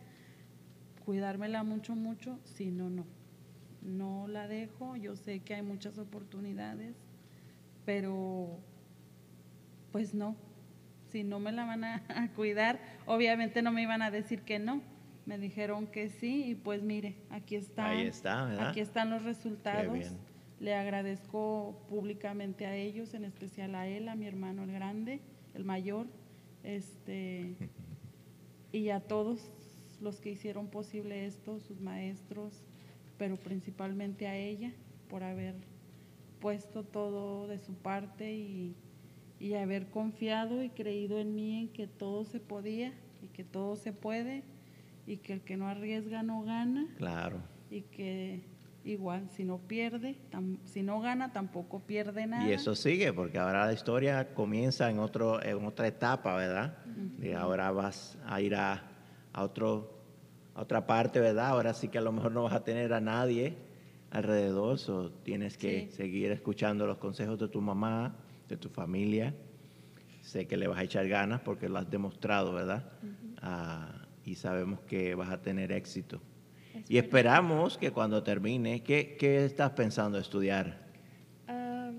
cuidármela 1.05 1.63
mucho, 1.63 1.95
mucho, 1.95 2.39
si 2.43 2.71
no, 2.71 2.89
no. 2.89 3.05
No 3.81 4.27
la 4.27 4.47
dejo, 4.47 4.95
yo 4.95 5.15
sé 5.15 5.39
que 5.41 5.55
hay 5.55 5.61
muchas 5.61 5.97
oportunidades, 5.97 6.95
pero 7.85 8.57
pues 9.91 10.13
no, 10.13 10.35
si 11.11 11.23
no 11.23 11.39
me 11.39 11.51
la 11.51 11.65
van 11.65 11.83
a, 11.83 12.03
a 12.15 12.29
cuidar, 12.29 12.79
obviamente 13.05 13.61
no 13.61 13.71
me 13.71 13.81
iban 13.83 14.01
a 14.01 14.11
decir 14.11 14.41
que 14.41 14.59
no. 14.59 14.81
Me 15.25 15.37
dijeron 15.37 15.87
que 15.87 16.09
sí 16.09 16.45
y 16.49 16.55
pues 16.55 16.81
mire, 16.83 17.15
aquí 17.29 17.55
están. 17.55 17.85
Ahí 17.91 18.07
está, 18.07 18.43
¿verdad? 18.45 18.69
Aquí 18.69 18.81
están 18.81 19.09
los 19.09 19.23
resultados. 19.23 19.93
bien. 19.93 20.17
Le 20.63 20.73
agradezco 20.75 21.75
públicamente 21.89 22.65
a 22.65 22.73
ellos, 22.77 23.13
en 23.13 23.25
especial 23.25 23.75
a 23.75 23.85
él, 23.85 24.07
a 24.07 24.15
mi 24.15 24.27
hermano 24.27 24.63
el 24.63 24.71
grande, 24.71 25.19
el 25.53 25.65
mayor, 25.65 26.07
este, 26.63 27.57
y 28.71 28.87
a 28.87 29.01
todos 29.01 29.51
los 29.99 30.21
que 30.21 30.31
hicieron 30.31 30.67
posible 30.67 31.25
esto, 31.25 31.59
sus 31.59 31.81
maestros, 31.81 32.63
pero 33.17 33.35
principalmente 33.35 34.25
a 34.25 34.37
ella 34.37 34.71
por 35.09 35.23
haber 35.23 35.55
puesto 36.39 36.85
todo 36.85 37.45
de 37.49 37.59
su 37.59 37.73
parte 37.73 38.33
y, 38.33 38.73
y 39.41 39.55
haber 39.55 39.89
confiado 39.89 40.63
y 40.63 40.69
creído 40.69 41.19
en 41.19 41.35
mí 41.35 41.59
en 41.59 41.67
que 41.73 41.87
todo 41.87 42.23
se 42.23 42.39
podía 42.39 42.93
y 43.21 43.27
que 43.27 43.43
todo 43.43 43.75
se 43.75 43.91
puede 43.91 44.43
y 45.05 45.17
que 45.17 45.33
el 45.33 45.41
que 45.41 45.57
no 45.57 45.67
arriesga 45.67 46.23
no 46.23 46.41
gana 46.43 46.87
Claro. 46.95 47.41
y 47.69 47.81
que 47.81 48.43
igual 48.83 49.29
si 49.29 49.43
no 49.45 49.59
pierde, 49.59 50.17
tam- 50.31 50.57
si 50.65 50.81
no 50.83 50.99
gana 50.99 51.31
tampoco 51.31 51.79
pierde 51.81 52.27
nada. 52.27 52.43
Y 52.47 52.51
eso 52.51 52.75
sigue, 52.75 53.13
porque 53.13 53.37
ahora 53.37 53.65
la 53.65 53.73
historia 53.73 54.33
comienza 54.33 54.89
en, 54.89 54.99
otro, 54.99 55.41
en 55.43 55.65
otra 55.65 55.87
etapa, 55.87 56.35
¿verdad? 56.35 56.77
Y 57.21 57.31
ahora 57.31 57.71
vas 57.71 58.17
a 58.25 58.41
ir 58.41 58.55
a, 58.55 58.83
a, 59.31 59.43
otro, 59.43 60.03
a 60.55 60.61
otra 60.61 60.85
parte, 60.85 61.19
¿verdad? 61.19 61.47
Ahora 61.47 61.73
sí 61.73 61.87
que 61.87 61.97
a 61.97 62.01
lo 62.01 62.11
mejor 62.11 62.31
no 62.31 62.43
vas 62.43 62.53
a 62.53 62.63
tener 62.63 62.93
a 62.93 62.99
nadie 63.01 63.55
alrededor, 64.11 64.77
so 64.77 65.11
tienes 65.11 65.57
que 65.57 65.87
Sí. 65.89 65.95
seguir 65.95 66.31
escuchando 66.31 66.85
los 66.85 66.97
consejos 66.97 67.39
de 67.39 67.47
tu 67.47 67.61
mamá, 67.61 68.15
de 68.49 68.57
tu 68.57 68.69
familia. 68.69 69.33
Sé 70.21 70.47
que 70.47 70.55
le 70.57 70.67
vas 70.67 70.79
a 70.79 70.83
echar 70.83 71.07
ganas 71.07 71.41
porque 71.41 71.67
lo 71.69 71.77
has 71.79 71.89
demostrado, 71.89 72.53
¿verdad? 72.53 72.91
Ah, 73.41 74.05
y 74.25 74.35
sabemos 74.35 74.79
que 74.81 75.15
vas 75.15 75.29
a 75.29 75.41
tener 75.41 75.71
éxito. 75.71 76.21
Y 76.89 76.97
esperamos 76.97 77.77
que 77.77 77.91
cuando 77.91 78.23
termine, 78.23 78.83
¿qué, 78.83 79.15
qué 79.19 79.45
estás 79.45 79.71
pensando 79.71 80.17
estudiar? 80.17 80.77
Ah, 81.47 81.91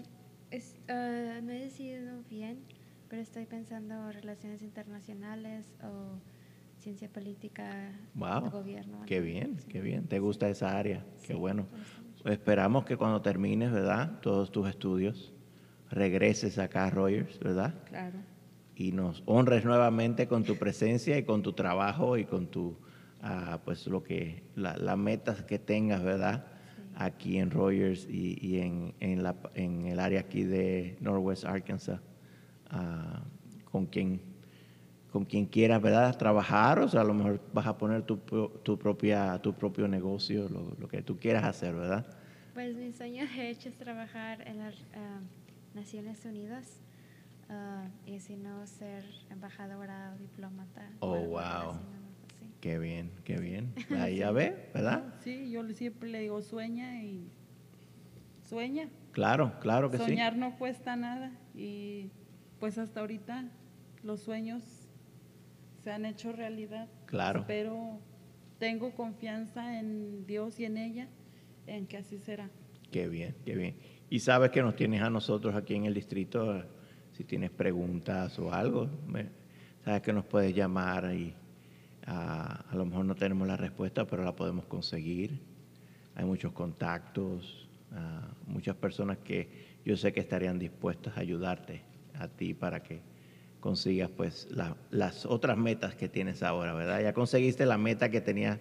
es- 0.51 0.77
ah, 0.89 1.41
no 1.43 1.51
he 1.53 1.61
decidido 1.61 2.23
bien, 2.29 2.59
pero 3.09 3.23
estoy 3.23 3.47
pensando 3.47 4.13
relaciones 4.13 4.63
internacionales 4.63 5.73
o 5.83 6.19
ciencia 6.79 7.09
política, 7.09 7.93
Wow, 8.15 8.51
gobierno. 8.51 8.99
qué 9.07 9.21
bien, 9.21 9.57
qué 9.69 9.81
bien. 9.81 10.07
¿Te 10.07 10.19
gusta 10.19 10.49
esa 10.49 10.77
área? 10.79 11.05
Qué 11.23 11.29
Sí, 11.29 11.35
bueno. 11.35 11.63
gusta 11.71 12.03
mucho. 12.03 12.29
Esperamos 12.31 12.85
que 12.85 12.97
cuando 12.97 13.23
termines, 13.23 13.73
¿verdad? 13.73 14.21
Todos 14.21 14.53
tus 14.53 14.69
estudios, 14.69 15.33
regreses 15.91 16.59
acá 16.59 16.87
a 16.87 16.91
Rogers, 16.91 17.39
¿verdad? 17.41 17.75
Claro. 17.87 18.19
Y 18.77 18.93
nos 18.93 19.23
honres 19.27 19.65
nuevamente 19.65 20.27
con 20.27 20.45
tu 20.45 20.57
presencia 20.57 21.17
y 21.17 21.23
con 21.25 21.43
tu 21.43 21.53
trabajo 21.53 22.17
y 22.19 22.25
con 22.25 22.49
tu, 22.49 22.77
ah, 23.25 23.61
pues 23.65 23.87
lo 23.87 24.03
que, 24.03 24.43
la- 24.57 24.77
las 24.77 24.97
metas 24.99 25.43
que 25.43 25.59
tengas, 25.59 26.03
¿verdad? 26.03 26.45
Aquí 26.97 27.39
en 27.39 27.51
Rogers 27.51 28.07
y, 28.09 28.39
y 28.41 28.61
en, 28.61 28.95
en, 29.01 29.23
la, 29.25 29.35
en 29.55 29.87
el 29.87 29.99
área 29.99 30.21
aquí 30.21 30.45
de 30.45 30.97
Northwest 31.01 31.45
Arkansas, 31.45 32.01
ah, 32.71 33.23
con 33.71 33.87
quien 33.87 34.21
con 35.11 35.25
quien 35.25 35.47
quieras, 35.47 35.81
¿verdad? 35.81 36.17
Trabajar, 36.19 36.81
o 36.81 36.89
sea, 36.89 37.03
a 37.03 37.05
lo 37.05 37.15
mejor 37.15 37.41
vas 37.53 37.67
a 37.69 37.79
poner 37.79 38.03
tu, 38.03 38.17
tu 38.65 38.77
propia, 38.77 39.39
tu 39.41 39.55
propio 39.55 39.87
negocio, 39.87 40.49
lo, 40.49 40.75
lo 40.77 40.89
que 40.89 41.03
tú 41.03 41.19
quieras 41.21 41.45
hacer, 41.45 41.73
¿verdad? 41.73 42.05
Pues 42.53 42.75
mi 42.75 42.93
sueño 42.93 43.25
de 43.37 43.51
hecho 43.51 43.69
es 43.69 43.77
trabajar 43.77 44.43
en 44.47 44.59
las 44.59 44.75
ah, 44.97 45.21
Naciones 45.75 46.25
Unidas 46.25 46.81
ah, 47.49 47.85
y 48.07 48.19
si 48.19 48.35
no 48.37 48.67
ser 48.67 49.05
embajadora 49.31 50.15
o 50.17 50.19
diplomata. 50.21 50.83
Oh, 51.01 51.15
wow. 51.31 51.75
Qué 52.65 52.79
bien, 52.79 53.11
qué 53.25 53.37
bien. 53.37 53.75
Ahí 53.91 54.17
ya 54.21 54.31
ve, 54.31 54.71
¿verdad? 54.73 55.17
Sí, 55.23 55.51
yo 55.51 55.63
le- 55.63 55.75
siempre 55.75 56.09
le 56.09 56.21
digo, 56.21 56.41
sueña 56.41 57.03
y 57.03 57.29
sueña. 58.49 58.89
Claro, 59.13 59.61
claro 59.61 59.91
que 59.91 59.99
Soñar 59.99 60.35
no 60.39 60.57
cuesta 60.57 60.97
nada 60.97 61.31
y 61.55 62.09
pues 62.61 62.79
hasta 62.79 63.01
ahorita 63.01 63.51
los 64.03 64.21
sueños 64.23 64.63
se 65.83 65.93
han 65.93 66.07
hecho 66.07 66.33
realidad. 66.33 66.89
Claro. 67.05 67.45
Pero 67.47 68.01
tengo 68.59 68.95
confianza 68.95 69.79
en 69.79 70.25
Dios 70.27 70.59
y 70.59 70.65
en 70.65 70.79
ella, 70.79 71.09
en 71.67 71.87
que 71.87 71.99
así 71.99 72.17
será. 72.17 72.47
sí. 72.47 72.89
Qué 72.91 73.09
bien, 73.09 73.37
qué 73.45 73.57
bien. 73.57 73.77
Y 74.09 74.21
sabes 74.21 74.49
que 74.53 74.63
nos 74.63 74.75
tienes 74.75 75.03
a 75.03 75.11
nosotros 75.11 75.55
aquí 75.55 75.75
en 75.75 75.85
el 75.85 75.93
distrito, 75.93 76.57
eh, 76.57 76.65
si 77.13 77.25
tienes 77.25 77.51
preguntas 77.51 78.39
o 78.39 78.55
algo, 78.55 78.89
sabes 79.85 80.01
que 80.01 80.15
nos 80.15 80.25
puedes 80.25 80.55
llamar 80.55 81.15
y 81.15 81.35
a 82.07 82.75
lo 82.75 82.85
mejor 82.85 83.05
no 83.05 83.15
tenemos 83.15 83.47
la 83.49 83.57
respuesta, 83.57 84.07
pero 84.07 84.25
la 84.25 84.35
podemos 84.37 84.67
conseguir. 84.67 85.41
Hay 86.15 86.25
muchos 86.25 86.53
contactos, 86.53 87.69
ah, 87.93 88.29
muchas 88.47 88.77
personas 88.77 89.19
que 89.19 89.79
yo 89.85 89.97
sé 89.97 90.13
que 90.13 90.21
estarían 90.21 90.59
dispuestas 90.59 91.17
a 91.17 91.21
ayudarte 91.21 91.83
a 92.19 92.29
ti 92.29 92.55
para 92.55 92.83
que 92.83 93.01
consigas 93.61 94.11
pues 94.11 94.47
la- 94.51 94.77
las 94.91 95.25
otras 95.27 95.57
metas 95.57 95.95
que 95.95 96.09
tienes 96.09 96.43
ahora, 96.43 96.75
¿verdad? 96.75 97.01
Ya 97.01 97.13
conseguiste 97.15 97.65
la 97.67 97.79
meta 97.79 98.11
que 98.11 98.21
tenías 98.21 98.59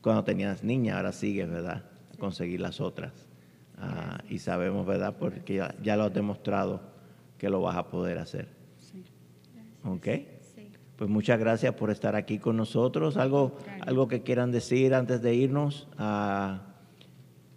cuando 0.00 0.24
tenías 0.24 0.64
niña, 0.64 0.96
ahora 0.96 1.12
sigues, 1.12 1.48
¿verdad? 1.48 1.84
A 2.14 2.18
conseguir 2.18 2.60
las 2.60 2.80
otras. 2.80 3.12
Ah, 3.76 4.18
y 4.28 4.38
sabemos, 4.38 4.86
¿verdad? 4.86 5.16
Porque 5.18 5.54
ya, 5.54 5.74
ya 5.82 5.96
lo 5.96 6.04
has 6.04 6.14
demostrado 6.14 6.80
que 7.38 7.48
lo 7.50 7.60
vas 7.60 7.76
a 7.76 7.88
poder 7.88 8.18
hacer. 8.18 8.48
Sí. 8.78 9.04
¿Ok? 9.84 10.08
Pues 11.04 11.12
muchas 11.12 11.38
gracias 11.38 11.74
por 11.74 11.90
estar 11.90 12.16
aquí 12.16 12.38
con 12.38 12.56
nosotros. 12.56 13.18
¿Algo, 13.18 13.58
algo 13.82 14.08
que 14.08 14.22
quieran 14.22 14.50
decir 14.50 14.94
antes 14.94 15.20
de 15.20 15.34
irnos? 15.34 15.86
Ah, 15.98 16.62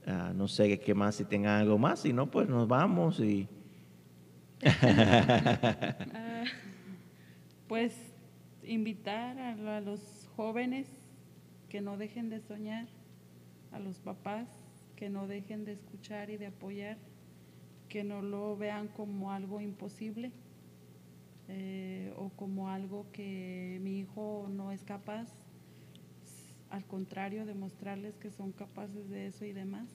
ah, 0.05 0.33
no 0.35 0.49
sé 0.49 0.81
qué 0.81 0.93
más, 0.93 1.15
si 1.15 1.23
tengan 1.23 1.61
algo 1.61 1.77
más. 1.77 1.99
Si 1.99 2.11
no, 2.11 2.29
pues 2.29 2.49
nos 2.49 2.67
vamos 2.67 3.21
y... 3.21 3.47
Ah, 4.69 6.43
pues 7.69 7.95
invitar 8.63 9.39
a 9.39 9.79
los 9.79 10.27
jóvenes 10.35 10.89
que 11.69 11.79
no 11.79 11.95
dejen 11.95 12.29
de 12.29 12.41
soñar, 12.41 12.89
a 13.71 13.79
los 13.79 13.99
papás 13.99 14.49
que 14.97 15.09
no 15.09 15.25
dejen 15.25 15.63
de 15.63 15.71
escuchar 15.71 16.29
y 16.31 16.35
de 16.35 16.47
apoyar, 16.47 16.97
que 17.87 18.03
no 18.03 18.21
lo 18.21 18.57
vean 18.57 18.89
como 18.89 19.31
algo 19.31 19.61
imposible 19.61 20.33
eh, 21.49 22.13
o 22.17 22.29
como 22.29 22.69
algo 22.69 23.05
que 23.11 23.79
mi 23.81 23.99
hijo 23.99 24.47
no 24.49 24.71
es 24.71 24.83
capaz, 24.83 25.27
al 26.69 26.85
contrario, 26.85 27.45
demostrarles 27.45 28.17
que 28.17 28.29
son 28.29 28.51
capaces 28.51 29.09
de 29.09 29.27
eso 29.27 29.45
y 29.45 29.53
demás. 29.53 29.89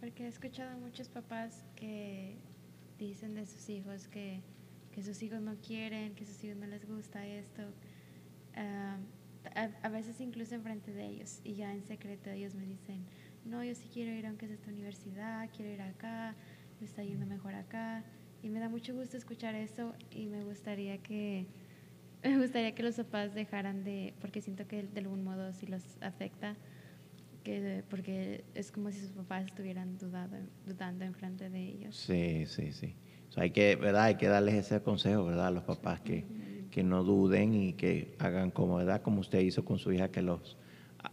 Porque 0.00 0.24
he 0.24 0.28
escuchado 0.28 0.70
a 0.72 0.76
muchos 0.76 1.08
papás 1.08 1.64
que 1.74 2.36
dicen 2.98 3.34
de 3.34 3.46
sus 3.46 3.68
hijos 3.68 4.06
que, 4.08 4.40
que 4.92 5.02
sus 5.02 5.22
hijos 5.22 5.40
no 5.40 5.56
quieren, 5.56 6.14
que 6.14 6.24
sus 6.24 6.42
hijos 6.44 6.58
no 6.58 6.66
les 6.66 6.86
gusta 6.86 7.26
esto. 7.26 7.62
Ah, 8.54 8.98
a, 9.54 9.68
a 9.82 9.88
veces 9.88 10.20
incluso 10.20 10.54
enfrente 10.54 10.92
de 10.92 11.06
ellos 11.06 11.40
y 11.44 11.54
ya 11.54 11.74
en 11.74 11.82
secreto 11.82 12.30
ellos 12.30 12.54
me 12.54 12.64
dicen, 12.64 13.04
no, 13.44 13.62
yo 13.62 13.74
sí 13.74 13.88
quiero 13.92 14.12
ir 14.12 14.26
aunque 14.26 14.46
a 14.46 14.50
esta 14.50 14.70
universidad, 14.70 15.50
quiero 15.54 15.72
ir 15.72 15.82
acá, 15.82 16.34
me 16.80 16.86
está 16.86 17.02
yendo 17.02 17.26
mejor 17.26 17.54
acá. 17.54 18.02
Y 18.44 18.50
me 18.50 18.60
da 18.60 18.68
mucho 18.68 18.94
gusto 18.94 19.16
escuchar 19.16 19.54
eso 19.54 19.94
y 20.10 20.26
me 20.26 20.44
gustaría 20.44 20.98
que, 20.98 21.46
me 22.22 22.38
gustaría 22.38 22.74
que 22.74 22.82
los 22.82 22.96
papás 22.96 23.34
dejaran 23.34 23.84
de, 23.84 24.12
porque 24.20 24.42
siento 24.42 24.68
que 24.68 24.82
de 24.82 25.00
algún 25.00 25.24
modo 25.24 25.54
sí 25.54 25.66
los 25.66 25.82
afecta, 26.02 26.54
que 27.42 27.84
porque 27.88 28.44
es 28.54 28.70
como 28.70 28.90
si 28.90 29.00
sus 29.00 29.12
papás 29.12 29.46
estuvieran 29.46 29.96
dudado, 29.96 30.36
dudando 30.66 31.06
enfrente 31.06 31.48
de 31.48 31.68
ellos. 31.68 31.96
Sí, 31.96 32.44
sí, 32.46 32.72
sí. 32.72 32.94
O 33.30 33.32
sea, 33.32 33.44
hay 33.44 33.50
que, 33.50 33.76
¿verdad? 33.76 34.04
Hay 34.04 34.16
que 34.16 34.28
darles 34.28 34.56
ese 34.56 34.82
consejo, 34.82 35.24
¿verdad? 35.24 35.46
A 35.46 35.50
los 35.50 35.64
papás 35.64 36.02
que, 36.02 36.26
que 36.70 36.82
no 36.82 37.02
duden 37.02 37.54
y 37.54 37.72
que 37.72 38.14
hagan 38.18 38.50
como, 38.50 38.76
¿verdad? 38.76 39.00
Como 39.00 39.20
usted 39.20 39.40
hizo 39.40 39.64
con 39.64 39.78
su 39.78 39.90
hija, 39.90 40.10
que 40.10 40.20
los... 40.20 40.58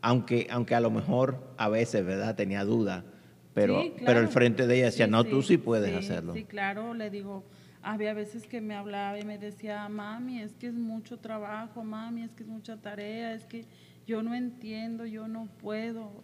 Aunque, 0.02 0.48
aunque 0.50 0.76
a 0.76 0.82
lo 0.82 0.92
mejor 0.92 1.54
a 1.58 1.70
veces, 1.70 2.06
¿verdad? 2.06 2.36
Tenía 2.36 2.66
duda, 2.66 3.06
pero, 3.54 3.82
Sí, 3.82 3.94
pero 4.06 4.20
el 4.20 4.28
frente 4.28 4.68
de 4.68 4.76
ella 4.76 4.86
decía, 4.86 5.06
Sí, 5.06 5.12
no, 5.12 5.24
sí, 5.24 5.30
tú 5.30 5.42
sí 5.42 5.58
puedes 5.58 5.96
hacerlo. 5.96 6.34
Sí, 6.34 6.44
claro, 6.44 6.94
le 6.94 7.10
digo, 7.10 7.44
había 7.82 8.14
veces 8.14 8.46
que 8.48 8.62
me 8.62 8.76
hablaba 8.76 9.20
y 9.20 9.26
me 9.26 9.38
decía, 9.38 9.88
mami, 9.90 10.42
es 10.42 10.54
que 10.54 10.68
es 10.68 10.74
mucho 10.74 11.18
trabajo, 11.18 11.84
mami, 11.84 12.24
es 12.24 12.32
que 12.32 12.44
es 12.44 12.50
mucha 12.50 12.78
tarea, 12.78 13.34
es 13.34 13.46
que 13.46 13.66
yo 14.06 14.22
no 14.24 14.36
entiendo, 14.36 15.06
yo 15.06 15.28
no 15.28 15.48
puedo. 15.62 16.24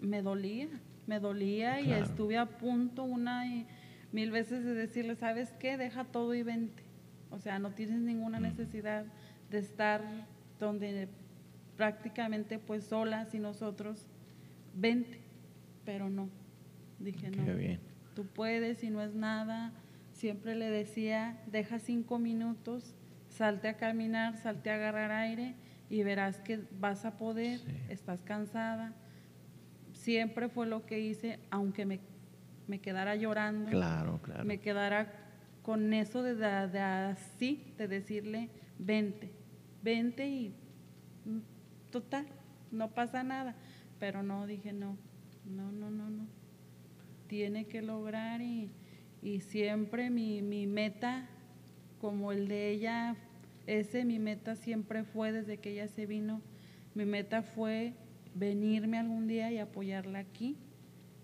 Me 0.00 0.22
dolía, 0.22 0.68
me 1.06 1.20
dolía 1.20 1.80
y 1.80 1.92
estuve 1.92 2.38
a 2.38 2.46
punto 2.46 3.02
una 3.02 3.46
y 3.46 3.66
mil 4.12 4.30
veces 4.30 4.64
de 4.64 4.74
decirle, 4.74 5.16
¿sabes 5.16 5.52
qué? 5.58 5.76
Deja 5.76 6.04
todo 6.04 6.34
y 6.34 6.42
vente. 6.42 6.82
O 7.30 7.38
sea, 7.38 7.58
no 7.58 7.72
tienes 7.72 8.00
ninguna 8.00 8.40
necesidad 8.40 9.04
de 9.50 9.58
estar 9.58 10.02
donde 10.58 11.08
prácticamente 11.76 12.58
pues 12.58 12.84
solas 12.84 13.34
y 13.34 13.38
nosotros, 13.38 14.06
vente. 14.74 15.20
Pero 15.84 16.08
no, 16.10 16.28
dije 16.98 17.30
no. 17.30 17.44
Qué 17.44 17.54
bien. 17.54 17.80
Tú 18.14 18.26
puedes 18.26 18.82
y 18.84 18.90
no 18.90 19.00
es 19.02 19.14
nada. 19.14 19.72
Siempre 20.12 20.54
le 20.56 20.68
decía, 20.70 21.40
deja 21.46 21.78
cinco 21.78 22.18
minutos, 22.18 22.94
salte 23.28 23.68
a 23.68 23.76
caminar, 23.76 24.36
salte 24.36 24.70
a 24.70 24.74
agarrar 24.74 25.10
aire 25.12 25.54
y 25.88 26.02
verás 26.02 26.40
que 26.40 26.60
vas 26.78 27.04
a 27.04 27.16
poder, 27.16 27.58
Sí. 27.60 27.76
estás 27.88 28.20
cansada. 28.22 28.92
Siempre 29.92 30.48
fue 30.48 30.66
lo 30.66 30.86
que 30.86 31.00
hice, 31.00 31.38
aunque 31.50 31.84
me, 31.86 32.00
me 32.66 32.80
quedara 32.80 33.16
llorando, 33.16 33.70
Claro, 33.70 34.20
claro. 34.22 34.44
me 34.44 34.58
quedara 34.60 35.12
con 35.62 35.92
eso 35.92 36.22
de, 36.22 36.34
de- 36.34 36.68
de 36.68 36.80
así, 36.80 37.72
de 37.76 37.88
decirle, 37.88 38.50
vente, 38.78 39.30
vente 39.82 40.26
y 40.28 40.54
mm, 41.24 41.38
total, 41.90 42.26
no 42.70 42.88
pasa 42.90 43.22
nada. 43.22 43.54
Pero 43.98 44.22
no, 44.22 44.46
dije 44.46 44.72
no, 44.72 44.96
no, 45.50 45.70
no, 45.72 45.90
no, 45.90 46.10
no. 46.10 46.26
Tiene 47.26 47.66
que 47.66 47.82
lograr 47.82 48.40
y, 48.40 48.70
y 49.22 49.40
siempre 49.40 50.10
mi, 50.10 50.42
mi 50.42 50.66
meta, 50.66 51.28
como 52.00 52.32
el 52.32 52.48
de 52.48 52.70
ella, 52.70 53.16
ese 53.66 54.04
mi 54.04 54.18
meta 54.18 54.56
siempre 54.56 55.04
fue 55.04 55.32
desde 55.32 55.58
que 55.58 55.72
ella 55.72 55.88
se 55.88 56.06
vino, 56.06 56.40
mi 56.94 57.04
meta 57.04 57.42
fue 57.42 57.94
venirme 58.34 58.98
algún 58.98 59.26
día 59.26 59.52
y 59.52 59.58
apoyarla 59.58 60.20
aquí, 60.20 60.56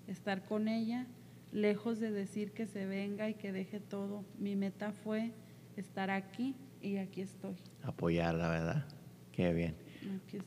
estar 0.06 0.44
con 0.44 0.68
ella, 0.68 1.06
lejos 1.52 1.98
de 1.98 2.10
decir 2.10 2.52
que 2.52 2.66
se 2.66 2.86
venga 2.86 3.28
y 3.28 3.34
que 3.34 3.52
deje 3.52 3.80
todo. 3.80 4.24
Mi 4.38 4.56
meta 4.56 4.92
fue 4.92 5.32
estar 5.76 6.10
aquí 6.10 6.54
y 6.82 6.98
aquí 6.98 7.22
estoy. 7.22 7.56
Apoyarla, 7.82 8.48
¿verdad? 8.48 8.86
Qué 9.32 9.52
bien. 9.52 9.74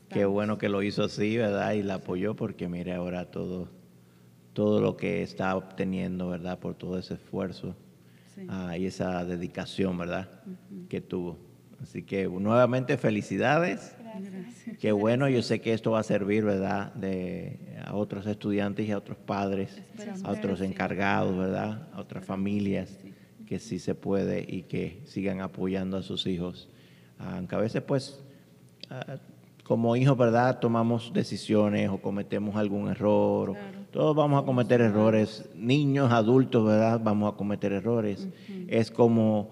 Qué 0.08 0.24
bueno 0.24 0.58
que 0.58 0.68
lo 0.68 0.82
hizo 0.82 1.04
así, 1.04 1.36
¿verdad? 1.36 1.72
Y 1.72 1.82
la 1.82 1.94
apoyó 1.94 2.34
porque 2.36 2.68
mire 2.68 2.92
ahora 2.94 3.30
todo, 3.30 3.68
todo 4.52 4.80
lo 4.80 4.96
que 4.96 5.22
está 5.22 5.56
obteniendo, 5.56 6.28
¿verdad? 6.28 6.58
Por 6.58 6.74
todo 6.74 6.98
ese 6.98 7.14
esfuerzo 7.14 7.74
Sí. 8.34 8.46
ah, 8.48 8.76
y 8.78 8.86
esa 8.86 9.24
dedicación, 9.24 9.98
¿verdad? 9.98 10.28
Que 10.88 11.00
tuvo. 11.00 11.36
Así 11.82 12.02
que 12.04 12.28
nuevamente 12.28 12.96
felicidades. 12.96 13.96
Gracias. 14.00 14.78
Qué 14.78 14.92
bueno, 14.92 15.28
yo 15.28 15.42
sé 15.42 15.60
que 15.60 15.72
esto 15.72 15.90
va 15.92 16.00
a 16.00 16.04
servir, 16.04 16.44
¿verdad? 16.44 16.92
De, 16.94 17.58
a 17.84 17.94
otros 17.96 18.26
estudiantes 18.26 18.86
y 18.88 18.92
a 18.92 18.98
otros 18.98 19.18
padres, 19.18 19.76
Esperamos 19.78 20.24
a 20.24 20.30
otros 20.30 20.60
encargados, 20.60 21.36
¿verdad? 21.36 21.88
A 21.92 22.00
otras 22.00 22.24
familias 22.24 22.98
sí. 23.02 23.12
que 23.46 23.58
sí 23.58 23.78
se 23.78 23.94
puede 23.96 24.44
y 24.46 24.62
que 24.62 25.00
sigan 25.06 25.40
apoyando 25.40 25.96
a 25.96 26.02
sus 26.02 26.26
hijos. 26.26 26.68
Ah, 27.18 27.36
Aunque 27.36 27.54
a 27.56 27.58
veces, 27.58 27.82
pues, 27.82 28.20
ah, 28.90 29.16
como 29.70 29.94
hijos, 29.94 30.18
¿verdad? 30.18 30.58
Tomamos 30.58 31.12
decisiones 31.14 31.88
o 31.90 31.98
cometemos 31.98 32.56
algún 32.56 32.88
error. 32.88 33.52
Claro. 33.52 33.78
Todos 33.92 34.16
vamos 34.16 34.42
a 34.42 34.44
cometer 34.44 34.80
errores. 34.80 35.48
Niños, 35.54 36.10
adultos, 36.10 36.66
¿verdad? 36.66 37.00
Vamos 37.00 37.32
a 37.32 37.36
cometer 37.36 37.72
errores. 37.72 38.28
Es 38.66 38.90
como 38.90 39.50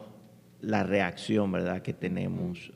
la 0.60 0.82
reacción, 0.82 1.52
¿verdad? 1.52 1.82
Que 1.82 1.92
tenemos 1.92 2.72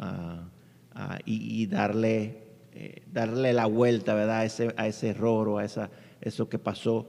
y, 1.25 1.63
y 1.63 1.67
darle, 1.67 2.45
eh, 2.75 3.03
darle 3.13 3.53
la 3.53 3.67
vuelta, 3.67 4.15
¿verdad? 4.15 4.39
A 4.39 4.45
ese, 4.45 4.73
a 4.77 4.87
ese 4.87 5.09
error 5.09 5.49
o 5.49 5.59
a 5.59 5.65
esa, 5.65 5.91
eso 6.21 6.49
que 6.49 6.61
pasó 6.61 7.09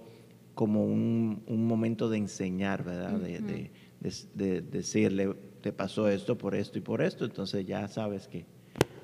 como 0.55 0.83
un, 0.83 1.43
un 1.45 1.67
momento 1.67 2.09
de 2.09 2.17
enseñar, 2.17 2.83
¿verdad? 2.83 3.19
De, 3.19 3.39
de- 3.39 3.71
de- 4.01 4.11
de 4.33 4.61
decirle, 4.61 5.31
te 5.61 5.71
pasó 5.71 6.09
esto 6.09 6.39
por 6.39 6.55
esto 6.55 6.79
y 6.79 6.81
por 6.81 7.03
esto, 7.03 7.23
entonces 7.23 7.67
ya 7.67 7.87
sabes 7.87 8.27
que 8.27 8.47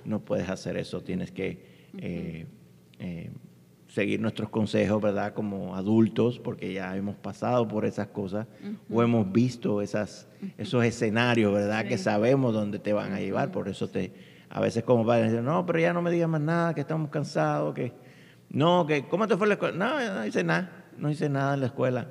no 0.05 0.19
puedes 0.19 0.49
hacer 0.49 0.77
eso, 0.77 1.01
tienes 1.01 1.31
que 1.31 1.65
eh, 1.97 2.45
eh, 2.99 3.31
seguir 3.87 4.19
nuestros 4.19 4.49
consejos, 4.49 5.01
¿verdad? 5.01 5.33
Como 5.33 5.75
adultos, 5.75 6.39
porque 6.39 6.73
ya 6.73 6.95
hemos 6.95 7.15
pasado 7.15 7.67
por 7.67 7.85
esas 7.85 8.07
cosas 8.07 8.47
o 8.91 9.01
hemos 9.01 9.31
visto 9.31 9.81
esas, 9.81 10.27
esos 10.57 10.83
escenarios, 10.83 11.53
¿verdad? 11.53 11.87
Que 11.87 11.97
sabemos 11.97 12.53
dónde 12.53 12.79
te 12.79 12.93
van 12.93 13.13
a 13.13 13.19
llevar, 13.19 13.51
por 13.51 13.67
eso 13.67 13.89
te 13.89 14.11
a 14.49 14.61
veces 14.61 14.83
como 14.83 15.05
padres 15.05 15.29
dicen, 15.29 15.45
no, 15.45 15.65
pero 15.65 15.79
ya 15.79 15.93
no 15.93 16.01
me 16.01 16.09
digas 16.11 16.27
más 16.27 16.41
nada, 16.41 16.73
que 16.73 16.81
estamos 16.81 17.09
cansados, 17.11 17.75
que 17.75 17.93
no, 18.49 18.87
que 18.87 19.07
¿cómo 19.07 19.27
te 19.27 19.37
fue 19.37 19.47
la 19.47 19.53
escuela? 19.53 19.77
No, 19.77 20.15
no 20.15 20.25
hice 20.25 20.43
nada, 20.43 20.85
no 20.97 21.09
hice 21.11 21.29
nada 21.29 21.53
en 21.53 21.59
la 21.59 21.67
escuela. 21.67 22.07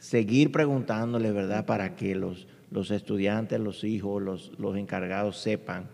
Seguir 0.00 0.50
preguntándole, 0.50 1.30
¿verdad? 1.30 1.64
Para 1.64 1.94
que 1.94 2.16
los, 2.16 2.48
los 2.70 2.90
estudiantes, 2.90 3.60
los 3.60 3.84
hijos, 3.84 4.20
los, 4.20 4.52
los 4.58 4.76
encargados 4.76 5.38
sepan 5.38 5.88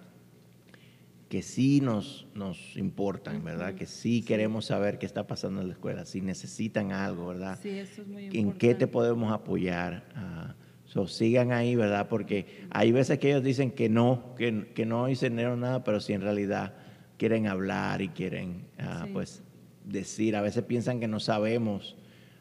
que 1.32 1.40
sí 1.40 1.80
nos, 1.80 2.26
nos 2.34 2.76
importan, 2.76 3.42
¿verdad? 3.42 3.74
Que 3.74 3.86
sí 3.86 4.20
queremos 4.20 4.66
saber 4.66 4.98
qué 4.98 5.06
está 5.06 5.26
pasando 5.26 5.62
en 5.62 5.68
la 5.68 5.72
escuela, 5.72 6.04
si 6.04 6.20
necesitan 6.20 6.92
algo, 6.92 7.28
¿verdad? 7.28 7.58
Sí, 7.62 7.70
eso 7.70 8.02
es 8.02 8.06
muy 8.06 8.24
¿En 8.26 8.34
importante. 8.34 8.58
qué 8.58 8.74
te 8.74 8.86
podemos 8.86 9.32
apoyar? 9.32 10.04
Ah, 10.14 10.54
so, 10.84 11.06
sigan 11.06 11.52
ahí, 11.52 11.74
¿verdad? 11.74 12.06
Porque 12.10 12.66
hay 12.68 12.92
veces 12.92 13.18
que 13.18 13.30
ellos 13.30 13.42
dicen 13.42 13.70
que 13.70 13.88
no, 13.88 14.34
que, 14.36 14.72
que 14.74 14.84
no 14.84 15.08
hicieron 15.08 15.60
nada, 15.60 15.82
pero 15.84 16.00
si 16.00 16.12
en 16.12 16.20
realidad 16.20 16.74
quieren 17.16 17.46
hablar 17.46 18.02
y 18.02 18.10
quieren, 18.10 18.66
ah, 18.78 19.04
Sí. 19.06 19.12
pues, 19.14 19.42
decir. 19.86 20.36
A 20.36 20.42
veces 20.42 20.64
piensan 20.64 21.00
que 21.00 21.08
no 21.08 21.18
sabemos 21.18 21.96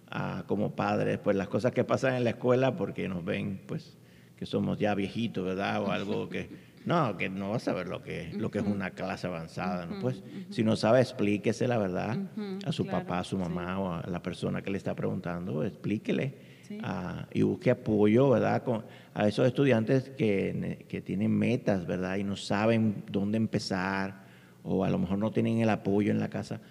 ah, 0.10 0.44
como 0.48 0.76
padres, 0.76 1.18
pues, 1.18 1.38
las 1.38 1.48
cosas 1.48 1.72
que 1.72 1.86
pasan 1.86 2.16
en 2.16 2.26
la 2.26 2.32
escuela 2.32 2.76
porque 2.76 3.08
nos 3.08 3.24
ven, 3.24 3.62
pues, 3.68 3.98
que 4.36 4.46
somos 4.46 4.78
ya 4.80 4.94
viejitos, 4.96 5.46
¿verdad? 5.46 5.82
O 5.82 5.92
algo 5.92 6.28
que... 6.28 6.50
No, 6.86 7.16
que 7.18 7.30
no 7.30 7.52
vas 7.52 7.64
a 7.64 7.66
saber 7.72 7.88
lo 7.88 8.02
que, 8.02 8.34
lo 8.38 8.50
que 8.50 8.60
es 8.60 8.66
una 8.66 8.92
clase 8.92 9.28
avanzada, 9.28 9.86
¿no? 9.86 10.00
Pues, 10.00 10.24
si 10.50 10.64
no 10.64 10.76
sabe, 10.76 11.00
explíquese 11.02 11.68
la 11.68 11.78
verdad 11.78 12.18
a 12.66 12.72
su 12.72 12.84
claro, 12.84 13.00
papá, 13.00 13.20
a 13.20 13.24
su 13.24 13.38
sí. 13.38 13.42
mamá 13.42 13.80
o 13.80 13.94
a 13.94 14.08
la 14.08 14.22
persona 14.22 14.62
que 14.62 14.72
le 14.72 14.78
está 14.78 14.96
preguntando, 14.96 15.64
explíquele 15.64 16.52
Sí. 16.62 16.78
ah, 16.84 17.28
y 17.34 17.42
busque 17.42 17.70
apoyo, 17.70 18.30
¿verdad? 18.30 18.64
Con, 18.64 18.86
a 19.14 19.28
esos 19.28 19.46
estudiantes 19.46 20.10
que, 20.12 20.86
que 20.88 21.02
tienen 21.02 21.38
metas, 21.38 21.86
¿verdad? 21.86 22.16
Y 22.16 22.24
no 22.24 22.38
saben 22.38 23.04
dónde 23.12 23.36
empezar 23.38 24.22
o 24.64 24.86
a 24.86 24.90
lo 24.90 24.98
mejor 24.98 25.18
no 25.18 25.32
tienen 25.32 25.60
el 25.60 25.70
apoyo 25.70 26.12
en 26.12 26.20
la 26.20 26.30
casa. 26.30 26.62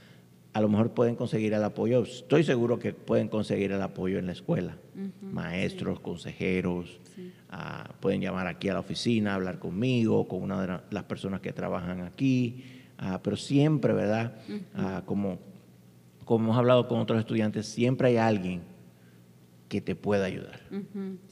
A 0.53 0.61
lo 0.61 0.69
mejor 0.69 0.91
pueden 0.91 1.15
conseguir 1.15 1.55
el 1.55 1.63
apoyo, 1.63 2.03
estoy 2.03 2.43
seguro 2.43 2.79
que 2.81 2.93
pueden 2.93 3.29
conseguir 3.29 3.71
el 3.71 3.81
apoyo 3.83 4.19
en 4.19 4.27
la 4.27 4.33
escuela. 4.33 4.77
Maestros, 5.23 6.01
consejeros, 6.01 6.99
Sí. 7.15 7.33
ah, 7.51 7.89
pueden 8.01 8.21
llamar 8.21 8.49
aquí 8.49 8.69
a 8.69 8.75
la 8.75 8.81
oficina, 8.81 9.35
hablar 9.37 9.61
conmigo, 9.61 10.27
con 10.27 10.43
una 10.43 10.61
de 10.61 10.67
la- 10.67 10.85
las 10.91 11.05
personas 11.05 11.41
que 11.41 11.53
trabajan 11.53 12.01
aquí, 12.01 12.65
ah, 12.99 13.21
pero 13.23 13.37
siempre, 13.37 13.93
¿verdad? 13.93 14.35
Ah, 14.75 15.03
como, 15.07 15.39
como 16.25 16.47
hemos 16.47 16.59
hablado 16.59 16.89
con 16.89 16.99
otros 16.99 17.21
estudiantes, 17.21 17.67
siempre 17.67 18.09
hay 18.09 18.17
alguien 18.17 18.63
que 19.69 19.81
te 19.81 19.95
pueda 19.95 20.25
ayudar. 20.25 20.59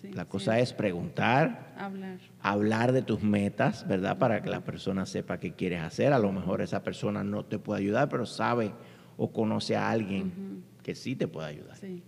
Sí, 0.01 0.13
La 0.13 0.27
cosa 0.27 0.61
es 0.61 0.73
preguntar, 0.73 1.75
Hablar. 1.77 2.19
hablar 2.41 2.93
de 2.93 3.03
tus 3.03 3.21
metas, 3.21 3.85
¿verdad? 3.89 4.17
Para 4.17 4.43
que 4.43 4.49
la 4.49 4.61
persona 4.61 5.07
sepa 5.07 5.41
qué 5.41 5.55
quieres 5.55 5.83
hacer. 5.83 6.13
A 6.13 6.21
lo 6.21 6.31
mejor 6.31 6.61
esa 6.63 6.85
persona 6.85 7.25
no 7.25 7.45
te 7.45 7.59
puede 7.59 7.81
ayudar, 7.81 8.09
pero 8.09 8.27
sabe 8.27 8.71
o 9.19 9.31
conoce 9.31 9.77
a 9.77 9.91
alguien 9.91 10.63
que 10.83 10.95
sí 10.95 11.15
te 11.15 11.29
puede 11.29 11.49
ayudar. 11.49 11.77
Sí. 11.77 12.03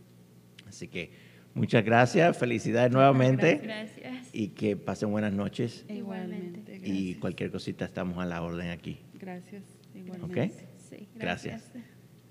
Así 0.67 0.89
que 0.89 1.11
muchas 1.53 1.85
gracias, 1.85 2.39
felicidades 2.39 2.91
nuevamente 2.93 3.57
Gracias. 3.63 4.29
y 4.33 4.49
que 4.49 4.77
pasen 4.77 5.11
buenas 5.11 5.33
noches. 5.35 5.85
Igualmente. 5.89 6.61
Igualmente. 6.61 6.77
Y 6.77 6.79
Gracias. 7.03 7.21
cualquier 7.21 7.51
cosita 7.51 7.85
estamos 7.85 8.17
a 8.19 8.25
la 8.25 8.41
orden 8.43 8.71
aquí. 8.71 9.01
Gracias. 9.15 9.65
Igualmente. 9.95 10.69
Sí, 10.79 11.09
Gracias. 11.17 11.61
gracias. 11.73 11.85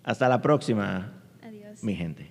Hasta 0.04 0.28
la 0.30 0.42
próxima, 0.42 1.22
Adiós. 1.44 1.84
mi 1.84 1.96
gente. 1.96 2.30